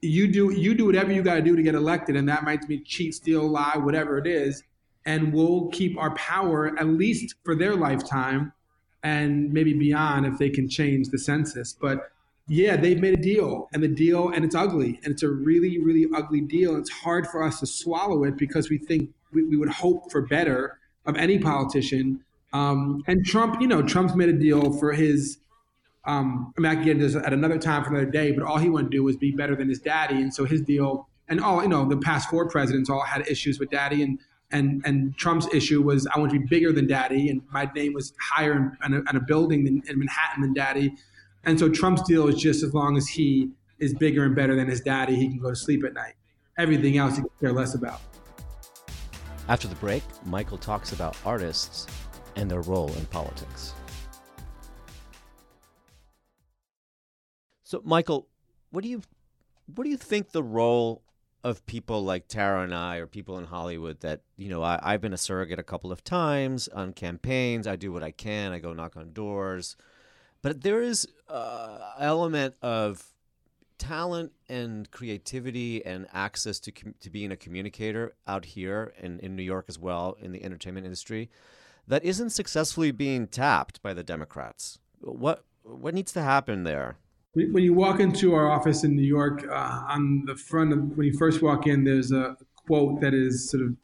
you 0.00 0.28
do 0.28 0.50
you 0.52 0.74
do 0.74 0.86
whatever 0.86 1.12
you 1.12 1.22
got 1.22 1.34
to 1.34 1.42
do 1.42 1.54
to 1.54 1.62
get 1.62 1.74
elected, 1.74 2.16
and 2.16 2.28
that 2.28 2.44
might 2.44 2.66
be 2.66 2.78
cheat, 2.78 3.14
steal, 3.14 3.46
lie, 3.46 3.76
whatever 3.76 4.16
it 4.18 4.26
is, 4.26 4.62
and 5.04 5.32
we'll 5.32 5.68
keep 5.68 5.98
our 5.98 6.14
power 6.14 6.78
at 6.78 6.86
least 6.86 7.34
for 7.44 7.54
their 7.54 7.74
lifetime, 7.74 8.52
and 9.02 9.52
maybe 9.52 9.74
beyond 9.74 10.24
if 10.24 10.38
they 10.38 10.48
can 10.48 10.68
change 10.68 11.08
the 11.08 11.18
census. 11.18 11.76
But 11.78 12.10
yeah, 12.48 12.76
they've 12.76 13.00
made 13.00 13.14
a 13.14 13.22
deal, 13.22 13.68
and 13.74 13.82
the 13.82 13.88
deal, 13.88 14.30
and 14.30 14.44
it's 14.44 14.54
ugly, 14.54 15.00
and 15.02 15.12
it's 15.12 15.22
a 15.22 15.30
really, 15.30 15.78
really 15.82 16.06
ugly 16.14 16.40
deal. 16.40 16.76
It's 16.76 16.90
hard 16.90 17.26
for 17.26 17.42
us 17.42 17.60
to 17.60 17.66
swallow 17.66 18.24
it 18.24 18.36
because 18.38 18.70
we 18.70 18.78
think 18.78 19.10
we, 19.32 19.44
we 19.44 19.56
would 19.56 19.70
hope 19.70 20.10
for 20.10 20.22
better 20.22 20.78
of 21.06 21.16
any 21.16 21.38
politician. 21.38 22.20
Um, 22.52 23.02
and 23.06 23.24
Trump, 23.24 23.60
you 23.60 23.66
know, 23.66 23.82
Trump's 23.82 24.14
made 24.14 24.28
a 24.28 24.32
deal 24.32 24.72
for 24.78 24.92
his 24.92 25.38
um, 26.06 26.54
I 26.56 26.60
mean, 26.60 26.70
I 26.70 26.74
can 26.76 26.84
get 26.84 26.98
this 26.98 27.16
at 27.16 27.32
another 27.32 27.58
time 27.58 27.82
for 27.82 27.90
another 27.90 28.10
day, 28.10 28.30
but 28.30 28.44
all 28.44 28.58
he 28.58 28.68
wanted 28.68 28.90
to 28.92 28.96
do 28.96 29.02
was 29.02 29.16
be 29.16 29.32
better 29.32 29.56
than 29.56 29.68
his 29.68 29.80
daddy. 29.80 30.22
And 30.22 30.32
so 30.32 30.44
his 30.44 30.62
deal, 30.62 31.08
and 31.28 31.40
all, 31.40 31.62
you 31.62 31.68
know, 31.68 31.84
the 31.88 31.96
past 31.96 32.30
four 32.30 32.48
presidents 32.48 32.88
all 32.88 33.00
had 33.00 33.26
issues 33.26 33.58
with 33.58 33.70
daddy. 33.70 34.02
And, 34.02 34.20
and, 34.52 34.82
and 34.84 35.16
Trump's 35.16 35.52
issue 35.52 35.82
was, 35.82 36.06
I 36.06 36.18
want 36.20 36.30
to 36.30 36.38
be 36.38 36.46
bigger 36.46 36.72
than 36.72 36.86
daddy. 36.86 37.28
And 37.28 37.42
my 37.50 37.68
name 37.74 37.92
was 37.92 38.12
higher 38.20 38.52
in, 38.52 38.76
in, 38.84 38.94
a, 38.94 39.10
in 39.10 39.16
a, 39.16 39.20
building 39.20 39.64
than, 39.64 39.82
in 39.88 39.98
Manhattan 39.98 40.42
than 40.42 40.54
daddy. 40.54 40.94
And 41.42 41.58
so 41.58 41.68
Trump's 41.68 42.02
deal 42.02 42.28
is 42.28 42.36
just 42.36 42.62
as 42.62 42.72
long 42.72 42.96
as 42.96 43.08
he 43.08 43.50
is 43.80 43.92
bigger 43.92 44.24
and 44.24 44.34
better 44.34 44.54
than 44.54 44.68
his 44.68 44.80
daddy, 44.80 45.16
he 45.16 45.28
can 45.28 45.38
go 45.38 45.50
to 45.50 45.56
sleep 45.56 45.84
at 45.84 45.92
night. 45.92 46.14
Everything 46.56 46.98
else 46.98 47.16
he 47.16 47.22
can 47.22 47.30
care 47.40 47.52
less 47.52 47.74
about. 47.74 48.00
After 49.48 49.68
the 49.68 49.76
break, 49.76 50.02
Michael 50.24 50.58
talks 50.58 50.92
about 50.92 51.16
artists 51.24 51.86
and 52.34 52.50
their 52.50 52.62
role 52.62 52.92
in 52.94 53.06
politics. 53.06 53.74
So, 57.62 57.80
Michael, 57.84 58.28
what 58.70 58.82
do 58.82 58.88
you 58.88 59.02
what 59.74 59.84
do 59.84 59.90
you 59.90 59.96
think 59.96 60.30
the 60.30 60.42
role 60.42 61.02
of 61.42 61.64
people 61.66 62.02
like 62.02 62.26
Tara 62.26 62.62
and 62.62 62.74
I, 62.74 62.96
or 62.96 63.06
people 63.06 63.38
in 63.38 63.44
Hollywood 63.44 64.00
that 64.00 64.22
you 64.36 64.48
know 64.48 64.62
I, 64.62 64.80
I've 64.82 65.00
been 65.00 65.12
a 65.12 65.18
surrogate 65.18 65.58
a 65.58 65.64
couple 65.64 65.92
of 65.92 66.02
times 66.02 66.66
on 66.68 66.92
campaigns. 66.92 67.66
I 67.66 67.76
do 67.76 67.92
what 67.92 68.02
I 68.02 68.10
can. 68.10 68.52
I 68.52 68.58
go 68.58 68.72
knock 68.72 68.96
on 68.96 69.12
doors, 69.12 69.76
but 70.42 70.62
there 70.62 70.82
is 70.82 71.06
uh, 71.28 71.92
element 71.98 72.54
of 72.62 73.12
talent 73.78 74.32
and 74.48 74.90
creativity 74.90 75.84
and 75.84 76.06
access 76.12 76.58
to 76.60 76.72
com- 76.72 76.94
to 77.00 77.10
being 77.10 77.32
a 77.32 77.36
communicator 77.36 78.14
out 78.26 78.44
here 78.44 78.92
in, 79.00 79.18
in 79.20 79.36
New 79.36 79.42
York 79.42 79.66
as 79.68 79.78
well 79.78 80.16
in 80.20 80.32
the 80.32 80.44
entertainment 80.44 80.86
industry 80.86 81.30
that 81.88 82.04
isn't 82.04 82.30
successfully 82.30 82.90
being 82.90 83.26
tapped 83.26 83.82
by 83.82 83.94
the 83.94 84.02
Democrats. 84.02 84.78
What 85.00 85.44
what 85.62 85.94
needs 85.94 86.12
to 86.12 86.22
happen 86.22 86.64
there? 86.64 86.98
when 87.36 87.62
you 87.62 87.74
walk 87.74 88.00
into 88.00 88.34
our 88.34 88.50
office 88.50 88.82
in 88.82 88.96
New 88.96 89.02
York, 89.02 89.46
uh, 89.46 89.82
on 89.88 90.24
the 90.24 90.34
front 90.34 90.72
of 90.72 90.96
when 90.96 91.06
you 91.06 91.12
first 91.18 91.42
walk 91.42 91.66
in, 91.66 91.84
there's 91.84 92.10
a 92.10 92.34
quote 92.66 93.00
that 93.02 93.12
is 93.12 93.50
sort 93.50 93.62
of 93.62 93.76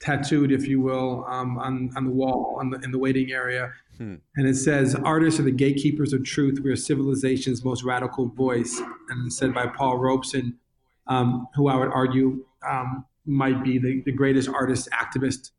tattooed, 0.00 0.50
if 0.50 0.66
you 0.66 0.80
will, 0.80 1.24
um, 1.28 1.58
on 1.58 1.90
on 1.96 2.04
the 2.04 2.10
wall 2.10 2.56
on 2.58 2.70
the, 2.70 2.78
in 2.80 2.90
the 2.90 2.98
waiting 2.98 3.30
area, 3.30 3.72
hmm. 3.96 4.16
and 4.36 4.48
it 4.48 4.56
says, 4.56 4.94
"Artists 4.94 5.38
are 5.40 5.44
the 5.44 5.52
gatekeepers 5.52 6.12
of 6.12 6.24
truth. 6.24 6.58
We 6.62 6.70
are 6.70 6.76
civilization's 6.76 7.64
most 7.64 7.84
radical 7.84 8.26
voice." 8.26 8.78
And 9.08 9.26
it's 9.26 9.36
said 9.36 9.54
by 9.54 9.66
Paul 9.66 9.98
Robeson, 9.98 10.58
um, 11.06 11.46
who 11.54 11.68
I 11.68 11.76
would 11.76 11.88
argue 11.88 12.44
um, 12.68 13.04
might 13.26 13.62
be 13.62 13.78
the, 13.78 14.02
the 14.04 14.12
greatest 14.12 14.48
artist 14.48 14.88
activist 14.92 15.50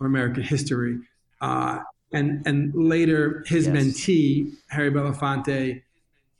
of 0.00 0.06
American 0.06 0.42
history. 0.42 0.98
Uh, 1.40 1.80
and 2.12 2.42
and 2.46 2.74
later, 2.74 3.44
his 3.46 3.66
yes. 3.66 3.76
mentee 3.76 4.52
Harry 4.68 4.90
Belafonte 4.90 5.82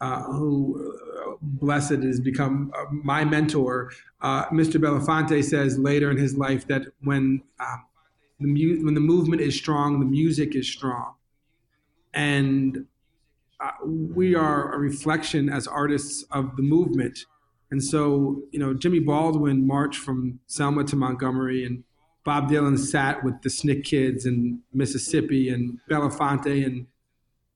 uh, 0.01 0.23
who 0.23 0.99
blessed 1.43 2.03
has 2.03 2.21
become 2.21 2.73
uh, 2.77 2.85
my 2.91 3.25
mentor. 3.25 3.91
Uh, 4.21 4.47
Mr. 4.47 4.81
Belafonte 4.81 5.43
says 5.43 5.79
later 5.79 6.11
in 6.11 6.17
his 6.17 6.37
life 6.37 6.67
that 6.69 6.83
when 7.03 7.43
um, 7.59 7.85
the 8.39 8.47
mu- 8.47 8.85
when 8.85 8.95
the 8.95 9.01
movement 9.01 9.41
is 9.41 9.57
strong, 9.57 10.01
the 10.01 10.07
music 10.07 10.55
is 10.55 10.71
strong, 10.71 11.15
and 12.15 12.87
uh, 13.61 13.71
we 13.85 14.35
are 14.35 14.73
a 14.75 14.79
reflection 14.79 15.49
as 15.49 15.67
artists 15.67 16.25
of 16.31 16.57
the 16.57 16.63
movement. 16.63 17.27
And 17.71 17.83
so, 17.83 18.43
you 18.51 18.59
know, 18.59 18.75
Jimmy 18.75 18.99
Baldwin 18.99 19.67
marched 19.67 20.01
from 20.01 20.41
Selma 20.47 20.85
to 20.85 20.97
Montgomery, 20.97 21.65
and 21.65 21.85
Bob 22.25 22.51
Dylan 22.51 22.79
sat 22.79 23.23
with 23.23 23.41
the 23.43 23.49
SNCC 23.49 23.85
Kids 23.85 24.27
in 24.27 24.61
Mississippi, 24.73 25.49
and 25.49 25.79
Belafonte 25.89 26.67
and 26.67 26.87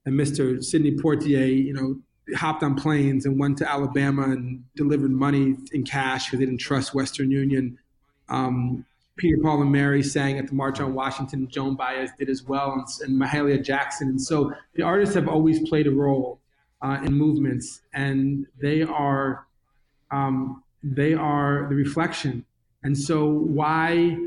and 0.06 0.20
Mr. 0.20 0.62
Sidney 0.62 0.92
Poitier, 0.92 1.64
you 1.64 1.72
know, 1.72 1.98
hopped 2.34 2.62
on 2.62 2.74
planes 2.74 3.26
and 3.26 3.38
went 3.38 3.58
to 3.58 3.70
Alabama 3.70 4.22
and 4.22 4.64
delivered 4.76 5.10
money 5.10 5.56
in 5.72 5.84
cash 5.84 6.26
because 6.26 6.38
they 6.38 6.46
didn't 6.46 6.60
trust 6.60 6.94
Western 6.94 7.30
Union. 7.30 7.78
Um, 8.28 8.84
Peter, 9.16 9.36
Paul, 9.40 9.62
and 9.62 9.70
Mary 9.70 10.02
sang 10.02 10.38
at 10.38 10.48
the 10.48 10.54
March 10.54 10.80
on 10.80 10.94
Washington. 10.94 11.46
Joan 11.48 11.76
Baez 11.76 12.10
did 12.18 12.28
as 12.28 12.42
well, 12.42 12.72
and, 12.72 12.84
and 13.02 13.20
Mahalia 13.20 13.62
Jackson. 13.62 14.08
And 14.08 14.20
so 14.20 14.52
the 14.74 14.82
artists 14.82 15.14
have 15.14 15.28
always 15.28 15.68
played 15.68 15.86
a 15.86 15.90
role 15.90 16.40
uh, 16.82 16.98
in 17.04 17.14
movements, 17.14 17.82
and 17.92 18.46
they 18.60 18.82
are 18.82 19.46
um, 20.10 20.62
they 20.82 21.14
are 21.14 21.66
the 21.68 21.74
reflection. 21.74 22.44
And 22.82 22.98
so 22.98 23.28
why 23.28 24.18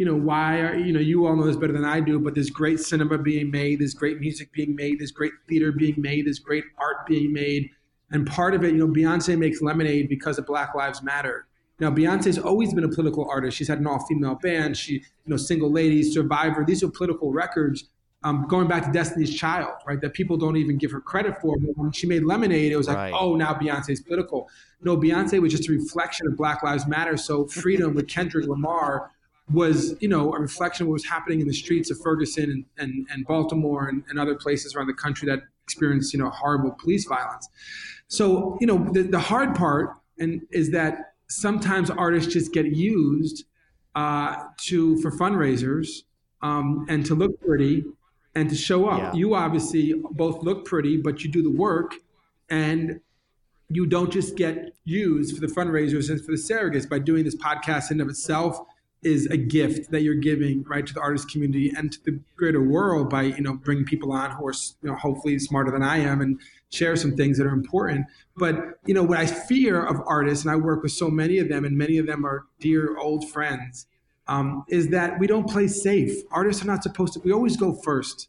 you 0.00 0.06
know, 0.06 0.14
why 0.14 0.60
are, 0.60 0.74
you 0.78 0.94
know, 0.94 0.98
you 0.98 1.26
all 1.26 1.36
know 1.36 1.44
this 1.44 1.56
better 1.56 1.74
than 1.74 1.84
I 1.84 2.00
do, 2.00 2.18
but 2.18 2.34
there's 2.34 2.48
great 2.48 2.80
cinema 2.80 3.18
being 3.18 3.50
made, 3.50 3.80
there's 3.80 3.92
great 3.92 4.18
music 4.18 4.50
being 4.50 4.74
made, 4.74 4.98
there's 4.98 5.10
great 5.10 5.34
theater 5.46 5.72
being 5.72 5.96
made, 5.98 6.24
there's 6.24 6.38
great 6.38 6.64
art 6.78 7.06
being 7.06 7.34
made. 7.34 7.68
And 8.10 8.26
part 8.26 8.54
of 8.54 8.64
it, 8.64 8.72
you 8.72 8.78
know, 8.78 8.88
Beyonce 8.88 9.36
makes 9.38 9.60
lemonade 9.60 10.08
because 10.08 10.38
of 10.38 10.46
Black 10.46 10.74
Lives 10.74 11.02
Matter. 11.02 11.48
Now, 11.80 11.90
Beyonce's 11.90 12.38
always 12.38 12.72
been 12.72 12.84
a 12.84 12.88
political 12.88 13.28
artist. 13.28 13.58
She's 13.58 13.68
had 13.68 13.78
an 13.78 13.86
all-female 13.86 14.36
band. 14.36 14.78
She, 14.78 14.94
you 14.94 15.02
know, 15.26 15.36
Single 15.36 15.70
Ladies, 15.70 16.14
Survivor. 16.14 16.64
These 16.66 16.82
are 16.82 16.88
political 16.88 17.30
records. 17.30 17.90
Um, 18.24 18.46
going 18.48 18.68
back 18.68 18.86
to 18.86 18.92
Destiny's 18.92 19.36
Child, 19.36 19.74
right? 19.86 20.00
That 20.00 20.14
people 20.14 20.38
don't 20.38 20.56
even 20.56 20.78
give 20.78 20.92
her 20.92 21.02
credit 21.02 21.38
for. 21.42 21.58
But 21.58 21.76
when 21.76 21.92
she 21.92 22.06
made 22.06 22.24
Lemonade, 22.24 22.72
it 22.72 22.76
was 22.78 22.88
like, 22.88 22.96
right. 22.96 23.12
oh, 23.14 23.36
now 23.36 23.52
Beyonce's 23.52 24.00
political. 24.00 24.48
No, 24.80 24.96
Beyonce 24.96 25.42
was 25.42 25.52
just 25.52 25.68
a 25.68 25.72
reflection 25.72 26.26
of 26.26 26.38
Black 26.38 26.62
Lives 26.62 26.86
Matter. 26.86 27.18
So 27.18 27.46
Freedom 27.48 27.94
with 27.94 28.08
Kendrick 28.08 28.46
Lamar 28.46 29.10
was, 29.52 29.94
you 30.00 30.08
know, 30.08 30.32
a 30.32 30.40
reflection 30.40 30.84
of 30.84 30.88
what 30.88 30.94
was 30.94 31.06
happening 31.06 31.40
in 31.40 31.46
the 31.46 31.54
streets 31.54 31.90
of 31.90 32.00
Ferguson 32.00 32.50
and, 32.50 32.64
and, 32.78 33.06
and 33.10 33.26
Baltimore 33.26 33.88
and, 33.88 34.04
and 34.08 34.18
other 34.18 34.34
places 34.34 34.74
around 34.74 34.86
the 34.86 34.94
country 34.94 35.26
that 35.26 35.40
experienced, 35.64 36.12
you 36.12 36.18
know, 36.18 36.30
horrible 36.30 36.76
police 36.80 37.06
violence. 37.06 37.48
So, 38.08 38.58
you 38.60 38.66
know, 38.66 38.88
the, 38.92 39.02
the 39.02 39.18
hard 39.18 39.54
part 39.54 39.96
and 40.18 40.42
is 40.50 40.70
that 40.72 41.14
sometimes 41.28 41.90
artists 41.90 42.32
just 42.32 42.52
get 42.52 42.66
used 42.66 43.44
uh, 43.94 44.36
to 44.58 45.00
for 45.00 45.10
fundraisers 45.10 46.02
um, 46.42 46.86
and 46.88 47.04
to 47.06 47.14
look 47.14 47.40
pretty 47.40 47.84
and 48.34 48.48
to 48.48 48.56
show 48.56 48.88
up. 48.88 48.98
Yeah. 48.98 49.12
You 49.14 49.34
obviously 49.34 49.94
both 50.12 50.42
look 50.42 50.64
pretty, 50.64 50.96
but 50.96 51.24
you 51.24 51.30
do 51.30 51.42
the 51.42 51.50
work, 51.50 51.94
and 52.48 53.00
you 53.68 53.86
don't 53.86 54.12
just 54.12 54.36
get 54.36 54.74
used 54.84 55.34
for 55.34 55.40
the 55.40 55.52
fundraisers 55.52 56.10
and 56.10 56.24
for 56.24 56.32
the 56.32 56.38
surrogates 56.38 56.88
by 56.88 56.98
doing 56.98 57.24
this 57.24 57.36
podcast 57.36 57.90
in 57.90 58.00
of 58.00 58.08
itself 58.08 58.58
is 59.02 59.26
a 59.26 59.36
gift 59.36 59.90
that 59.90 60.02
you're 60.02 60.14
giving 60.14 60.62
right 60.64 60.86
to 60.86 60.92
the 60.92 61.00
artist 61.00 61.30
community 61.30 61.72
and 61.74 61.92
to 61.92 62.04
the 62.04 62.20
greater 62.36 62.62
world 62.62 63.08
by 63.08 63.22
you 63.22 63.40
know 63.40 63.54
bringing 63.54 63.84
people 63.84 64.12
on 64.12 64.30
who 64.32 64.46
are 64.46 64.52
you 64.82 64.90
know 64.90 64.94
hopefully 64.94 65.38
smarter 65.38 65.70
than 65.70 65.82
I 65.82 65.98
am 65.98 66.20
and 66.20 66.38
share 66.68 66.96
some 66.96 67.16
things 67.16 67.38
that 67.38 67.46
are 67.46 67.52
important. 67.52 68.06
But 68.36 68.78
you 68.84 68.94
know 68.94 69.02
what 69.02 69.18
I 69.18 69.26
fear 69.26 69.82
of 69.84 70.00
artists, 70.06 70.44
and 70.44 70.52
I 70.52 70.56
work 70.56 70.82
with 70.82 70.92
so 70.92 71.08
many 71.08 71.38
of 71.38 71.48
them, 71.48 71.64
and 71.64 71.76
many 71.76 71.98
of 71.98 72.06
them 72.06 72.26
are 72.26 72.44
dear 72.60 72.96
old 72.98 73.30
friends, 73.30 73.86
um, 74.28 74.64
is 74.68 74.88
that 74.88 75.18
we 75.18 75.26
don't 75.26 75.48
play 75.48 75.66
safe. 75.66 76.22
Artists 76.30 76.62
are 76.62 76.66
not 76.66 76.82
supposed 76.82 77.14
to. 77.14 77.20
We 77.20 77.32
always 77.32 77.56
go 77.56 77.72
first, 77.72 78.28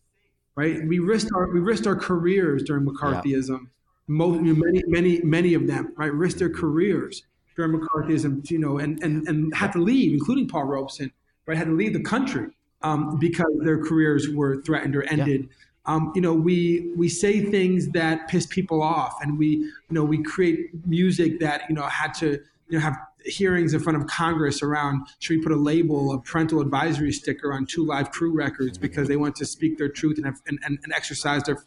right? 0.55 0.85
We 0.87 0.99
risked 0.99 1.31
our 1.35 1.51
we 1.51 1.59
risked 1.59 1.87
our 1.87 1.97
careers 1.97 2.63
during 2.63 2.85
McCarthyism. 2.85 3.49
Yeah. 3.49 3.67
Most, 4.07 4.41
many, 4.41 4.83
many, 4.87 5.21
many 5.21 5.53
of 5.53 5.67
them, 5.67 5.93
right, 5.95 6.11
risked 6.11 6.39
their 6.39 6.49
careers 6.49 7.23
during 7.55 7.79
McCarthyism, 7.79 8.49
you 8.49 8.59
know, 8.59 8.77
and, 8.77 9.01
and, 9.03 9.27
and 9.27 9.53
had 9.53 9.71
to 9.73 9.79
leave, 9.79 10.13
including 10.13 10.47
Paul 10.47 10.65
Robeson, 10.65 11.11
right, 11.45 11.57
had 11.57 11.67
to 11.67 11.73
leave 11.73 11.93
the 11.93 12.03
country 12.03 12.47
um, 12.81 13.17
because 13.19 13.51
their 13.63 13.83
careers 13.83 14.29
were 14.29 14.61
threatened 14.63 14.95
or 14.95 15.03
ended. 15.03 15.41
Yeah. 15.41 15.55
Um, 15.85 16.11
you 16.13 16.21
know, 16.21 16.33
we 16.33 16.91
we 16.95 17.09
say 17.09 17.41
things 17.41 17.89
that 17.89 18.27
piss 18.27 18.45
people 18.45 18.83
off, 18.83 19.15
and 19.21 19.37
we 19.37 19.47
you 19.47 19.73
know 19.89 20.03
we 20.03 20.21
create 20.21 20.69
music 20.85 21.39
that 21.39 21.63
you 21.69 21.75
know 21.75 21.83
had 21.83 22.13
to 22.15 22.39
you 22.69 22.77
know 22.77 22.79
have 22.79 22.95
hearings 23.25 23.73
in 23.73 23.79
front 23.79 23.97
of 23.97 24.07
Congress 24.07 24.61
around 24.61 25.07
should 25.19 25.37
we 25.37 25.43
put 25.43 25.51
a 25.51 25.55
label, 25.55 26.13
a 26.13 26.21
parental 26.21 26.61
advisory 26.61 27.11
sticker 27.11 27.53
on 27.53 27.65
two 27.65 27.85
live 27.85 28.11
crew 28.11 28.31
records 28.31 28.77
because 28.77 29.07
they 29.07 29.15
want 29.15 29.35
to 29.35 29.45
speak 29.45 29.77
their 29.77 29.89
truth 29.89 30.17
and 30.17 30.25
have, 30.25 30.39
and, 30.47 30.59
and, 30.65 30.79
and 30.83 30.93
exercise 30.93 31.43
their 31.43 31.57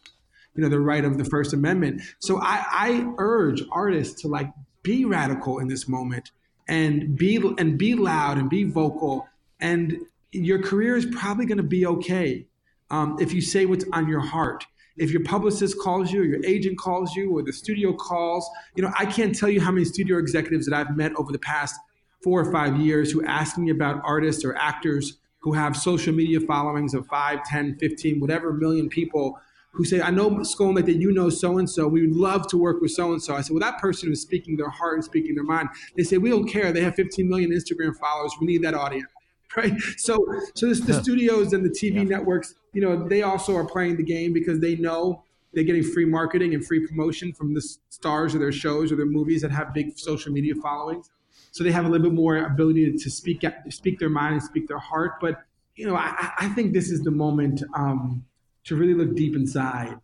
you 0.54 0.62
know 0.62 0.68
the 0.68 0.80
right 0.80 1.04
of 1.04 1.18
the 1.18 1.24
First 1.24 1.52
Amendment. 1.52 2.02
So 2.20 2.40
I, 2.40 2.64
I 2.70 3.12
urge 3.18 3.62
artists 3.72 4.22
to 4.22 4.28
like 4.28 4.48
be 4.84 5.04
radical 5.04 5.58
in 5.58 5.66
this 5.66 5.88
moment 5.88 6.30
and 6.68 7.16
be 7.16 7.36
and 7.58 7.76
be 7.76 7.94
loud 7.94 8.38
and 8.38 8.48
be 8.48 8.62
vocal. 8.62 9.26
And 9.60 9.98
your 10.30 10.62
career 10.62 10.96
is 10.96 11.06
probably 11.06 11.46
going 11.46 11.58
to 11.58 11.64
be 11.64 11.86
okay 11.86 12.46
um, 12.90 13.16
if 13.20 13.32
you 13.32 13.40
say 13.40 13.66
what's 13.66 13.84
on 13.92 14.08
your 14.08 14.20
heart. 14.20 14.64
If 14.96 15.10
your 15.10 15.24
publicist 15.24 15.76
calls 15.80 16.12
you 16.12 16.22
or 16.22 16.24
your 16.24 16.44
agent 16.44 16.78
calls 16.78 17.16
you 17.16 17.36
or 17.36 17.42
the 17.42 17.52
studio 17.52 17.92
calls 17.92 18.48
you 18.76 18.82
know 18.84 18.92
i 18.96 19.04
can't 19.04 19.34
tell 19.34 19.48
you 19.48 19.60
how 19.60 19.72
many 19.72 19.84
studio 19.84 20.18
executives 20.18 20.66
that 20.66 20.74
i've 20.76 20.96
met 20.96 21.10
over 21.16 21.32
the 21.32 21.38
past 21.40 21.74
four 22.22 22.40
or 22.40 22.52
five 22.52 22.78
years 22.78 23.10
who 23.10 23.24
ask 23.26 23.58
me 23.58 23.70
about 23.70 24.00
artists 24.04 24.44
or 24.44 24.54
actors 24.54 25.18
who 25.40 25.52
have 25.52 25.76
social 25.76 26.14
media 26.14 26.38
followings 26.38 26.94
of 26.94 27.08
5 27.08 27.42
10 27.42 27.76
15 27.80 28.20
whatever 28.20 28.52
million 28.52 28.88
people 28.88 29.36
who 29.74 29.84
say, 29.84 30.00
I 30.00 30.10
know 30.10 30.30
Skolnik 30.30 30.86
that 30.86 30.96
you 30.96 31.12
know 31.12 31.28
so 31.28 31.58
and 31.58 31.68
so. 31.68 31.88
We 31.88 32.06
would 32.06 32.16
love 32.16 32.46
to 32.48 32.56
work 32.56 32.80
with 32.80 32.92
so 32.92 33.12
and 33.12 33.20
so. 33.20 33.34
I 33.34 33.40
said, 33.40 33.52
Well, 33.52 33.60
that 33.60 33.78
person 33.78 34.10
is 34.12 34.22
speaking 34.22 34.56
their 34.56 34.70
heart 34.70 34.94
and 34.94 35.04
speaking 35.04 35.34
their 35.34 35.44
mind. 35.44 35.68
They 35.96 36.04
say, 36.04 36.16
We 36.16 36.30
don't 36.30 36.46
care. 36.46 36.72
They 36.72 36.82
have 36.82 36.94
15 36.94 37.28
million 37.28 37.50
Instagram 37.50 37.96
followers. 37.96 38.32
We 38.40 38.46
need 38.46 38.62
that 38.62 38.74
audience. 38.74 39.08
Right. 39.56 39.80
So 39.98 40.18
so 40.56 40.66
this, 40.66 40.80
the 40.80 41.00
studios 41.00 41.52
and 41.52 41.64
the 41.64 41.70
TV 41.70 41.98
yeah. 41.98 42.16
networks, 42.16 42.56
you 42.72 42.80
know, 42.80 43.06
they 43.06 43.22
also 43.22 43.54
are 43.54 43.64
playing 43.64 43.96
the 43.96 44.02
game 44.02 44.32
because 44.32 44.58
they 44.58 44.74
know 44.74 45.22
they're 45.52 45.62
getting 45.62 45.84
free 45.84 46.06
marketing 46.06 46.54
and 46.54 46.66
free 46.66 46.84
promotion 46.84 47.32
from 47.32 47.54
the 47.54 47.60
stars 47.88 48.34
of 48.34 48.40
their 48.40 48.50
shows 48.50 48.90
or 48.90 48.96
their 48.96 49.06
movies 49.06 49.42
that 49.42 49.52
have 49.52 49.72
big 49.72 49.96
social 49.96 50.32
media 50.32 50.56
followings. 50.56 51.08
So 51.52 51.62
they 51.62 51.70
have 51.70 51.84
a 51.84 51.88
little 51.88 52.08
bit 52.10 52.14
more 52.14 52.36
ability 52.38 52.96
to 52.96 53.10
speak 53.10 53.44
speak 53.68 54.00
their 54.00 54.08
mind 54.08 54.32
and 54.32 54.42
speak 54.42 54.66
their 54.66 54.80
heart. 54.80 55.20
But 55.20 55.44
you 55.76 55.86
know, 55.86 55.94
I, 55.94 56.32
I 56.36 56.48
think 56.48 56.72
this 56.72 56.90
is 56.90 57.02
the 57.02 57.12
moment 57.12 57.62
um, 57.76 58.24
to 58.64 58.76
really 58.76 58.94
look 58.94 59.14
deep 59.14 59.36
inside 59.36 59.96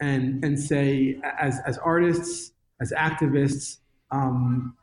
and 0.00 0.44
and 0.44 0.58
say 0.58 1.18
as 1.38 1.60
as 1.66 1.78
artists 1.78 2.52
as 2.80 2.92
activists 2.92 3.78
um, 4.10 4.76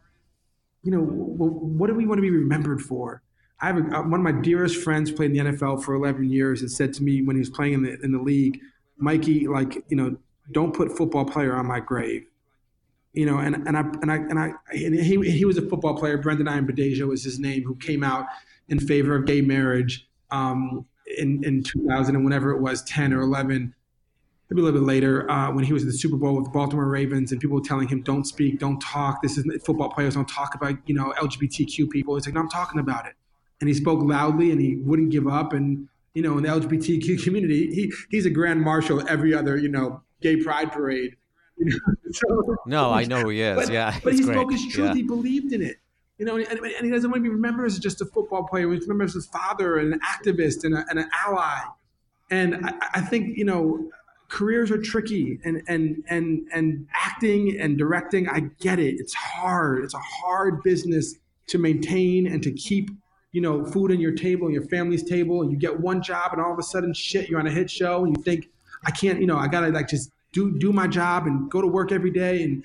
you 0.84 0.92
know 0.92 1.02
what 1.02 1.88
do 1.88 1.94
we 1.94 2.06
want 2.06 2.18
to 2.18 2.22
be 2.22 2.32
remembered 2.32 2.82
for? 2.82 3.22
I 3.62 3.68
have 3.68 3.78
a, 3.78 3.98
uh, 3.98 4.02
one 4.04 4.26
of 4.26 4.34
my 4.34 4.42
dearest 4.42 4.78
friends 4.78 5.12
played 5.12 5.36
in 5.36 5.46
the 5.46 5.52
NFL 5.52 5.84
for 5.84 5.94
11 5.94 6.30
years 6.30 6.62
and 6.62 6.72
said 6.72 6.94
to 6.94 7.04
me 7.04 7.22
when 7.22 7.36
he 7.36 7.42
was 7.42 7.50
playing 7.50 7.74
in 7.74 7.84
the 7.84 8.00
in 8.02 8.12
the 8.12 8.22
league 8.22 8.60
Mikey 8.98 9.48
like 9.48 9.84
you 9.90 9.98
know 9.98 10.18
don't 10.52 10.74
put 10.74 10.96
football 10.96 11.26
player 11.26 11.56
on 11.56 11.68
my 11.68 11.80
grave. 11.80 12.26
You 13.14 13.26
know 13.26 13.38
and 13.38 13.56
and 13.68 13.78
I 13.78 13.82
and 14.02 14.12
I 14.12 14.16
and 14.16 14.40
I 14.40 14.52
and 14.72 14.96
he 14.96 15.20
he 15.30 15.46
was 15.46 15.58
a 15.58 15.62
football 15.62 15.96
player. 15.96 16.18
Brendon 16.18 16.48
Ayanbadejo 16.48 17.08
was 17.08 17.24
his 17.24 17.40
name 17.40 17.64
who 17.64 17.76
came 17.76 18.04
out 18.04 18.26
in 18.70 18.80
favor 18.80 19.16
of 19.16 19.26
gay 19.26 19.42
marriage 19.42 20.08
um, 20.32 20.86
in, 21.20 21.44
in 21.44 21.64
2000 21.64 22.16
and 22.16 22.24
whenever 22.24 22.52
it 22.52 22.62
was 22.62 22.82
10 22.84 23.14
or 23.14 23.22
11 23.22 23.74
maybe 24.50 24.62
a 24.62 24.64
little 24.64 24.80
bit 24.80 24.86
later 24.86 25.30
uh, 25.30 25.52
when 25.52 25.64
he 25.64 25.74
was 25.74 25.84
in 25.84 25.90
the 25.90 25.94
super 25.94 26.18
bowl 26.18 26.36
with 26.36 26.46
the 26.46 26.52
baltimore 26.52 26.88
ravens 26.88 27.32
and 27.32 27.40
people 27.40 27.56
were 27.56 27.64
telling 27.64 27.88
him 27.88 28.02
don't 28.02 28.26
speak 28.26 28.60
don't 28.60 28.80
talk. 28.80 29.22
This 29.22 29.38
is 29.38 29.46
football 29.64 29.90
players 29.90 30.16
don't 30.16 30.28
talk 30.28 30.56
about 30.56 30.76
you 30.86 30.96
know 30.96 31.14
lgbtq 31.18 31.90
people. 31.90 32.16
He's 32.16 32.26
like 32.26 32.36
no 32.36 32.42
i'm 32.42 32.50
talking 32.50 32.80
about 32.80 33.06
it. 33.06 33.14
And 33.62 33.68
he 33.68 33.74
spoke 33.74 34.02
loudly 34.02 34.52
and 34.52 34.60
he 34.60 34.78
wouldn't 34.78 35.12
give 35.12 35.28
up. 35.28 35.54
And 35.54 35.88
you 36.14 36.22
know 36.22 36.38
in 36.38 36.44
the 36.44 36.50
lgbtq 36.50 37.24
community 37.24 37.68
he, 37.74 37.94
he's 38.10 38.26
a 38.26 38.30
grand 38.30 38.62
marshal 38.62 39.08
every 39.08 39.34
other 39.34 39.58
you 39.58 39.70
know 39.70 40.02
gay 40.22 40.38
pride 40.38 40.72
parade. 40.72 41.16
So, 42.12 42.56
no 42.66 42.90
i 42.92 43.04
know 43.04 43.22
who 43.22 43.30
he 43.30 43.42
is. 43.42 43.56
but, 43.56 43.72
yeah 43.72 44.00
but 44.04 44.14
he 44.14 44.24
great. 44.24 44.34
spoke 44.34 44.52
his 44.52 44.66
truth. 44.68 44.88
Yeah. 44.88 44.94
he 44.96 45.04
believed 45.04 45.54
in 45.54 45.62
it 45.62 45.76
you 46.20 46.26
know, 46.26 46.36
and, 46.36 46.60
and, 46.60 46.86
he 46.86 46.92
doesn't 46.92 47.10
want 47.10 47.24
to 47.24 47.30
be 47.30 47.34
remembered 47.34 47.66
as 47.66 47.80
just 47.80 48.02
a 48.02 48.06
football 48.06 48.44
player. 48.44 48.70
He 48.70 48.78
remembers 48.80 49.16
as 49.16 49.26
a 49.26 49.30
father 49.30 49.78
and 49.78 49.94
an 49.94 50.02
activist 50.02 50.66
and, 50.66 50.76
a, 50.76 50.86
and 50.90 51.00
an 51.00 51.10
ally. 51.26 51.62
And 52.30 52.66
I, 52.66 52.74
I, 52.96 53.02
think, 53.02 53.38
you 53.38 53.46
know, 53.46 53.90
careers 54.28 54.70
are 54.70 54.82
tricky 54.82 55.40
and, 55.46 55.64
and, 55.70 56.04
and, 56.10 56.46
and 56.54 56.88
acting 56.94 57.58
and 57.58 57.78
directing, 57.78 58.28
I 58.28 58.42
get 58.60 58.80
it. 58.80 59.00
It's 59.00 59.14
hard. 59.14 59.86
It's 59.86 59.94
a 59.94 60.00
hard 60.00 60.62
business 60.62 61.16
to 61.48 61.58
maintain 61.58 62.28
and 62.28 62.44
to 62.44 62.52
keep, 62.52 62.92
you 63.32 63.40
know, 63.40 63.64
food 63.64 63.90
on 63.90 64.02
your 64.02 64.12
table 64.12 64.52
your 64.52 64.68
family's 64.68 65.04
table. 65.04 65.42
And 65.42 65.50
you 65.50 65.58
get 65.58 65.80
one 65.80 66.02
job 66.02 66.34
and 66.34 66.42
all 66.42 66.52
of 66.52 66.60
a 66.60 66.64
sudden, 66.64 66.94
shit, 66.94 67.30
you're 67.30 67.40
on 67.40 67.48
a 67.48 67.52
hit 67.52 67.72
show 67.72 68.04
and 68.04 68.16
you 68.18 68.24
think, 68.24 68.50
I 68.86 68.92
can't, 68.92 69.22
you 69.22 69.28
know, 69.28 69.38
I 69.38 69.48
got 69.48 69.62
to 69.62 69.70
like 69.70 69.88
just 69.88 70.12
do, 70.34 70.60
do 70.60 70.74
my 70.74 70.86
job 70.86 71.28
and 71.28 71.50
go 71.50 71.62
to 71.62 71.68
work 71.68 71.94
every 71.94 72.12
day 72.12 72.44
and, 72.44 72.64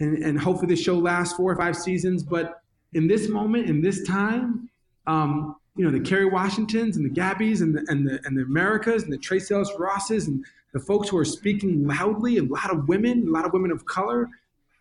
and, 0.00 0.22
and 0.22 0.38
hopefully 0.38 0.74
the 0.74 0.80
show 0.80 0.98
lasts 0.98 1.34
four 1.34 1.50
or 1.50 1.56
five 1.56 1.76
seasons. 1.76 2.22
But 2.22 2.59
in 2.92 3.06
this 3.06 3.28
moment, 3.28 3.68
in 3.68 3.80
this 3.80 4.06
time, 4.06 4.68
um, 5.06 5.56
you 5.76 5.84
know, 5.84 5.90
the 5.90 6.00
Kerry 6.00 6.26
Washingtons 6.26 6.96
and 6.96 7.04
the 7.04 7.10
Gabbies 7.10 7.62
and 7.62 7.74
the, 7.74 7.84
and 7.88 8.06
the, 8.06 8.20
and 8.24 8.36
the 8.36 8.42
Americas 8.42 9.02
and 9.04 9.12
the 9.12 9.18
Tracee 9.18 9.54
Ellis 9.54 9.70
Rosses 9.78 10.26
and 10.26 10.44
the 10.72 10.80
folks 10.80 11.08
who 11.08 11.18
are 11.18 11.24
speaking 11.24 11.86
loudly, 11.86 12.36
a 12.36 12.42
lot 12.42 12.70
of 12.70 12.88
women, 12.88 13.26
a 13.28 13.30
lot 13.30 13.44
of 13.44 13.52
women 13.52 13.70
of 13.70 13.86
color, 13.86 14.28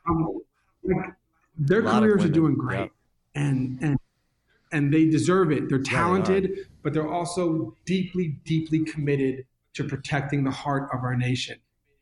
um, 0.07 0.41
like 0.84 1.14
their 1.57 1.82
careers 1.82 2.26
are 2.26 2.30
doing 2.30 2.55
great. 2.55 2.91
And, 3.36 3.78
and, 3.82 3.97
and 4.72 4.93
they 4.93 5.05
deserve 5.05 5.51
it. 5.51 5.70
They're 5.70 5.80
talented, 5.82 6.43
yeah, 6.43 6.55
they 6.55 6.62
but 6.84 6.93
they're 6.93 7.07
also 7.07 7.76
deeply, 7.86 8.39
deeply 8.45 8.84
committed 8.84 9.45
to 9.74 9.84
protecting 9.84 10.43
the 10.43 10.51
heart 10.51 10.89
of 10.93 11.03
our 11.03 11.16
nation. 11.16 11.57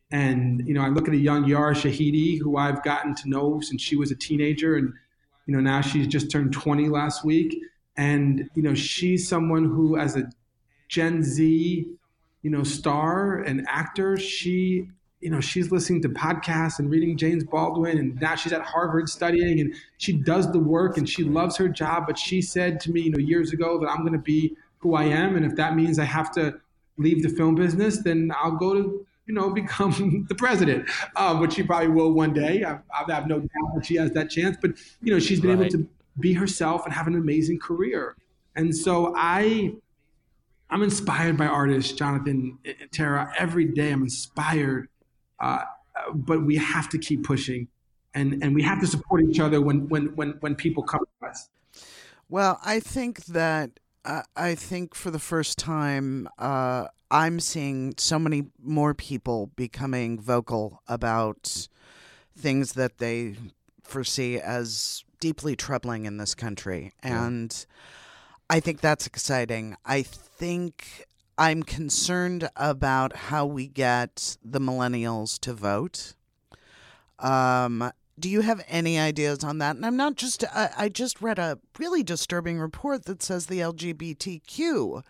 And, 0.10 0.66
you 0.66 0.74
know, 0.74 0.82
I 0.82 0.88
look 0.88 1.08
at 1.08 1.14
a 1.14 1.18
young 1.18 1.46
Yara 1.46 1.76
Shahidi, 1.76 2.40
who 2.40 2.58
I've 2.58 2.82
gotten 2.84 3.14
to 3.16 3.30
know 3.30 3.60
since 3.62 3.82
she 3.82 3.96
was 3.96 4.10
a 4.10 4.16
teenager 4.16 4.76
and 4.76 4.94
you 5.48 5.56
know, 5.56 5.62
now 5.62 5.82
she's 5.82 6.06
just 6.06 6.30
turned 6.30 6.54
20 6.54 6.90
last 6.90 7.26
week. 7.26 7.58
And, 7.96 8.50
you 8.54 8.62
know, 8.62 8.76
she's 8.76 9.28
someone 9.28 9.64
who, 9.64 9.98
as 9.98 10.16
a 10.16 10.30
Gen 10.90 11.24
Z, 11.24 11.88
you 12.44 12.50
know, 12.50 12.64
star 12.64 13.40
and 13.40 13.66
actor, 13.68 14.18
she, 14.18 14.88
you 15.22 15.32
know, 15.32 15.42
she's 15.42 15.72
listening 15.72 16.02
to 16.04 16.10
podcasts 16.10 16.80
and 16.80 16.92
reading 16.92 17.18
James 17.18 17.44
Baldwin. 17.44 17.98
And 17.98 18.22
now 18.22 18.36
she's 18.36 18.54
at 18.54 18.62
Harvard 18.62 19.10
studying 19.10 19.60
and 19.60 19.74
she 19.98 20.14
does 20.14 20.52
the 20.52 20.60
work 20.60 20.98
and 20.98 21.10
she 21.10 21.24
loves 21.24 21.58
her 21.58 21.70
job. 21.70 22.04
But 22.06 22.20
she 22.20 22.42
said 22.42 22.80
to 22.82 22.92
me, 22.92 23.02
you 23.02 23.12
know, 23.12 23.18
years 23.18 23.52
ago 23.54 23.80
that 23.80 23.90
I'm 23.90 24.02
going 24.02 24.14
to 24.14 24.20
be 24.20 24.56
who 24.80 24.96
I 24.96 25.06
am. 25.06 25.36
And 25.36 25.46
if 25.46 25.56
that 25.56 25.76
means 25.76 25.98
I 25.98 26.04
have 26.04 26.30
to 26.34 26.60
leave 26.98 27.24
the 27.24 27.30
film 27.30 27.56
business, 27.56 28.04
then 28.04 28.32
I'll 28.40 28.58
go 28.58 28.74
to 28.74 29.08
you 29.28 29.34
know, 29.34 29.50
become 29.50 30.26
the 30.30 30.36
president, 30.36 30.90
um, 31.16 31.40
which 31.40 31.54
she 31.54 31.64
probably 31.64 31.90
will 31.90 32.14
one 32.14 32.34
day. 32.34 32.64
I, 32.64 32.80
I, 32.94 33.12
have 33.12 33.28
no 33.28 33.40
doubt 33.40 33.76
that 33.76 33.86
she 33.86 33.96
has 33.96 34.12
that 34.12 34.30
chance. 34.30 34.58
But 34.60 34.72
you 35.02 35.14
know, 35.14 35.20
she's 35.20 35.42
been 35.42 35.60
right. 35.60 35.72
able 35.72 35.84
to 35.84 35.90
be 36.20 36.34
herself 36.34 36.86
and 36.86 36.94
have 36.94 37.08
an 37.08 37.16
amazing 37.16 37.60
career. 37.60 38.16
And 38.56 38.76
so 38.76 39.14
I, 39.16 39.76
I'm 40.70 40.82
inspired 40.82 41.38
by 41.38 41.46
artists, 41.46 41.92
Jonathan, 41.94 42.58
and 42.66 42.92
Tara. 42.92 43.32
Every 43.38 43.66
day, 43.66 43.92
I'm 43.92 44.04
inspired. 44.04 44.90
Uh, 45.40 45.60
but 46.14 46.46
we 46.46 46.56
have 46.56 46.90
to 46.90 46.98
keep 46.98 47.24
pushing, 47.24 47.68
and 48.14 48.44
and 48.44 48.56
we 48.56 48.64
have 48.64 48.80
to 48.82 48.88
support 48.88 49.24
each 49.24 49.40
other 49.40 49.62
when 49.62 49.88
when 49.90 50.16
when 50.16 50.32
when 50.40 50.56
people 50.56 50.84
come 50.84 51.02
to 51.22 51.28
us. 51.28 51.50
Well, 52.30 52.60
I 52.66 52.80
think 52.80 53.26
that 53.26 53.80
I, 54.04 54.24
I 54.36 54.56
think 54.56 54.96
for 54.96 55.12
the 55.12 55.20
first 55.20 55.58
time, 55.58 56.28
uh, 56.38 56.88
I'm 57.10 57.40
seeing 57.40 57.94
so 57.98 58.20
many 58.20 58.48
more 58.62 58.94
people 58.94 59.52
becoming 59.56 60.20
vocal 60.20 60.82
about 60.88 61.68
things 62.38 62.74
that 62.74 62.98
they 62.98 63.36
foresee 63.84 64.40
as 64.40 65.04
deeply 65.20 65.56
troubling 65.56 66.06
in 66.06 66.18
this 66.18 66.36
country. 66.36 66.94
And 67.02 67.66
I 68.50 68.60
think 68.60 68.82
that's 68.82 69.08
exciting. 69.08 69.76
I 69.86 70.04
think 70.04 71.06
I'm 71.38 71.64
concerned 71.64 72.50
about 72.56 73.16
how 73.16 73.46
we 73.46 73.68
get 73.68 74.38
the 74.44 74.60
millennials 74.60 75.40
to 75.40 75.54
vote. 75.54 76.14
Um, 77.20 77.92
do 78.20 78.30
you 78.30 78.42
have 78.42 78.64
any 78.68 79.00
ideas 79.00 79.44
on 79.44 79.60
that? 79.60 79.76
And 79.76 79.86
I'm 79.86 79.98
not 79.98 80.16
just, 80.16 80.44
I, 80.54 80.70
I 80.78 80.90
just 80.90 81.22
read 81.22 81.40
a 81.40 81.60
really 81.78 82.04
disturbing 82.04 82.60
report 82.60 83.06
that 83.06 83.22
says 83.22 83.46
the 83.46 83.60
LGBTQ 83.60 85.04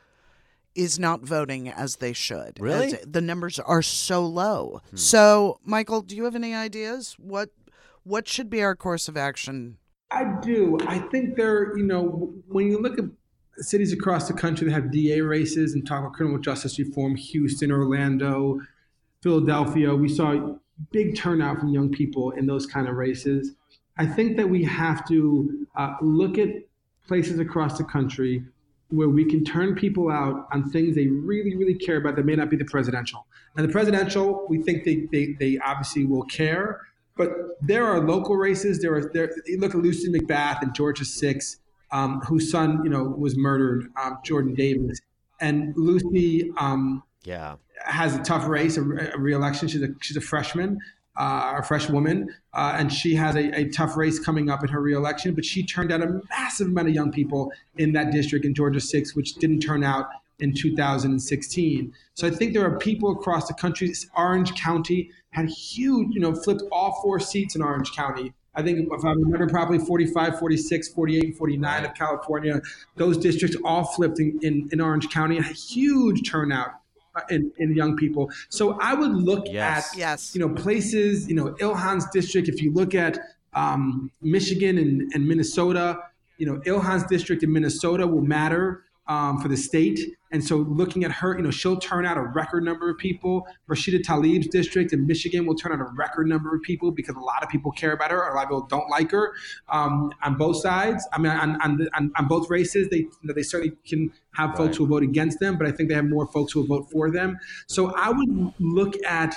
is 0.78 1.00
not 1.00 1.22
voting 1.22 1.68
as 1.68 1.98
they 1.98 2.14
should. 2.14 2.58
Really? 2.60 2.94
As- 2.94 3.06
the 3.06 3.22
numbers 3.22 3.60
are 3.60 3.82
so 3.82 4.26
low. 4.26 4.82
So, 4.94 5.60
Michael, 5.66 6.02
do 6.02 6.16
you 6.16 6.24
have 6.26 6.36
any 6.36 6.54
ideas? 6.54 7.16
What 7.20 7.50
what 8.04 8.28
should 8.28 8.50
be 8.50 8.64
our 8.64 8.76
course 8.76 9.10
of 9.10 9.18
action? 9.18 9.78
I 10.12 10.24
do. 10.42 10.78
I 10.88 11.00
think 11.00 11.36
there, 11.36 11.78
you 11.78 11.84
know, 11.84 12.34
when 12.48 12.68
you 12.68 12.80
look 12.80 12.98
at 12.98 13.04
cities 13.58 13.92
across 13.92 14.30
the 14.30 14.34
country 14.34 14.68
that 14.68 14.74
have 14.74 14.92
DA 14.92 15.20
races 15.20 15.74
and 15.74 15.86
talk 15.86 16.00
about 16.00 16.14
criminal 16.14 16.40
justice 16.40 16.80
reform, 16.80 17.16
Houston, 17.16 17.70
Orlando, 17.70 18.62
Philadelphia, 19.22 19.94
we 19.94 20.08
saw 20.08 20.56
big 20.92 21.18
turnout 21.18 21.60
from 21.60 21.70
young 21.70 21.90
people 21.90 22.32
in 22.32 22.46
those 22.46 22.66
kind 22.66 22.88
of 22.88 22.96
races. 22.96 23.56
I 23.98 24.06
think 24.06 24.38
that 24.38 24.48
we 24.48 24.64
have 24.64 25.06
to 25.10 25.68
uh, 25.76 25.96
look 26.02 26.38
at 26.38 26.50
places 27.08 27.40
across 27.40 27.78
the 27.78 27.84
country 27.84 28.44
where 28.90 29.10
we 29.10 29.26
can 29.26 29.44
turn 29.44 29.76
people 29.76 30.10
out 30.10 30.48
on 30.54 30.70
things 30.70 30.96
they 30.96 31.08
really, 31.08 31.56
really 31.56 31.76
care 31.76 31.98
about 31.98 32.16
that 32.16 32.26
may 32.26 32.36
not 32.36 32.50
be 32.50 32.56
the 32.56 32.66
presidential. 32.66 33.26
And 33.56 33.68
the 33.68 33.72
presidential, 33.72 34.46
we 34.50 34.62
think 34.62 34.86
they, 34.86 35.08
they, 35.12 35.36
they 35.40 35.58
obviously 35.66 36.06
will 36.06 36.24
care, 36.24 36.82
but 37.18 37.30
there 37.62 37.86
are 37.86 38.00
local 38.00 38.36
races. 38.38 38.80
There 38.82 38.94
are 38.96 39.12
there. 39.14 39.32
You 39.48 39.60
look 39.60 39.74
at 39.74 39.82
Lucy 39.82 40.08
McBath 40.10 40.62
and 40.62 40.74
Georgia 40.76 41.04
Six, 41.04 41.58
um, 41.92 42.22
whose 42.22 42.52
son 42.52 42.82
you 42.84 42.90
know 42.90 43.04
was 43.04 43.36
murdered, 43.36 43.88
um, 44.02 44.20
Jordan 44.24 44.54
Davis, 44.54 45.00
and 45.42 45.74
Lucy 45.76 46.52
um, 46.58 47.02
Yeah. 47.24 47.56
has 47.84 48.16
a 48.16 48.22
tough 48.24 48.48
race, 48.48 48.78
a, 48.78 48.82
a 48.82 49.18
re-election. 49.18 49.68
She's 49.68 49.82
a 49.82 49.90
she's 50.02 50.18
a 50.18 50.22
freshman, 50.22 50.78
uh, 51.18 51.56
a 51.58 51.64
fresh 51.64 51.90
woman, 51.90 52.34
uh, 52.54 52.76
and 52.78 52.94
she 52.94 53.16
has 53.16 53.36
a, 53.36 53.60
a 53.60 53.70
tough 53.70 53.98
race 53.98 54.20
coming 54.20 54.50
up 54.50 54.64
in 54.64 54.70
her 54.70 54.82
re-election. 54.82 55.34
But 55.34 55.46
she 55.46 55.66
turned 55.66 55.92
out 55.92 56.02
a 56.02 56.22
massive 56.30 56.68
amount 56.68 56.90
of 56.90 56.94
young 56.94 57.12
people 57.12 57.52
in 57.78 57.94
that 57.94 58.12
district 58.12 58.46
in 58.46 58.54
Georgia 58.54 58.80
six, 58.80 59.16
which 59.16 59.36
didn't 59.36 59.62
turn 59.62 59.84
out 59.84 60.10
in 60.40 60.54
2016. 60.54 61.94
So 62.14 62.28
I 62.28 62.30
think 62.30 62.54
there 62.54 62.66
are 62.66 62.78
people 62.78 63.12
across 63.12 63.48
the 63.48 63.54
country. 63.56 63.92
Orange 64.16 64.54
County 64.56 65.12
had 65.32 65.50
huge, 65.50 66.14
you 66.14 66.20
know, 66.20 66.36
flipped 66.36 66.64
all 66.72 67.00
four 67.02 67.20
seats 67.20 67.56
in 67.56 67.62
Orange 67.62 67.92
County. 67.94 68.34
I 68.54 68.64
think 68.64 68.88
if 68.92 69.06
I 69.06 69.12
remember 69.12 69.48
properly, 69.48 69.78
45, 69.78 70.40
46, 70.40 70.90
48, 70.90 71.24
and 71.24 71.38
49 71.38 71.86
of 71.86 71.94
California, 71.94 72.62
those 72.96 73.18
districts 73.18 73.56
all 73.64 73.84
flipped 73.84 74.20
in, 74.20 74.40
in, 74.42 74.68
in 74.72 74.82
Orange 74.82 75.10
County. 75.10 75.38
A 75.38 75.44
huge 75.44 76.30
turnout 76.30 76.72
in, 77.30 77.52
in 77.58 77.76
young 77.76 77.96
people. 77.96 78.30
So 78.50 78.78
I 78.80 78.94
would 78.94 79.12
look 79.12 79.46
Yes. 79.50 79.92
at 79.94 79.98
Yes. 79.98 80.36
you 80.36 80.42
know 80.42 80.50
places, 80.54 81.28
you 81.30 81.36
know 81.36 81.54
Ilhan's 81.60 82.06
district. 82.12 82.48
If 82.50 82.62
you 82.62 82.72
look 82.74 82.94
at 82.96 83.18
um, 83.54 84.12
Michigan 84.22 84.78
and, 84.78 85.12
and 85.14 85.28
Minnesota, 85.28 86.00
you 86.38 86.46
know 86.46 86.58
Ilhan's 86.66 87.06
district 87.06 87.44
in 87.44 87.52
Minnesota 87.52 88.06
will 88.06 88.22
matter 88.22 88.84
um, 89.08 89.40
for 89.42 89.48
the 89.48 89.58
state. 89.58 90.00
And 90.32 90.44
so 90.44 90.58
looking 90.58 91.04
at 91.04 91.12
her, 91.12 91.36
you 91.38 91.44
know, 91.44 91.52
she'll 91.52 91.78
turn 91.80 92.06
out 92.06 92.18
a 92.18 92.22
record 92.22 92.64
number 92.64 92.90
of 92.90 92.98
people. 92.98 93.48
Rashida 93.70 94.02
Tlaib's 94.04 94.48
district 94.48 94.94
in 94.94 95.08
Michigan 95.08 95.46
will 95.46 95.56
turn 95.56 95.72
out 95.72 95.80
a 95.80 95.90
record 95.96 96.28
number 96.28 96.56
of 96.56 96.62
people 96.62 96.92
because 96.92 97.16
a 97.16 97.20
lot 97.20 97.44
of 97.44 97.50
people 97.50 97.72
care 97.72 97.94
about 97.94 98.12
her. 98.12 98.30
A 98.30 98.36
lot 98.36 98.44
of 98.44 98.50
people 98.50 98.68
don't 98.70 98.90
like 98.90 99.12
her 99.12 99.34
um, 99.70 100.12
on 100.24 100.36
both 100.36 100.58
sides. 100.58 101.08
I 101.14 101.20
mean, 101.20 101.32
on, 101.32 101.62
on, 101.62 101.78
the, 101.78 101.90
on, 101.96 102.12
on 102.18 102.28
both 102.28 102.50
races, 102.50 102.90
they 102.90 102.98
you 102.98 103.12
know, 103.24 103.34
they 103.34 103.44
certainly 103.44 103.76
can 103.88 104.12
have 104.34 104.52
folks 104.56 104.68
Right. 104.68 104.76
who 104.78 104.84
will 104.86 105.00
vote 105.00 105.04
against 105.04 105.40
them, 105.40 105.58
but 105.58 105.68
I 105.68 105.72
think 105.72 105.90
they 105.90 105.96
have 105.96 106.06
more 106.10 106.28
folks 106.28 106.52
who 106.54 106.62
will 106.62 106.68
vote 106.68 106.92
for 106.92 107.10
them. 107.10 107.38
So 107.68 107.94
I 107.96 108.10
would 108.10 108.54
look 108.60 108.96
at 109.06 109.36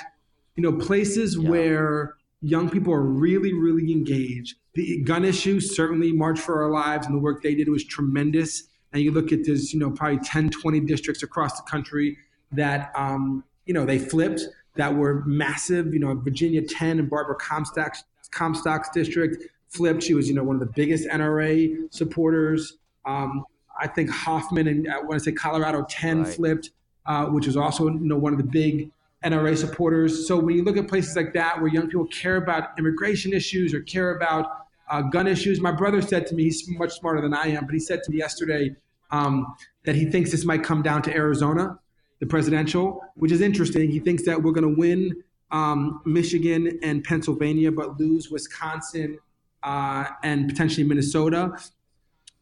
you 0.55 0.63
know 0.63 0.73
places 0.73 1.37
Yeah. 1.37 1.49
where 1.49 2.13
young 2.41 2.69
people 2.69 2.93
are 2.93 3.01
really 3.03 3.53
really 3.53 3.91
engaged 3.91 4.55
the 4.73 5.01
gun 5.03 5.23
issue 5.23 5.59
certainly 5.59 6.11
march 6.11 6.39
for 6.39 6.63
our 6.63 6.71
lives 6.71 7.05
and 7.05 7.15
the 7.15 7.19
work 7.19 7.43
they 7.43 7.53
did 7.53 7.69
was 7.69 7.83
tremendous 7.85 8.63
and 8.93 9.01
you 9.01 9.11
look 9.11 9.31
at 9.31 9.45
there's 9.45 9.73
you 9.73 9.79
know 9.79 9.91
probably 9.91 10.19
10 10.19 10.49
20 10.49 10.79
districts 10.81 11.23
across 11.23 11.59
the 11.59 11.63
country 11.69 12.17
that 12.51 12.91
um, 12.95 13.43
you 13.65 13.73
know 13.73 13.85
they 13.85 13.99
flipped 13.99 14.41
that 14.75 14.95
were 14.95 15.23
massive 15.25 15.93
you 15.93 15.99
know 15.99 16.13
virginia 16.15 16.61
10 16.61 16.99
and 16.99 17.09
barbara 17.09 17.35
comstock's, 17.35 18.03
comstock's 18.31 18.89
district 18.89 19.43
flipped 19.69 20.03
she 20.03 20.13
was 20.13 20.27
you 20.27 20.35
know 20.35 20.43
one 20.43 20.55
of 20.55 20.59
the 20.59 20.73
biggest 20.73 21.07
nra 21.09 21.75
supporters 21.93 22.77
um, 23.05 23.43
i 23.79 23.87
think 23.87 24.09
coffman 24.09 24.67
and 24.67 24.91
i 24.91 24.99
want 24.99 25.13
to 25.13 25.19
say 25.19 25.31
colorado 25.31 25.85
10 25.89 26.23
Right. 26.23 26.33
flipped 26.33 26.71
uh, 27.05 27.25
which 27.25 27.47
was 27.47 27.57
also 27.57 27.87
you 27.87 27.99
know 27.99 28.17
one 28.17 28.33
of 28.33 28.37
the 28.37 28.45
big 28.45 28.91
NRA 29.23 29.55
supporters. 29.55 30.27
So 30.27 30.39
when 30.39 30.55
you 30.55 30.63
look 30.63 30.77
at 30.77 30.87
places 30.87 31.15
like 31.15 31.33
that 31.33 31.59
where 31.61 31.67
young 31.71 31.87
people 31.87 32.07
care 32.07 32.37
about 32.37 32.77
immigration 32.79 33.33
issues 33.33 33.73
or 33.73 33.81
care 33.81 34.15
about 34.15 34.60
uh, 34.91 35.01
gun 35.01 35.25
issues, 35.27 35.59
my 35.61 35.71
brother 35.71 36.01
said 36.01 36.27
to 36.27 36.35
me, 36.35 36.43
he's 36.43 36.67
much 36.69 36.91
smarter 36.99 37.21
than 37.21 37.33
I 37.33 37.47
am, 37.47 37.65
but 37.65 37.73
he 37.73 37.79
said 37.79 38.03
to 38.03 38.11
me 38.11 38.17
yesterday 38.17 38.75
um, 39.11 39.55
that 39.85 39.95
he 39.95 40.05
thinks 40.05 40.31
this 40.31 40.45
might 40.45 40.63
come 40.63 40.81
down 40.81 41.01
to 41.03 41.15
Arizona, 41.15 41.79
the 42.19 42.25
presidential, 42.25 43.01
which 43.15 43.31
is 43.31 43.41
interesting. 43.41 43.89
He 43.89 43.99
thinks 43.99 44.23
that 44.25 44.43
we're 44.43 44.51
going 44.51 44.69
to 44.75 44.79
win 44.79 45.23
um, 45.51 46.01
Michigan 46.05 46.79
and 46.83 47.03
Pennsylvania, 47.03 47.71
but 47.71 47.99
lose 47.99 48.29
Wisconsin 48.29 49.17
uh, 49.63 50.05
and 50.23 50.49
potentially 50.49 50.85
Minnesota, 50.85 51.51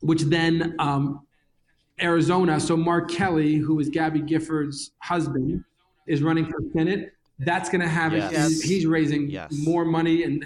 which 0.02 0.24
then 0.24 0.76
um, 0.80 1.22
Arizona. 2.02 2.60
So 2.60 2.76
Mark 2.78 3.12
Kelly, 3.12 3.56
who 3.56 3.80
is 3.80 3.89
Gabby 3.89 4.22
Giffords' 4.22 4.91
husband, 5.00 5.64
is 6.08 6.24
running 6.24 6.45
for 6.45 6.58
Senate. 6.74 7.14
That's 7.39 7.70
going 7.70 7.82
to 7.82 7.88
have 7.88 8.14
Yes. 8.14 8.32
he's, 8.34 8.62
he's 8.64 8.86
raising 8.86 9.30
Yes. 9.30 9.52
more 9.52 9.86
money 9.86 10.24
and 10.24 10.45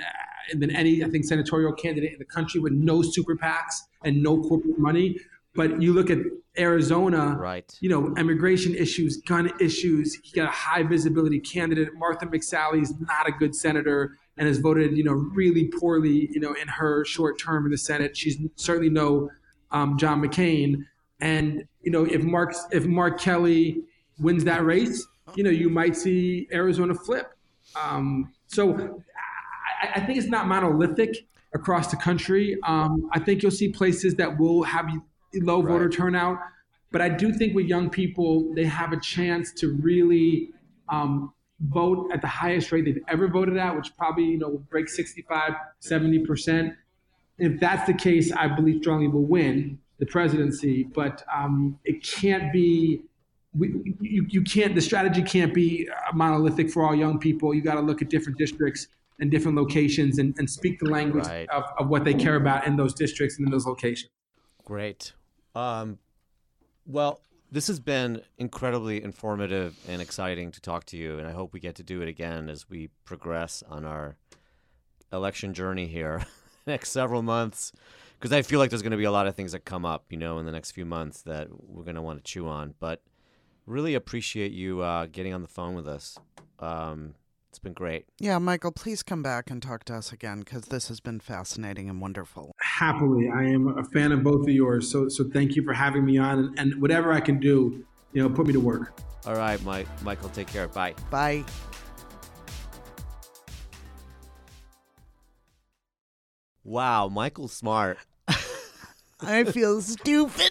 than 0.54 0.72
any 0.72 1.04
I 1.04 1.10
think 1.10 1.26
senatorial 1.26 1.74
candidate 1.74 2.14
in 2.14 2.20
the 2.20 2.26
country 2.26 2.60
with 2.60 2.74
no 2.74 3.02
super 3.02 3.36
PACs 3.36 3.76
and 4.04 4.22
no 4.22 4.42
corporate 4.42 4.78
money. 4.80 5.18
But 5.56 5.82
you 5.82 5.94
look 5.94 6.10
at 6.10 6.18
Arizona, 6.58 7.36
Right. 7.40 7.76
you 7.80 7.90
know, 7.90 8.14
immigration 8.18 8.74
issues, 8.76 9.18
gun 9.18 9.52
issues. 9.60 10.16
He 10.24 10.32
got 10.40 10.50
a 10.50 10.52
high 10.52 10.84
visibility 10.84 11.40
candidate. 11.40 11.90
Martha 11.96 12.26
McSally 12.26 12.82
is 12.82 12.94
not 13.00 13.28
a 13.28 13.32
good 13.32 13.56
senator 13.56 14.18
and 14.38 14.48
has 14.48 14.58
voted, 14.58 14.98
you 14.98 15.04
know, 15.04 15.14
really 15.14 15.66
poorly, 15.80 16.28
you 16.32 16.40
know, 16.40 16.54
in 16.54 16.68
her 16.68 17.06
short 17.06 17.40
term 17.40 17.66
in 17.66 17.72
the 17.72 17.78
Senate. 17.78 18.18
She's 18.18 18.38
certainly 18.56 18.90
no 18.90 19.30
um, 19.72 19.98
John 19.98 20.22
McCain. 20.22 20.86
And 21.20 21.66
you 21.82 21.92
know, 21.92 22.06
if 22.06 22.24
Mark 22.24 22.54
if 22.72 22.86
Mark 22.86 23.20
Kelly 23.20 23.84
wins 24.20 24.44
that 24.46 24.64
race, 24.66 25.06
you 25.36 25.44
know, 25.44 25.50
you 25.50 25.70
might 25.70 25.96
see 25.96 26.48
Arizona 26.52 26.94
flip. 26.96 27.32
Um, 27.82 28.34
so 28.48 29.02
I, 29.84 29.92
I 29.96 30.06
think 30.06 30.18
it's 30.18 30.28
not 30.28 30.48
monolithic 30.48 31.28
across 31.54 31.92
the 31.92 31.98
country. 31.98 32.58
Um, 32.64 33.10
I 33.12 33.20
think 33.20 33.42
you'll 33.42 33.52
see 33.52 33.70
places 33.70 34.16
that 34.16 34.40
will 34.40 34.64
have 34.64 34.88
low 35.36 35.62
voter 35.62 35.86
Right. 35.86 35.94
turnout, 35.94 36.38
but 36.92 37.02
I 37.02 37.10
do 37.10 37.34
think 37.34 37.56
with 37.56 37.66
young 37.66 37.90
people, 37.90 38.54
they 38.56 38.66
have 38.66 38.94
a 38.94 39.00
chance 39.00 39.52
to 39.54 39.74
really 39.82 40.50
um, 40.90 41.34
vote 41.60 42.12
at 42.14 42.22
the 42.22 42.28
highest 42.28 42.72
rate 42.72 42.86
they've 42.86 43.04
ever 43.08 43.28
voted 43.28 43.58
at, 43.58 43.76
which 43.76 43.96
probably 43.98 44.26
you 44.26 44.38
know 44.38 44.50
will 44.50 44.60
break 44.60 44.90
65, 44.90 45.54
70 45.80 46.20
percent. 46.20 46.76
If 47.40 47.60
that's 47.60 47.88
the 47.88 47.94
case, 47.96 48.32
I 48.32 48.48
believe 48.48 48.82
strongly 48.82 49.08
will 49.08 49.26
win 49.26 49.80
the 50.00 50.06
presidency, 50.06 50.84
but 50.84 51.24
um, 51.34 51.80
it 51.84 52.04
can't 52.04 52.52
be. 52.54 53.02
We, 53.56 53.96
you, 54.02 54.26
you 54.30 54.42
can't. 54.42 54.74
The 54.74 54.82
strategy 54.82 55.22
can't 55.22 55.54
be 55.54 55.88
uh, 55.90 56.14
monolithic 56.16 56.72
for 56.72 56.84
all 56.86 56.96
young 56.96 57.20
people. 57.20 57.54
You 57.54 57.62
got 57.62 57.76
to 57.76 57.82
look 57.82 58.02
at 58.02 58.10
different 58.10 58.38
districts 58.40 58.88
and 59.20 59.30
different 59.32 59.58
locations 59.58 60.18
and, 60.20 60.34
and 60.38 60.50
speak 60.50 60.80
the 60.80 60.90
language 60.90 61.26
Right. 61.28 61.50
of, 61.50 61.64
of 61.78 61.88
what 61.90 62.04
they 62.04 62.14
care 62.14 62.36
about 62.36 62.66
in 62.68 62.76
those 62.76 62.94
districts 62.94 63.38
and 63.38 63.48
in 63.48 63.52
those 63.52 63.66
locations. 63.66 64.10
Great. 64.66 65.14
Um, 65.56 66.00
well, 66.86 67.22
this 67.52 67.68
has 67.68 67.80
been 67.80 68.22
incredibly 68.38 69.04
informative 69.04 69.78
and 69.88 70.02
exciting 70.02 70.52
to 70.52 70.60
talk 70.62 70.86
to 70.86 70.98
you, 70.98 71.20
and 71.20 71.28
I 71.28 71.32
hope 71.32 71.54
we 71.54 71.60
get 71.60 71.76
to 71.76 71.84
do 71.84 72.02
it 72.02 72.08
again 72.08 72.50
as 72.50 72.68
we 72.70 72.90
progress 73.06 73.64
on 73.70 73.86
our 73.86 74.18
election 75.12 75.54
journey 75.54 75.86
here 75.88 76.26
next 76.66 76.90
several 76.90 77.22
months. 77.22 77.72
Because 78.18 78.32
I 78.34 78.42
feel 78.42 78.58
like 78.60 78.70
there's 78.70 78.82
going 78.82 78.92
to 78.92 78.98
be 78.98 79.04
a 79.04 79.12
lot 79.12 79.28
of 79.28 79.36
things 79.36 79.52
that 79.52 79.66
come 79.66 79.86
up, 79.86 80.06
you 80.10 80.18
know, 80.18 80.40
in 80.40 80.46
the 80.46 80.52
next 80.52 80.72
few 80.72 80.86
months 80.86 81.22
that 81.24 81.50
we're 81.52 81.84
going 81.84 81.96
to 81.96 82.02
want 82.02 82.24
to 82.24 82.24
chew 82.24 82.48
on. 82.48 82.74
But 82.80 83.04
really 83.66 83.94
appreciate 83.96 84.54
you 84.54 84.82
uh, 84.82 85.08
getting 85.12 85.34
on 85.34 85.42
the 85.42 85.48
phone 85.48 85.76
with 85.76 85.88
us. 85.88 86.18
Um, 86.60 87.16
It's 87.54 87.60
been 87.60 87.74
great. 87.74 88.08
Yeah, 88.18 88.40
Michael, 88.40 88.72
please 88.72 89.04
come 89.04 89.22
back 89.22 89.52
and 89.52 89.62
talk 89.62 89.84
to 89.84 89.94
us 89.94 90.12
again 90.12 90.40
because 90.40 90.64
this 90.70 90.88
has 90.88 91.00
been 91.00 91.20
fascinating 91.20 91.88
and 91.88 92.02
wonderful. 92.02 92.56
Happily, 92.60 93.30
I 93.30 93.44
am 93.44 93.78
a 93.78 93.84
fan 93.84 94.12
of 94.12 94.24
both 94.24 94.48
of 94.48 94.50
yours. 94.50 94.90
So, 94.90 95.08
so 95.08 95.24
thank 95.32 95.56
you 95.56 95.64
for 95.64 95.72
having 95.72 96.04
me 96.04 96.18
on, 96.18 96.40
and, 96.40 96.60
and 96.60 96.82
whatever 96.82 97.14
I 97.14 97.20
can 97.20 97.40
do, 97.40 97.86
you 98.12 98.24
know, 98.24 98.28
put 98.36 98.48
me 98.48 98.54
to 98.54 98.60
work. 98.60 99.00
All 99.28 99.36
right, 99.36 99.62
Mike. 99.64 99.86
Michael, 100.02 100.30
take 100.30 100.48
care. 100.48 100.68
Bye. 100.68 100.96
Bye. 101.12 101.46
Wow, 106.64 107.08
Michael's 107.08 107.54
smart. 107.54 108.00
I 109.22 109.44
feel 109.44 109.80
stupid. 109.80 110.50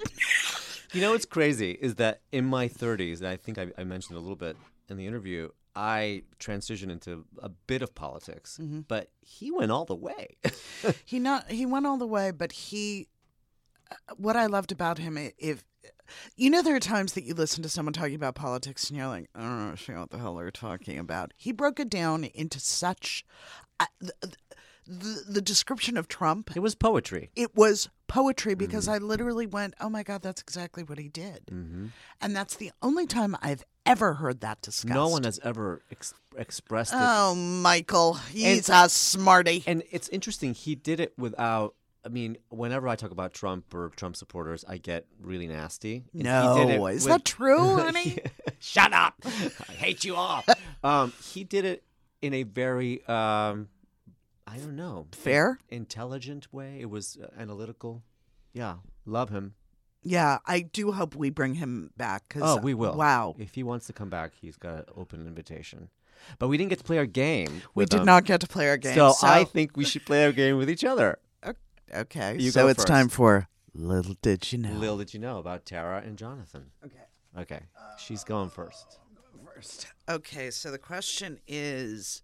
You 0.93 1.01
know 1.01 1.11
what's 1.11 1.25
crazy 1.25 1.73
is 1.73 1.97
that 1.97 2.21
in 2.31 2.45
my 2.45 2.69
30s, 2.69 3.19
and 3.19 3.27
I 3.27 3.35
think 3.35 3.59
I, 3.59 3.73
I 3.77 3.83
mentioned 3.83 4.17
a 4.17 4.21
little 4.21 4.37
bit 4.37 4.57
in 4.89 4.97
the 4.97 5.09
interview, 5.09 5.49
I 5.75 6.23
transitioned 6.39 6.91
into 6.91 7.25
a 7.41 7.49
bit 7.49 7.83
of 7.83 7.95
politics, 7.95 8.59
but 8.89 9.11
he 9.21 9.51
went 9.51 9.73
all 9.73 9.85
the 9.85 9.95
way. 9.95 10.37
he 11.05 11.19
not 11.19 11.51
he 11.51 11.65
went 11.67 11.87
all 11.87 11.97
the 11.99 12.07
way, 12.07 12.31
but 12.31 12.53
he. 12.53 13.09
uh, 13.91 14.15
What 14.17 14.37
I 14.37 14.47
loved 14.47 14.73
about 14.73 14.99
him, 14.99 15.17
if 15.39 15.65
you 16.37 16.51
know, 16.51 16.61
there 16.63 16.77
are 16.77 16.81
times 16.81 17.15
that 17.15 17.25
you 17.25 17.33
listen 17.33 17.63
to 17.63 17.69
someone 17.71 17.93
talking 17.95 18.15
about 18.15 18.35
politics 18.35 18.91
and 18.91 18.99
you're 18.99 19.07
like, 19.07 19.31
I 19.35 19.41
don't 19.41 19.89
know 19.89 20.01
what 20.01 20.11
the 20.11 20.19
hell 20.19 20.35
they're 20.35 20.51
talking 20.51 20.99
about. 20.99 21.33
He 21.37 21.53
broke 21.53 21.81
it 21.81 21.89
down 21.89 22.25
into 22.25 22.61
such. 22.61 23.25
Uh, 23.81 23.87
the, 24.01 24.13
the, 24.99 25.25
the 25.29 25.41
description 25.43 25.97
of 25.97 26.09
Trump, 26.09 26.51
it 26.57 26.61
was 26.61 26.75
poetry. 26.75 27.31
it 27.37 27.55
was 27.57 27.89
poetry 28.09 28.55
because 28.55 28.89
I 28.89 28.99
literally 28.99 29.47
went, 29.47 29.75
oh 29.81 29.89
my 29.89 30.03
God, 30.03 30.21
that's 30.23 30.43
exactly 30.43 30.83
what 30.83 30.99
he 30.99 31.09
did. 31.09 31.43
hmm 31.49 31.87
And 32.21 32.37
that's 32.37 32.57
the 32.57 32.71
only 32.83 33.07
time 33.07 33.37
I've 33.41 33.65
ever 33.87 34.15
heard 34.15 34.41
that 34.43 34.61
discussed. 34.61 34.95
No 34.95 35.09
one 35.09 35.25
has 35.25 35.41
ever 35.43 35.81
ex- 35.91 36.13
expressed 36.37 36.93
it. 36.93 36.99
Oh, 37.01 37.35
Michael, 37.35 38.15
he's 38.15 38.69
a 38.69 38.89
smarty. 38.89 39.65
And 39.67 39.83
it's 39.91 40.09
interesting. 40.11 40.55
He 40.55 40.75
did 40.75 41.01
it 41.01 41.15
without. 41.19 41.75
I 42.05 42.09
mean, 42.09 42.37
whenever 42.49 42.89
I 42.89 42.97
talk 42.97 43.13
about 43.13 43.33
Trump 43.33 43.73
or 43.73 43.91
Trump 43.95 44.17
supporters, 44.17 44.65
I 44.69 44.77
get 44.79 45.07
really 45.23 45.47
nasty. 45.47 46.03
And 46.13 46.23
he 46.27 46.65
did 46.65 46.71
it 46.71 46.79
No, 46.79 46.87
is 46.89 47.05
with- 47.05 47.13
that 47.13 47.25
true, 47.25 47.77
honey? 47.81 48.19
Shut 48.59 48.93
up! 48.93 49.15
I 49.25 49.73
hate 49.73 50.05
you 50.05 50.17
all. 50.17 50.45
um, 50.85 51.13
he 51.33 51.45
did 51.45 51.65
it 51.65 51.85
in 52.21 52.35
a 52.35 52.43
very, 52.43 53.05
um, 53.07 53.69
I 54.53 54.59
don't 54.59 54.77
know, 54.77 55.07
Fair? 55.13 55.59
intelligent 55.71 56.53
way. 56.53 56.77
It 56.79 56.91
was 56.91 57.17
uh, 57.17 57.29
analytical. 57.41 58.03
Yeah, 58.53 58.77
love 59.07 59.31
him. 59.31 59.55
Yeah, 60.03 60.39
I 60.45 60.61
do 60.61 60.93
hope 60.93 61.15
we 61.17 61.31
bring 61.31 61.55
him 61.55 61.91
back. 61.97 62.29
Cause, 62.29 62.43
Oh, 62.45 62.57
we 62.59 62.75
will. 62.75 62.95
Wow. 62.95 63.35
If 63.39 63.55
he 63.55 63.63
wants 63.63 63.87
to 63.87 63.95
come 63.95 64.11
back, 64.11 64.33
he's 64.39 64.57
got 64.57 64.75
an 64.75 64.85
open 64.95 65.27
invitation. 65.27 65.89
But 66.39 66.49
we 66.49 66.59
didn't 66.59 66.69
get 66.69 66.79
to 66.81 66.85
play 66.85 66.99
our 66.99 67.07
game. 67.07 67.63
We 67.75 67.87
did 67.87 68.01
him. 68.01 68.07
not 68.07 68.25
get 68.27 68.43
to 68.43 68.47
play 68.47 68.69
our 68.69 68.77
game. 68.77 68.95
So, 68.95 69.15
I 69.23 69.45
think 69.45 69.75
we 69.75 69.87
should 69.87 70.05
play 70.05 70.27
our 70.27 70.33
game 70.33 70.59
with 70.59 70.69
each 70.69 70.85
other. 70.85 71.19
okay. 71.95 72.37
You 72.39 72.51
so 72.51 72.69
it's 72.69 72.85
time 72.85 73.09
for 73.09 73.49
Little 73.73 74.17
Did 74.21 74.53
You 74.53 74.59
Know. 74.59 74.73
Lil, 74.73 74.99
did 74.99 75.15
you 75.15 75.21
know 75.21 75.39
about 75.39 75.65
Tara 75.65 76.03
and 76.05 76.19
Jonathan? 76.19 76.73
Okay. 76.85 76.97
Okay, 77.39 77.61
she's 77.99 78.23
going 78.25 78.51
first. 78.51 78.99
First. 79.55 79.87
Okay, 80.09 80.51
so 80.51 80.71
the 80.71 80.79
question 80.79 81.39
is 81.47 82.23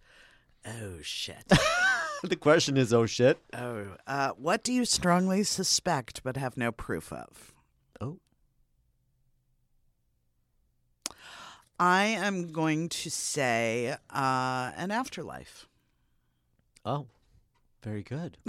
oh, 0.66 0.98
shit. 1.00 1.50
the 2.22 2.36
question 2.36 2.76
is, 2.76 2.92
oh 2.92 3.06
shit. 3.06 3.38
oh, 3.54 3.96
uh, 4.06 4.30
what 4.36 4.62
do 4.62 4.72
you 4.72 4.84
strongly 4.84 5.42
suspect 5.42 6.22
but 6.22 6.36
have 6.36 6.56
no 6.56 6.72
proof 6.72 7.12
of? 7.12 7.52
Oh, 8.00 8.18
I 11.78 12.04
am 12.06 12.50
going 12.52 12.88
to 12.88 13.10
say 13.10 13.96
uh, 14.10 14.72
an 14.76 14.90
afterlife. 14.90 15.66
oh, 16.84 17.06
very 17.82 18.02
good. 18.02 18.36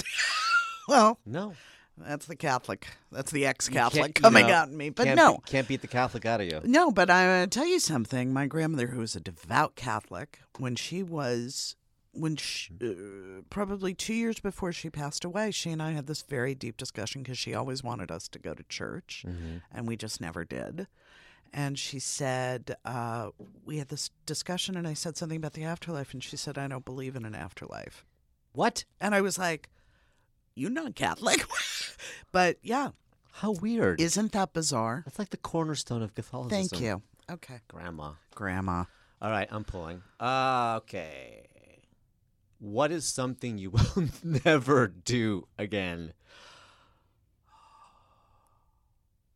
Well, 0.87 1.19
No, 1.23 1.53
that's 1.97 2.25
the 2.25 2.35
Catholic. 2.35 2.87
That's 3.11 3.29
the 3.31 3.45
ex-Catholic 3.45 4.15
coming 4.15 4.47
know, 4.47 4.53
out 4.53 4.69
in 4.69 4.75
me. 4.75 4.89
But 4.89 5.05
can't 5.05 5.17
no. 5.17 5.35
be- 5.35 5.41
can't 5.45 5.67
beat 5.67 5.81
the 5.81 5.87
Catholic 5.87 6.25
out 6.25 6.41
of 6.41 6.47
you. 6.47 6.61
No, 6.63 6.89
but 6.89 7.11
I 7.11 7.43
uh, 7.43 7.45
tell 7.45 7.67
you 7.67 7.79
something. 7.79 8.33
My 8.33 8.47
grandmother, 8.47 8.87
who 8.87 8.99
was 8.99 9.15
a 9.15 9.19
devout 9.19 9.75
Catholic, 9.75 10.39
when 10.57 10.75
she 10.75 11.03
was, 11.03 11.75
when 12.19 12.35
she, 12.35 12.71
uh, 12.81 13.41
probably 13.49 13.93
two 13.93 14.13
years 14.13 14.39
before 14.39 14.71
she 14.71 14.89
passed 14.89 15.23
away, 15.25 15.51
she 15.51 15.71
and 15.71 15.81
I 15.81 15.91
had 15.91 16.07
this 16.07 16.21
very 16.21 16.53
deep 16.55 16.77
discussion 16.77 17.23
because 17.23 17.37
she 17.37 17.53
always 17.53 17.83
wanted 17.83 18.11
us 18.11 18.27
to 18.29 18.39
go 18.39 18.53
to 18.53 18.63
church, 18.63 19.23
Mhm. 19.27 19.61
and 19.71 19.87
we 19.87 19.95
just 19.95 20.19
never 20.19 20.43
did. 20.45 20.87
And 21.51 21.79
she 21.79 21.97
said, 21.99 22.75
uh, 22.85 23.31
we 23.65 23.77
had 23.77 23.87
this 23.89 24.11
discussion, 24.25 24.77
and 24.77 24.87
I 24.87 24.93
said 24.93 25.17
something 25.17 25.37
about 25.37 25.53
the 25.53 25.63
afterlife, 25.63 26.13
and 26.13 26.23
she 26.23 26.37
said, 26.37 26.57
I 26.57 26.67
don't 26.67 26.85
believe 26.85 27.15
in 27.15 27.25
an 27.25 27.33
afterlife. 27.35 28.05
What? 28.51 28.83
And 29.01 29.15
I 29.15 29.21
was 29.21 29.37
like, 29.39 29.69
You're 30.55 30.69
not 30.71 30.93
Catholic. 30.95 31.45
but 32.31 32.57
yeah, 32.61 32.89
How 33.31 33.51
weird. 33.51 34.01
isn't 34.01 34.33
that 34.33 34.51
bizarre? 34.53 35.03
That's 35.05 35.17
like 35.17 35.29
the 35.29 35.37
cornerstone 35.37 36.01
of 36.01 36.13
Catholicism. 36.13 36.67
Thank 36.69 36.81
you. 36.83 37.01
Okay. 37.31 37.61
Grandma. 37.67 38.13
Grandma. 38.35 38.83
All 39.21 39.31
right, 39.31 39.47
I'm 39.51 39.63
pulling. 39.63 40.01
Uh, 40.19 40.75
okay. 40.83 41.45
What 42.59 42.91
is 42.91 43.05
something 43.07 43.57
you 43.57 43.69
will 43.95 44.09
never 44.23 44.87
do 44.87 45.47
again? 45.57 46.13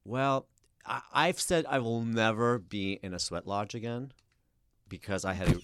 Well, 0.05 0.47
I- 0.85 1.01
I've 1.13 1.39
said 1.39 1.65
I 1.67 1.79
will 1.79 2.03
never 2.03 2.59
be 2.59 2.99
in 3.01 3.13
a 3.13 3.19
sweat 3.19 3.47
lodge 3.47 3.73
again 3.73 4.11
because 4.89 5.23
I 5.25 5.33
had 5.33 5.47
a. 5.47 5.55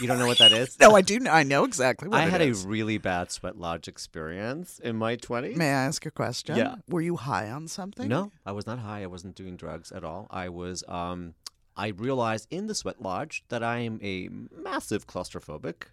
you 0.00 0.06
don't 0.06 0.18
know 0.18 0.26
what 0.26 0.38
that 0.38 0.52
is? 0.52 0.78
No, 0.80 0.96
I 0.96 1.02
do. 1.02 1.20
Know, 1.20 1.30
I 1.30 1.42
know 1.42 1.64
exactly 1.64 2.08
what 2.08 2.20
I 2.20 2.26
had 2.26 2.40
a 2.40 2.52
really 2.52 2.98
bad 2.98 3.30
sweat 3.30 3.58
lodge 3.58 3.86
experience 3.88 4.78
in 4.78 4.96
my 4.96 5.16
20s. 5.16 5.56
May 5.56 5.66
I 5.68 5.84
ask 5.84 6.04
a 6.06 6.10
question? 6.10 6.56
Yeah. 6.56 6.76
Were 6.88 7.02
you 7.02 7.16
high 7.16 7.50
on 7.50 7.68
something? 7.68 8.08
No, 8.08 8.32
I 8.46 8.52
was 8.52 8.66
not 8.66 8.78
high. 8.78 9.02
I 9.02 9.06
wasn't 9.06 9.34
doing 9.34 9.56
drugs 9.56 9.92
at 9.92 10.02
all. 10.04 10.26
I 10.30 10.48
was. 10.48 10.82
Um, 10.88 11.34
I 11.76 11.88
realized 11.88 12.46
in 12.50 12.68
the 12.68 12.74
sweat 12.74 13.02
lodge 13.02 13.44
that 13.48 13.62
I 13.62 13.78
am 13.80 13.98
a 14.02 14.28
massive 14.56 15.06
claustrophobic, 15.08 15.84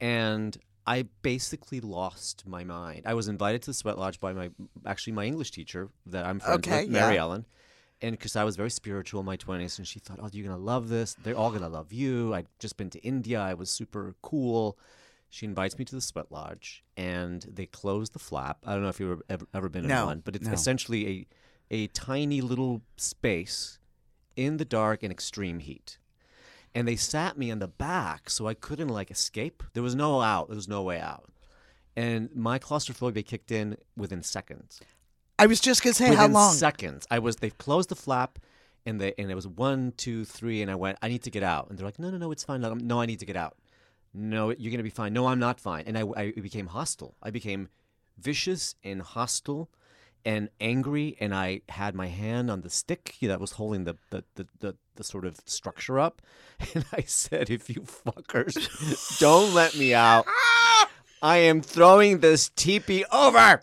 and 0.00 0.56
I 0.86 1.06
basically 1.22 1.80
lost 1.80 2.46
my 2.46 2.64
mind. 2.64 3.02
I 3.06 3.14
was 3.14 3.28
invited 3.28 3.62
to 3.62 3.70
the 3.70 3.74
sweat 3.74 3.98
lodge 3.98 4.20
by 4.20 4.32
my 4.32 4.50
actually 4.86 5.14
my 5.14 5.24
English 5.24 5.50
teacher 5.50 5.88
that 6.06 6.26
I'm 6.26 6.40
friends 6.40 6.66
Okay, 6.66 6.82
with, 6.82 6.90
Mary 6.90 7.14
yeah. 7.14 7.20
Ellen. 7.20 7.46
And 8.02 8.12
because 8.12 8.36
I 8.36 8.44
was 8.44 8.56
very 8.56 8.70
spiritual 8.70 9.20
in 9.20 9.26
my 9.26 9.36
20s, 9.38 9.78
and 9.78 9.86
she 9.86 9.98
thought, 9.98 10.18
oh, 10.20 10.28
you're 10.30 10.46
going 10.46 10.58
to 10.58 10.62
love 10.62 10.88
this. 10.88 11.14
They're 11.22 11.36
all 11.36 11.48
going 11.50 11.62
to 11.62 11.68
love 11.68 11.90
you. 11.92 12.34
I'd 12.34 12.48
just 12.58 12.76
been 12.76 12.90
to 12.90 12.98
India. 13.00 13.40
I 13.40 13.54
was 13.54 13.70
super 13.70 14.14
cool. 14.20 14.76
She 15.30 15.46
invites 15.46 15.78
me 15.78 15.84
to 15.86 15.94
the 15.94 16.00
sweat 16.02 16.30
lodge, 16.30 16.84
and 16.96 17.42
they 17.50 17.64
close 17.66 18.10
the 18.10 18.18
flap. 18.18 18.58
I 18.66 18.74
don't 18.74 18.82
know 18.82 18.88
if 18.88 19.00
you've 19.00 19.22
ever, 19.30 19.46
ever 19.54 19.68
been 19.70 19.84
in 19.84 19.88
No, 19.88 20.06
one, 20.06 20.20
but 20.24 20.36
it's 20.36 20.46
no. 20.48 20.52
essentially 20.52 21.26
a, 21.70 21.74
a 21.74 21.86
tiny 21.88 22.40
little 22.40 22.82
space 22.96 23.78
in 24.36 24.58
the 24.58 24.64
dark 24.66 25.02
and 25.02 25.10
extreme 25.10 25.60
heat. 25.60 25.98
And 26.74 26.88
they 26.88 26.96
sat 26.96 27.38
me 27.38 27.50
on 27.50 27.60
the 27.60 27.68
back, 27.68 28.28
so 28.28 28.48
I 28.48 28.54
couldn't 28.54 28.88
like 28.88 29.10
escape. 29.10 29.62
There 29.74 29.82
was 29.82 29.94
no 29.94 30.20
out. 30.20 30.48
There 30.48 30.56
was 30.56 30.68
no 30.68 30.82
way 30.82 30.98
out. 30.98 31.30
And 31.96 32.34
my 32.34 32.58
claustrophobia 32.58 33.22
kicked 33.22 33.52
in 33.52 33.76
within 33.96 34.22
seconds 34.22 34.80
I 35.38 35.46
was 35.46 35.60
just 35.60 35.82
gonna 35.82 35.94
say 35.94 36.10
within 36.10 36.18
how 36.18 36.28
long. 36.28 36.54
seconds. 36.54 37.06
I 37.10 37.18
was 37.18 37.36
they 37.36 37.50
closed 37.50 37.88
the 37.88 37.96
flap 37.96 38.38
and 38.86 39.00
they 39.00 39.14
and 39.18 39.30
it 39.30 39.34
was 39.34 39.46
one, 39.46 39.92
two, 39.96 40.24
three, 40.24 40.62
and 40.62 40.70
I 40.70 40.74
went, 40.74 40.98
I 41.02 41.08
need 41.08 41.22
to 41.24 41.30
get 41.30 41.42
out. 41.42 41.68
And 41.68 41.78
they're 41.78 41.86
like, 41.86 41.98
No, 41.98 42.10
no, 42.10 42.18
no, 42.18 42.30
it's 42.30 42.44
fine. 42.44 42.60
No, 42.60 42.74
no, 42.74 43.00
I 43.00 43.06
need 43.06 43.18
to 43.20 43.26
get 43.26 43.36
out. 43.36 43.56
No, 44.12 44.50
you're 44.50 44.70
gonna 44.70 44.84
be 44.84 44.90
fine. 44.90 45.12
No, 45.12 45.26
I'm 45.26 45.40
not 45.40 45.58
fine. 45.60 45.84
And 45.86 45.98
I, 45.98 46.04
I 46.16 46.30
became 46.32 46.68
hostile. 46.68 47.16
I 47.22 47.30
became 47.30 47.68
vicious 48.16 48.76
and 48.84 49.02
hostile 49.02 49.68
and 50.24 50.48
angry 50.60 51.16
and 51.20 51.34
I 51.34 51.62
had 51.68 51.94
my 51.94 52.06
hand 52.06 52.50
on 52.50 52.60
the 52.60 52.70
stick 52.70 53.16
that 53.22 53.40
was 53.40 53.52
holding 53.52 53.84
the 53.84 53.96
the, 54.10 54.24
the, 54.36 54.46
the, 54.60 54.76
the 54.96 55.04
sort 55.04 55.24
of 55.24 55.40
structure 55.44 55.98
up. 55.98 56.22
And 56.74 56.84
I 56.92 57.02
said, 57.02 57.50
If 57.50 57.68
you 57.68 57.82
fuckers 57.82 59.18
don't 59.18 59.54
let 59.54 59.76
me 59.76 59.92
out, 59.92 60.26
I 61.22 61.38
am 61.38 61.62
throwing 61.62 62.20
this 62.20 62.48
teepee 62.50 63.04
over. 63.12 63.62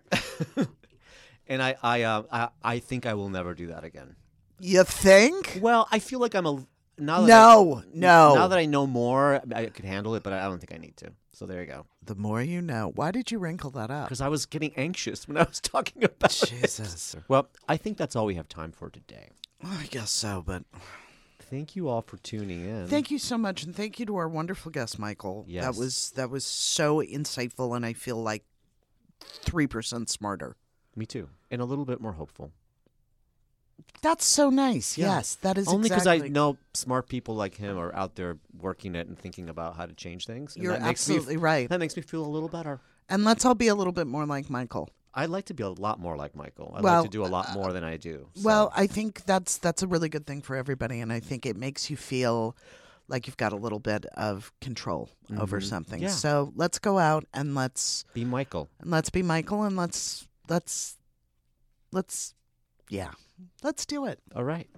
and 1.47 1.63
I 1.63 1.75
I, 1.81 2.01
uh, 2.03 2.23
I 2.31 2.49
I 2.63 2.79
think 2.79 3.05
I 3.05 3.13
will 3.13 3.29
never 3.29 3.53
do 3.53 3.67
that 3.67 3.83
again. 3.83 4.15
You 4.59 4.83
think? 4.83 5.59
Well, 5.61 5.87
I 5.91 5.99
feel 5.99 6.19
like 6.19 6.35
I'm 6.35 6.45
a 6.45 6.67
now 6.97 7.21
that 7.21 7.27
No, 7.27 7.81
I, 7.83 7.83
no. 7.93 8.35
Now 8.35 8.47
that 8.47 8.59
I 8.59 8.65
know 8.65 8.85
more, 8.85 9.41
I 9.55 9.65
could 9.67 9.85
handle 9.85 10.15
it, 10.15 10.23
but 10.23 10.33
I 10.33 10.43
don't 10.43 10.59
think 10.59 10.73
I 10.73 10.77
need 10.77 10.97
to. 10.97 11.11
So 11.31 11.45
there 11.45 11.61
you 11.61 11.67
go. 11.67 11.85
The 12.03 12.15
more 12.15 12.41
you 12.41 12.61
know. 12.61 12.91
Why 12.93 13.11
did 13.11 13.31
you 13.31 13.39
wrinkle 13.39 13.71
that 13.71 13.89
up? 13.89 14.05
Because 14.05 14.21
I 14.21 14.27
was 14.27 14.45
getting 14.45 14.73
anxious 14.75 15.27
when 15.27 15.37
I 15.37 15.43
was 15.43 15.59
talking 15.59 16.03
about 16.03 16.29
Jesus. 16.29 17.15
it. 17.15 17.23
Well, 17.27 17.47
I 17.67 17.77
think 17.77 17.97
that's 17.97 18.15
all 18.15 18.25
we 18.25 18.35
have 18.35 18.47
time 18.47 18.71
for 18.71 18.89
today. 18.89 19.29
Well, 19.63 19.73
I 19.73 19.85
guess 19.87 20.11
so, 20.11 20.43
but 20.45 20.63
Thank 21.51 21.75
you 21.75 21.89
all 21.89 22.01
for 22.01 22.15
tuning 22.17 22.65
in. 22.65 22.87
thank 22.87 23.11
you 23.11 23.19
so 23.19 23.37
much, 23.37 23.63
and 23.63 23.75
thank 23.75 23.99
you 23.99 24.05
to 24.05 24.15
our 24.15 24.29
wonderful 24.29 24.71
guest, 24.71 24.97
Michael. 24.97 25.43
Yes. 25.47 25.65
That 25.65 25.75
was 25.75 26.11
that 26.15 26.29
was 26.29 26.45
so 26.45 27.01
insightful, 27.01 27.75
and 27.75 27.85
I 27.85 27.91
feel 27.91 28.15
like 28.15 28.45
three 29.19 29.67
percent 29.67 30.09
smarter. 30.09 30.55
Me 30.95 31.05
too, 31.05 31.27
and 31.51 31.61
a 31.61 31.65
little 31.65 31.85
bit 31.85 31.99
more 31.99 32.13
hopeful. 32.13 32.53
That's 34.01 34.25
so 34.25 34.49
nice. 34.49 34.97
Yeah. 34.97 35.17
Yes, 35.17 35.35
that 35.41 35.57
is 35.57 35.67
Only 35.67 35.89
because 35.89 36.03
exactly. 36.03 36.29
I 36.29 36.31
know 36.31 36.57
smart 36.73 37.09
people 37.09 37.35
like 37.35 37.55
him 37.55 37.77
are 37.77 37.93
out 37.93 38.15
there 38.15 38.37
working 38.57 38.95
it 38.95 39.07
and 39.07 39.17
thinking 39.17 39.49
about 39.49 39.75
how 39.75 39.85
to 39.85 39.93
change 39.93 40.25
things. 40.25 40.55
And 40.55 40.63
You're 40.63 40.73
that 40.73 40.81
makes 40.81 41.07
me 41.07 41.15
f- 41.15 41.19
absolutely 41.19 41.37
right. 41.37 41.69
That 41.69 41.79
makes 41.79 41.95
me 41.95 42.01
feel 42.01 42.25
a 42.25 42.27
little 42.27 42.49
better. 42.49 42.79
And 43.09 43.25
let's 43.25 43.43
all 43.45 43.55
be 43.55 43.67
a 43.67 43.75
little 43.75 43.93
bit 43.93 44.07
more 44.07 44.25
like 44.25 44.49
Michael. 44.49 44.89
I'd 45.13 45.29
like 45.29 45.45
to 45.45 45.53
be 45.53 45.63
a 45.63 45.69
lot 45.69 45.99
more 45.99 46.15
like 46.15 46.35
Michael. 46.35 46.73
I'd 46.75 46.83
Well, 46.83 47.01
like 47.01 47.11
to 47.11 47.17
do 47.17 47.25
a 47.25 47.27
lot 47.27 47.51
more 47.53 47.73
than 47.73 47.83
I 47.83 47.97
do. 47.97 48.27
so- 48.35 48.41
Well, 48.43 48.71
I 48.75 48.87
think 48.87 49.25
that's 49.25 49.57
that's 49.57 49.83
a 49.83 49.87
really 49.87 50.09
good 50.09 50.25
thing 50.25 50.41
for 50.41 50.55
everybody, 50.55 50.99
and 51.01 51.11
I 51.11 51.19
think 51.19 51.45
it 51.45 51.57
makes 51.57 51.89
you 51.89 51.97
feel 51.97 52.55
like 53.07 53.27
you've 53.27 53.35
got 53.37 53.51
a 53.51 53.57
little 53.57 53.79
bit 53.79 54.05
of 54.15 54.53
control 54.61 55.09
over 55.37 55.59
Mhm. 55.59 55.63
something. 55.69 56.01
Yeah. 56.01 56.09
So 56.09 56.53
let's 56.55 56.79
go 56.79 56.97
out 56.97 57.25
and 57.33 57.53
let's 57.55 58.05
be 58.13 58.23
Michael. 58.23 58.69
and 58.79 58.89
let's 58.89 59.09
be 59.09 59.21
Michael, 59.21 59.63
and 59.63 59.75
let's 59.75 60.27
let's 60.47 60.97
let's 61.91 62.33
yeah, 62.89 63.11
let's 63.63 63.85
do 63.85 64.05
it. 64.05 64.19
All 64.35 64.43
right. 64.45 64.69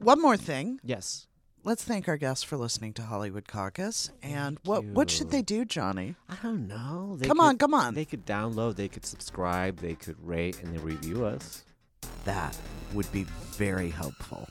One 0.00 0.20
more 0.20 0.36
thing. 0.36 0.80
Yes. 0.84 1.26
Let's 1.64 1.84
thank 1.84 2.08
our 2.08 2.16
guests 2.16 2.44
for 2.44 2.56
listening 2.56 2.94
to 2.94 3.02
Hollywood 3.02 3.46
Caucus. 3.46 4.10
And 4.22 4.58
what 4.64 4.84
what 4.84 5.10
should 5.10 5.30
they 5.30 5.42
do, 5.42 5.64
Johnny? 5.64 6.14
I 6.28 6.36
don't 6.42 6.66
know. 6.66 7.16
They 7.18 7.26
Come 7.26 7.38
could- 7.38 7.44
on, 7.44 7.58
come 7.58 7.74
on. 7.74 7.94
They 7.94 8.04
could 8.04 8.24
download. 8.24 8.76
They 8.76 8.88
could 8.88 9.04
subscribe. 9.04 9.78
They 9.78 9.94
could 9.94 10.16
rate 10.26 10.62
and 10.62 10.80
review 10.80 11.24
us. 11.26 11.64
That 12.24 12.56
would 12.94 13.10
be 13.12 13.24
very 13.24 13.90
helpful. 13.90 14.48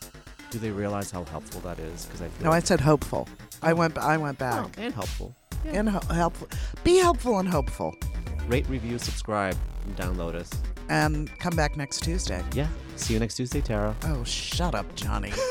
Do 0.51 0.59
they 0.59 0.69
realize 0.69 1.09
how 1.09 1.23
helpful 1.25 1.59
that 1.61 1.79
is? 1.79 2.05
Because 2.05 2.21
I 2.21 2.27
feel 2.29 2.45
No, 2.45 2.51
I 2.51 2.59
said 2.59 2.79
hopeful. 2.81 3.27
Oh. 3.31 3.47
I 3.63 3.73
went 3.73 3.97
I 3.97 4.17
went 4.17 4.37
Oh, 4.39 4.45
back. 4.45 4.75
and 4.77 4.93
helpful. 4.93 5.35
And 5.65 5.89
ho- 5.89 6.13
helpful. 6.13 6.47
Be 6.83 6.97
helpful 6.97 7.39
and 7.39 7.49
hopeful. 7.49 7.95
Rate, 8.47 8.67
review, 8.69 8.99
subscribe, 8.99 9.57
and 9.85 9.95
download 9.97 10.35
us. 10.35 10.49
And 10.89 11.29
come 11.39 11.55
back 11.55 11.75
next 11.77 12.03
Tuesday. 12.03 12.43
Yeah. 12.53 12.67
See 12.95 13.13
you 13.13 13.19
next 13.19 13.35
Tuesday, 13.35 13.59
Tara. 13.61 13.95
Oh, 14.03 14.23
shut 14.23 14.75
up, 14.75 14.85
Johnny. 14.95 15.33